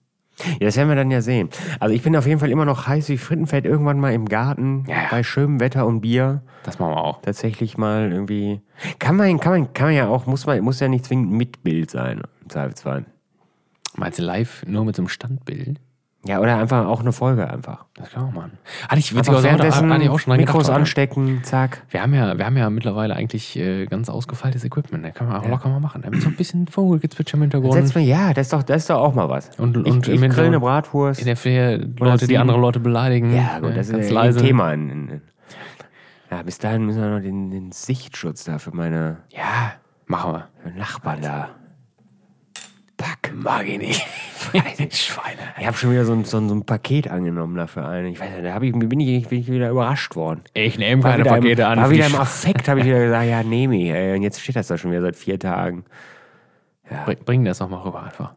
Ja, 0.60 0.68
das 0.68 0.78
werden 0.78 0.90
wir 0.90 0.96
dann 0.96 1.12
ja 1.12 1.22
sehen. 1.22 1.50
Also 1.80 1.94
ich 1.94 2.02
bin 2.02 2.16
auf 2.16 2.26
jeden 2.26 2.40
Fall 2.40 2.50
immer 2.52 2.66
noch 2.66 2.88
heiß 2.88 3.10
wie 3.10 3.18
Frittenfett 3.18 3.66
irgendwann 3.66 4.00
mal 4.00 4.14
im 4.14 4.28
Garten 4.28 4.86
Ja, 4.88 4.96
ja. 4.96 5.08
bei 5.12 5.24
schönem 5.24 5.60
Wetter 5.60 5.86
und 5.86 6.02
Bier 6.02 6.42
Das 6.64 6.80
machen 6.80 6.92
wir 6.94 7.04
auch. 7.04 7.22
tatsächlich 7.22 7.78
mal 7.78 8.12
irgendwie. 8.12 8.62
Kann 9.00 9.16
man, 9.16 9.40
kann 9.40 9.52
man, 9.54 9.74
kann 9.74 9.88
man 9.88 9.96
ja 9.96 10.08
auch, 10.08 10.26
muss 10.26 10.46
man, 10.46 10.62
muss 10.62 10.80
ja 10.80 10.88
nicht 10.88 11.06
zwingend 11.06 11.32
mit 11.32 11.64
Bild 11.64 11.92
sein, 11.92 12.22
im 12.44 12.50
Zweifelsfall. 12.50 13.06
Meinst 13.96 14.20
du 14.20 14.24
live 14.24 14.64
nur 14.66 14.86
mit 14.86 14.96
so 14.96 15.02
einem 15.02 15.10
Standbild? 15.10 15.80
Ja, 16.26 16.40
oder 16.42 16.58
einfach 16.58 16.86
auch 16.86 17.00
eine 17.00 17.14
Folge 17.14 17.50
einfach. 17.50 17.86
Das 17.96 18.12
kann 18.12 18.26
man 18.26 18.34
machen. 18.34 18.52
Hatte 18.90 19.00
ich 19.00 19.16
witzigerweise 19.16 19.38
heute, 19.38 19.44
währenddessen 19.60 19.94
hatte 19.94 20.04
ich 20.04 20.10
auch 20.10 20.20
schon 20.20 20.36
Mikros 20.36 20.64
gedacht. 20.66 20.78
anstecken, 20.80 21.40
zack. 21.44 21.84
Wir 21.90 22.02
haben, 22.02 22.14
ja, 22.14 22.38
wir 22.38 22.46
haben 22.46 22.58
ja 22.58 22.70
mittlerweile 22.70 23.16
eigentlich 23.16 23.58
äh, 23.58 23.86
ganz 23.86 24.10
ausgefeiltes 24.10 24.66
Equipment. 24.66 25.06
Da 25.06 25.12
kann 25.12 25.28
man 25.30 25.38
auch 25.38 25.48
locker 25.48 25.70
mal 25.70 25.80
machen. 25.80 26.02
Da 26.02 26.10
mit 26.10 26.22
so 26.22 26.28
ein 26.28 26.36
bisschen 26.36 26.68
Vogelgezwitscher 26.68 27.36
im 27.36 27.44
Hintergrund. 27.44 27.72
Setz 27.74 27.96
mal, 27.96 28.02
ja, 28.02 28.34
das 28.34 28.48
ist 28.48 28.54
doch, 28.54 28.64
das 28.64 28.82
ist 28.82 28.90
doch 28.90 29.00
auch 29.00 29.14
mal 29.14 29.30
was. 29.30 29.50
Und- 29.58 29.78
ich, 29.78 29.94
und 29.94 30.08
ich 30.10 30.22
im 30.22 30.30
grill 30.30 30.48
eine 30.48 30.60
Bratwurst. 30.60 31.22
in 31.22 31.26
der 31.26 31.38
Fläche 31.38 31.88
Leute, 31.98 32.28
die 32.28 32.38
andere 32.38 32.60
Leute 32.60 32.82
beleidigen. 32.82 33.34
Ja, 33.34 33.60
gut, 33.60 33.78
das 33.78 33.88
ist 33.90 34.10
ja 34.10 34.14
leise. 34.16 34.40
ein 34.40 34.46
Thema. 34.46 34.74
Ja, 36.32 36.44
bis 36.44 36.58
dahin 36.60 36.86
müssen 36.86 37.02
wir 37.02 37.10
noch 37.10 37.22
den, 37.22 37.50
den 37.50 37.72
Sichtschutz 37.72 38.44
da 38.44 38.60
für 38.60 38.76
meine 38.76 39.18
Ja, 39.32 39.74
machen 40.06 40.34
wir. 40.34 40.48
für 40.62 40.78
Nachbarn 40.78 41.22
da. 41.22 41.50
Mag 43.34 43.68
ich 43.68 43.78
nicht. 43.78 44.06
Schweine. 44.96 45.38
Ich 45.60 45.68
habe 45.68 45.78
schon 45.78 45.92
wieder 45.92 46.06
so 46.06 46.14
ein, 46.14 46.26
so, 46.26 46.38
ein, 46.38 46.50
so 46.50 46.56
ein 46.56 46.66
Paket 46.66 47.10
angenommen 47.10 47.56
dafür 47.56 47.88
einen. 47.88 48.08
Ich 48.08 48.20
weiß 48.20 48.32
nicht, 48.32 48.46
da 48.46 48.62
ich, 48.62 48.72
bin, 48.72 49.00
ich, 49.00 49.28
bin 49.28 49.40
ich 49.40 49.52
wieder 49.52 49.70
überrascht 49.70 50.16
worden. 50.16 50.42
Ich 50.54 50.78
nehme 50.78 51.02
keine 51.02 51.24
Pakete 51.24 51.64
im, 51.64 51.68
an. 51.68 51.80
War 51.80 51.90
wieder 51.90 52.08
im 52.08 52.16
Affekt, 52.16 52.68
habe 52.68 52.80
ich 52.80 52.86
wieder 52.86 53.00
gesagt, 53.00 53.28
ja, 53.28 53.44
nehme 53.44 53.78
ich. 53.78 53.90
ey. 53.90 54.16
Und 54.16 54.24
jetzt 54.24 54.42
steht 54.42 54.56
das 54.56 54.68
da 54.68 54.78
schon 54.78 54.92
wieder 54.92 55.02
seit 55.02 55.16
vier 55.16 55.40
Tagen. 55.40 55.86
Bring, 57.06 57.18
bring 57.26 57.46
das 57.46 57.60
noch 57.60 57.70
mal 57.70 57.82
rüber 57.82 58.04
einfach. 58.04 58.34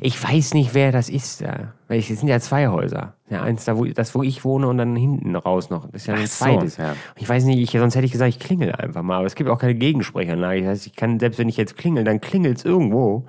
Ich 0.00 0.22
weiß 0.22 0.54
nicht, 0.54 0.74
wer 0.74 0.92
das 0.92 1.08
ist. 1.08 1.40
Ja. 1.40 1.72
Weil 1.86 2.00
es 2.00 2.08
sind 2.08 2.28
ja 2.28 2.40
zwei 2.40 2.68
Häuser. 2.68 3.14
Ja, 3.30 3.42
eins 3.42 3.64
da, 3.64 3.76
wo, 3.76 3.84
das, 3.84 4.14
wo 4.14 4.22
ich 4.22 4.44
wohne 4.44 4.66
und 4.68 4.78
dann 4.78 4.96
hinten 4.96 5.34
raus 5.36 5.70
noch. 5.70 5.86
Das 5.90 6.02
ist 6.02 6.06
ja 6.06 6.14
ein 6.14 6.22
Ach 6.24 6.26
so, 6.26 6.44
zweites. 6.44 6.76
ja. 6.76 6.94
Ich 7.16 7.28
weiß 7.28 7.44
nicht, 7.44 7.58
ich, 7.58 7.78
sonst 7.78 7.94
hätte 7.94 8.06
ich 8.06 8.12
gesagt, 8.12 8.28
ich 8.30 8.40
klingel 8.40 8.72
einfach 8.72 9.02
mal. 9.02 9.18
Aber 9.18 9.26
es 9.26 9.34
gibt 9.34 9.48
auch 9.48 9.58
keine 9.58 9.74
Gegensprechanlage. 9.74 10.60
Das 10.62 10.70
heißt, 10.70 10.86
ich 10.88 10.96
kann, 10.96 11.20
selbst 11.20 11.38
wenn 11.38 11.48
ich 11.48 11.56
jetzt 11.56 11.76
klingel, 11.76 12.04
dann 12.04 12.20
klingelt 12.20 12.58
es 12.58 12.64
irgendwo. 12.64 13.26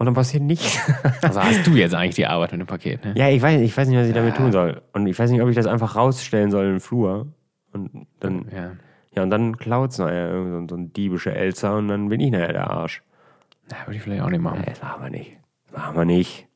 Und 0.00 0.06
dann 0.06 0.14
passiert 0.14 0.42
nichts. 0.42 0.78
Also 1.22 1.42
hast 1.42 1.66
du 1.66 1.72
jetzt 1.72 1.94
eigentlich 1.94 2.14
die 2.14 2.26
Arbeit 2.26 2.52
mit 2.52 2.62
dem 2.62 2.66
Paket, 2.66 3.04
ne? 3.04 3.12
ja, 3.14 3.28
ich 3.28 3.42
weiß, 3.42 3.60
ich 3.60 3.76
weiß 3.76 3.86
nicht, 3.86 3.98
was 3.98 4.06
ich 4.06 4.14
damit 4.14 4.34
tun 4.34 4.50
soll. 4.50 4.80
Und 4.94 5.06
ich 5.06 5.18
weiß 5.18 5.30
nicht, 5.30 5.42
ob 5.42 5.48
ich 5.50 5.54
das 5.56 5.66
einfach 5.66 5.94
rausstellen 5.94 6.50
soll 6.50 6.64
in 6.64 6.70
den 6.72 6.80
Flur. 6.80 7.26
Und 7.74 8.06
dann, 8.18 8.46
Ja. 8.50 8.70
ja, 9.14 9.22
und 9.22 9.28
dann 9.28 9.58
klaut 9.58 9.90
es 9.90 9.98
nachher 9.98 10.30
irgend 10.30 10.70
so, 10.70 10.76
ein 10.76 10.92
diebischer 10.94 11.34
Elster 11.36 11.76
und 11.76 11.88
dann 11.88 12.08
bin 12.08 12.18
ich 12.20 12.30
nachher 12.30 12.54
der 12.54 12.70
Arsch. 12.70 13.02
Na, 13.70 13.76
würde 13.86 13.96
ich 13.98 14.02
vielleicht 14.02 14.22
auch 14.22 14.30
nicht 14.30 14.40
machen. 14.40 14.60
Nee, 14.60 14.70
das 14.70 14.80
machen 14.82 15.02
wir 15.02 15.10
nicht. 15.10 15.32
Das 15.70 15.78
machen 15.78 15.96
wir 15.98 16.04
nicht. 16.06 16.48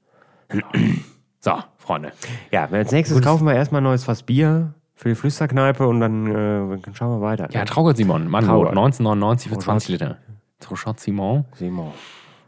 So, 1.41 1.53
Freunde. 1.77 2.13
Ja, 2.51 2.65
als 2.71 2.93
nächstes 2.93 3.21
kaufen 3.21 3.47
wir 3.47 3.55
erstmal 3.55 3.83
ein 3.83 3.85
neues 3.85 4.05
Fass 4.05 4.23
Bier 4.23 4.73
für 4.95 5.11
die 5.11 5.15
Flüsterkneipe 5.15 5.87
und 5.87 6.01
dann, 6.01 6.27
äh, 6.27 6.79
dann 6.81 6.95
schauen 6.95 7.21
wir 7.21 7.21
weiter. 7.21 7.49
Ja, 7.51 7.67
Traugott 7.67 7.99
Simon, 7.99 8.27
Mann, 8.29 8.47
Traugott. 8.47 8.69
1999 8.71 9.51
für 9.51 9.55
Traugott. 9.57 9.65
20 9.65 9.89
Liter. 9.91 10.17
Trauchot 10.61 10.99
Simon. 10.99 11.45
Simon. 11.57 11.93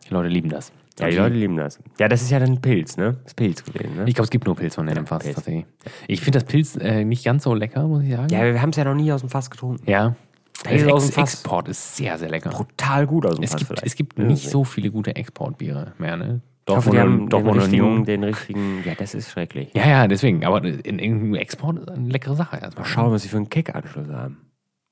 Die 0.09 0.15
Leute 0.15 0.29
lieben 0.29 0.49
das. 0.49 0.73
Ja, 0.99 1.09
die 1.09 1.17
Leute 1.17 1.35
lieben 1.37 1.57
das. 1.57 1.79
Ja, 1.99 2.09
das 2.09 2.23
ist 2.23 2.31
ja 2.31 2.39
dann 2.39 2.61
Pilz, 2.61 2.97
ne? 2.97 3.13
Das 3.23 3.33
ist 3.33 3.35
Pilz 3.37 3.63
gewesen, 3.65 3.97
ne? 3.97 4.05
Ich 4.09 4.15
glaube, 4.15 4.25
es 4.25 4.31
gibt 4.31 4.47
nur 4.47 4.57
Pilz 4.57 4.75
von 4.77 4.87
dem 4.87 5.07
Fass 5.07 5.23
Pilz. 5.25 5.35
tatsächlich. 5.37 5.67
Ich 6.09 6.21
finde 6.21 6.39
das 6.39 6.49
Pilz 6.49 6.77
äh, 6.77 7.05
nicht 7.05 7.25
ganz 7.25 7.45
so 7.45 7.55
lecker, 7.55 7.87
muss 7.87 8.03
ich 8.05 8.13
sagen. 8.13 8.29
Ja, 8.33 8.45
wir 8.45 8.63
haben 8.63 8.71
es 8.71 8.77
ja 8.77 8.85
noch 8.85 8.95
nie 8.95 9.13
aus 9.13 9.21
dem 9.21 9.29
Fass 9.31 9.51
getrunken. 9.51 9.89
Ja. 9.91 10.17
Der 10.65 10.93
aus 10.95 11.05
dem 11.05 11.09
Ex 11.09 11.15
Fass. 11.15 11.35
Export 11.35 11.69
ist 11.69 11.97
sehr, 11.97 12.19
sehr 12.19 12.31
lecker. 12.31 12.51
Total 12.51 13.07
gut 13.07 13.27
aus 13.27 13.35
dem 13.37 13.45
Es 13.45 13.51
Fass 13.51 13.59
gibt, 13.59 13.69
vielleicht. 13.69 13.87
es 13.87 13.95
gibt 13.95 14.19
Ja, 14.19 14.25
nicht 14.25 14.49
so 14.49 14.65
viele 14.65 14.91
gute 14.91 15.15
Exportbiere 15.15 15.93
mehr, 15.99 16.17
ne? 16.17 16.41
Ich 16.69 16.75
hoffe, 16.75 16.91
die 16.91 16.99
haben 16.99 17.29
den 17.29 17.47
richtigen, 17.47 18.05
den 18.07 18.25
richtigen, 18.25 18.83
ja, 18.85 18.95
das 18.97 19.15
ist 19.15 19.31
schrecklich. 19.31 19.71
Ja, 19.75 19.87
ja, 19.87 20.09
deswegen. 20.09 20.45
Aber 20.45 20.65
in, 20.65 20.99
in 20.99 21.35
Export 21.37 21.79
ist 21.79 21.89
eine 21.91 22.09
leckere 22.09 22.35
Sache 22.35 22.57
erstmal. 22.57 22.85
Schauen, 22.87 23.13
was 23.13 23.23
sie 23.23 23.29
für 23.29 23.37
einen 23.37 23.49
Keckanschluss 23.51 24.09
haben. 24.09 24.39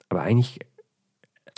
Aber 0.08 0.22
eigentlich, 0.22 0.60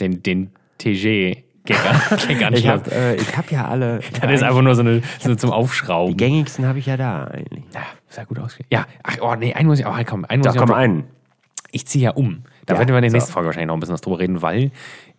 Den, 0.01 0.23
den 0.23 0.51
TG 0.79 1.45
Keckanschluss. 1.67 2.31
ich 2.59 2.69
habe 2.69 2.91
äh, 2.91 3.15
ich 3.17 3.37
hab 3.37 3.51
ja 3.51 3.69
alle. 3.69 4.01
Das 4.21 4.31
ist 4.33 4.43
einfach 4.43 4.63
nur 4.63 4.75
so, 4.75 4.81
eine, 4.81 5.03
so 5.19 5.35
zum 5.35 5.51
Aufschrauben. 5.51 6.17
die 6.17 6.25
gängigsten 6.25 6.67
habe 6.67 6.79
ich 6.79 6.87
ja 6.87 6.97
da 6.97 7.25
eigentlich. 7.25 7.65
Ja, 7.75 7.83
sehr 8.09 8.25
gut 8.27 8.39
ausgeht. 8.39 8.67
Ja, 8.71 8.87
ach, 9.03 9.17
oh, 9.21 9.35
nee, 9.35 9.53
einen 9.53 9.69
muss 9.69 9.79
ich 9.79 9.87
auch, 9.87 9.95
halt, 9.95 10.07
komm, 10.07 10.25
einen 10.25 10.41
muss 10.41 10.47
Da 10.47 10.55
ich 10.55 10.67
komm 10.67 10.75
einen. 10.75 11.05
Ich 11.73 11.87
ziehe 11.87 12.05
ja 12.05 12.11
um. 12.13 12.45
Da 12.65 12.75
Ja, 12.75 12.81
werden 12.81 12.91
wir 12.91 12.97
in 12.99 13.03
der 13.03 13.11
so. 13.11 13.17
nächsten 13.17 13.33
Folge 13.33 13.47
wahrscheinlich 13.49 13.69
noch 13.69 13.75
ein 13.75 13.81
bisschen 13.81 13.95
was 13.95 14.01
drüber 14.01 14.19
reden, 14.19 14.41
weil 14.41 14.71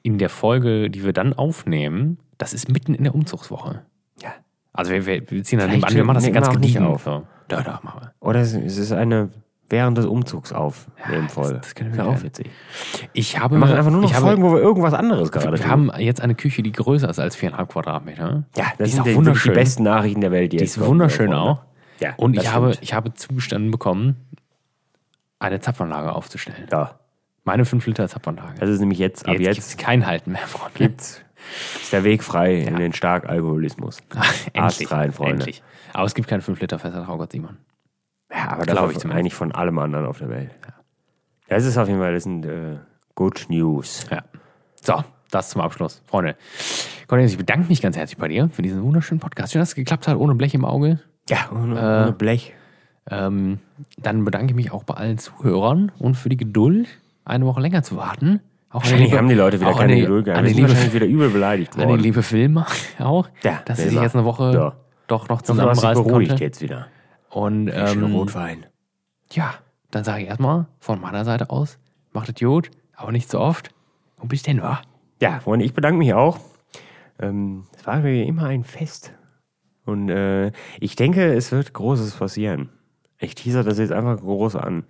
in 0.01 0.17
der 0.17 0.29
Folge, 0.29 0.89
die 0.89 1.03
wir 1.03 1.13
dann 1.13 1.33
aufnehmen, 1.33 2.17
das 2.37 2.53
ist 2.53 2.69
mitten 2.69 2.93
in 2.93 3.03
der 3.03 3.13
Umzugswoche. 3.13 3.83
Ja. 4.21 4.33
Also 4.73 4.91
wir, 4.91 5.05
wir, 5.05 5.43
ziehen 5.43 5.59
dann 5.59 5.69
nebenan, 5.69 5.93
wir 5.95 6.03
machen 6.03 6.15
das 6.15 6.25
ja 6.25 6.31
nehmen 6.31 6.43
ganz 6.43 6.55
gediegen. 6.55 6.83
auf. 6.85 7.03
So. 7.03 7.23
Da, 7.47 7.61
da, 7.61 7.79
machen 7.83 8.01
wir. 8.01 8.13
Oder 8.19 8.41
es 8.41 8.53
ist 8.53 8.91
eine 8.91 9.29
während 9.70 9.97
des 9.97 10.05
Umzugs 10.05 10.53
auf 10.53 10.88
nehmen 11.09 11.28
Folge. 11.30 11.55
das- 11.55 11.61
das 11.68 11.76
können 11.76 11.93
wir 11.95 12.03
ja 12.05 12.09
auch 12.09 12.24
witzig. 12.24 12.49
Ich 13.13 13.39
habe, 13.39 13.55
Wir 13.55 13.59
machen 13.59 13.76
einfach 13.76 13.91
nur 13.91 14.01
noch 14.01 14.09
ich 14.09 14.15
habe, 14.15 14.28
Folgen, 14.28 14.43
wo 14.43 14.51
wir 14.53 14.59
irgendwas 14.61 14.93
anderes 14.93 15.32
gerade 15.32 15.51
Wir 15.51 15.57
tun. 15.59 15.70
haben 15.70 15.91
jetzt 15.97 16.22
eine 16.22 16.36
Küche, 16.36 16.63
die 16.63 16.72
größer 16.72 17.09
ist 17.09 17.20
als 17.20 17.36
viereinhalb 17.36 17.70
Quadratmeter. 17.70 18.43
Ja, 18.55 18.63
die 18.74 18.78
das 18.80 18.88
ist 18.89 18.95
sind 18.95 19.07
die, 19.07 19.15
wunderschön. 19.15 19.53
die 19.53 19.59
besten 19.59 19.84
Nachrichten 19.84 20.22
der 20.22 20.32
Welt. 20.32 20.53
Die 20.53 20.57
ist 20.57 20.80
wunderschön 20.80 21.34
auch. 21.34 21.63
Ja, 21.99 22.13
Und 22.18 22.36
ich 22.38 22.51
habe, 22.51 22.74
ich 22.82 22.93
habe 22.93 23.13
zugestanden 23.13 23.72
bekommen, 23.72 24.15
eine 25.39 25.59
Zapfanlage 25.59 26.13
aufzustellen. 26.13 26.68
Ja, 26.72 26.99
Meine 27.43 27.65
5 27.65 27.86
Liter 27.88 28.07
Zapfanlage. 28.07 28.59
das 28.59 28.70
ist 28.70 28.80
nämlich 28.80 28.99
jetzt, 28.99 29.26
ab 29.28 29.34
jetzt 29.34 29.41
jetzt, 29.45 29.55
gibt 29.55 29.68
es 29.68 29.78
kein 29.78 30.05
Halten 30.05 30.32
mehr, 30.32 30.41
Freunde. 30.47 30.74
gibt's, 30.78 31.22
ist 31.82 31.93
der 31.93 32.03
Weg 32.03 32.24
frei 32.24 32.55
in 32.61 32.76
den 32.76 32.93
Starkalkoholismus. 32.93 33.99
endlich, 34.53 34.61
Arzt 34.63 34.91
rein, 34.91 35.11
Freunde. 35.11 35.34
endlich. 35.43 35.63
Aber 35.93 36.05
es 36.05 36.13
gibt 36.15 36.28
kein 36.28 36.41
5 36.41 36.59
Liter 36.59 36.78
fester 36.80 37.03
Traugott, 37.05 37.32
Simon. 37.32 37.57
Ja, 38.32 38.49
aber 38.51 38.63
Glaub 38.63 38.89
glaube 38.89 38.93
ich 38.93 39.05
eigentlich 39.05 39.34
von 39.34 39.51
allem 39.51 39.80
anderen 39.80 40.05
auf 40.05 40.19
der 40.19 40.30
Welt. 40.30 40.51
Das 41.47 41.65
ist 41.65 41.78
auf 41.78 41.88
jeden 41.88 41.99
Fall, 41.99 42.13
das 42.13 42.23
sind 42.23 42.45
äh, 42.45 42.78
Good 43.15 43.45
News. 43.49 44.05
Ja. 44.11 44.23
So, 44.82 45.03
das 45.32 45.49
zum 45.49 45.61
Abschluss. 45.61 46.01
Freunde, 46.05 46.36
Cornelius, 47.07 47.32
ich 47.32 47.38
bedanke 47.38 47.67
mich 47.69 47.82
ganz 47.82 47.95
herzlich 47.95 48.17
bei 48.17 48.28
dir 48.28 48.49
für 48.51 48.61
diesen 48.61 48.84
wunderschönen 48.84 49.19
Podcast. 49.21 49.53
Schön, 49.53 49.59
dass 49.61 49.69
es 49.69 49.75
geklappt 49.75 50.07
hat, 50.07 50.17
ohne 50.17 50.36
Blech 50.36 50.53
im 50.53 50.65
Auge. 50.65 50.99
Ja, 51.30 51.49
ohne, 51.53 51.73
ohne 51.75 52.15
Blech. 52.17 52.53
Ähm, 53.09 53.59
dann 53.97 54.25
bedanke 54.25 54.47
ich 54.51 54.55
mich 54.55 54.71
auch 54.73 54.84
bei 54.84 54.95
allen 54.95 55.17
Zuhörern 55.17 55.93
und 55.99 56.15
für 56.15 56.28
die 56.28 56.36
Geduld, 56.38 56.88
eine 57.23 57.45
Woche 57.45 57.61
länger 57.61 57.82
zu 57.84 57.95
warten. 57.95 58.41
Auch 58.69 58.82
Wahrscheinlich 58.84 59.13
haben 59.13 59.30
die 59.30 59.36
Leute 59.36 59.61
wieder 59.61 59.73
keine 59.73 59.95
die- 59.95 60.01
Geduld 60.01 60.25
gehabt. 60.25 60.45
Die 60.45 60.51
liebe, 60.53 60.67
wahrscheinlich 60.67 60.93
wieder 60.93 61.05
übel 61.05 61.30
beleidigt 61.30 61.75
an 61.75 61.82
die 61.84 61.88
worden. 61.88 62.01
liebe 62.01 62.21
Filme 62.23 62.65
auch, 62.99 63.30
Ja, 63.43 63.61
dass 63.63 63.78
sie 63.78 63.88
sich 63.89 64.01
jetzt 64.01 64.15
eine 64.15 64.25
Woche 64.25 64.51
Ja. 64.53 64.73
doch 65.07 65.30
noch 65.30 65.41
zusammenreißen 65.41 66.03
beruhigt 66.05 66.30
konnte. 66.32 66.43
jetzt 66.43 66.61
wieder. 66.61 66.88
Und 67.30 67.69
ähm, 67.73 68.03
Rotwein. 68.15 68.65
ja, 69.32 69.53
dann 69.91 70.03
sage 70.03 70.23
ich 70.23 70.28
erstmal 70.28 70.67
von 70.80 71.01
meiner 71.01 71.25
Seite 71.25 71.49
aus, 71.49 71.78
macht 72.13 72.39
gut, 72.39 72.71
aber 72.95 73.11
nicht 73.11 73.30
so 73.30 73.39
oft. 73.39 73.71
Und 74.17 74.30
bis 74.30 74.43
denn, 74.43 74.61
wa? 74.61 74.82
Ja, 75.21 75.39
Freunde, 75.39 75.65
ich 75.65 75.73
bedanke 75.73 75.97
mich 75.97 76.13
auch. 76.13 76.39
Ähm, 77.19 77.65
es 77.75 77.86
war 77.86 78.03
wie 78.03 78.23
immer 78.23 78.45
ein 78.45 78.63
Fest. 78.63 79.13
Und 79.86 80.09
äh, 80.09 80.51
ich 80.80 80.95
denke, 80.95 81.34
es 81.34 81.51
wird 81.51 81.73
Großes 81.73 82.15
passieren. 82.15 82.69
Ich 83.19 83.36
teaser 83.36 83.63
das 83.63 83.80
jetzt 83.80 83.91
einfach 83.91 84.19
groß 84.19 84.55
an. 84.55 84.84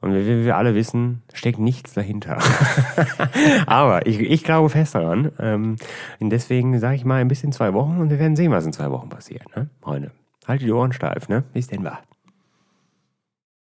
Und 0.00 0.14
wie 0.14 0.26
wie 0.26 0.44
wir 0.44 0.56
alle 0.56 0.74
wissen, 0.74 1.22
steckt 1.32 1.58
nichts 1.58 1.94
dahinter. 1.94 2.38
Aber 3.66 4.06
ich, 4.06 4.20
ich 4.20 4.44
glaube 4.44 4.68
fest 4.70 4.94
daran. 4.94 5.32
Ähm, 5.38 5.76
und 6.20 6.30
deswegen 6.30 6.78
sage 6.78 6.96
ich 6.96 7.04
mal 7.04 7.20
ein 7.20 7.28
bisschen 7.28 7.52
zwei 7.52 7.74
Wochen 7.74 7.98
und 7.98 8.10
wir 8.10 8.18
werden 8.18 8.36
sehen, 8.36 8.52
was 8.52 8.64
in 8.66 8.72
zwei 8.72 8.90
Wochen 8.90 9.08
passiert. 9.08 9.44
Ne? 9.56 9.68
Freunde, 9.80 10.10
haltet 10.46 10.66
die 10.66 10.72
Ohren 10.72 10.92
steif. 10.92 11.28
Ne? 11.28 11.42
Bis 11.52 11.68
denn, 11.68 11.84
war. 11.84 12.02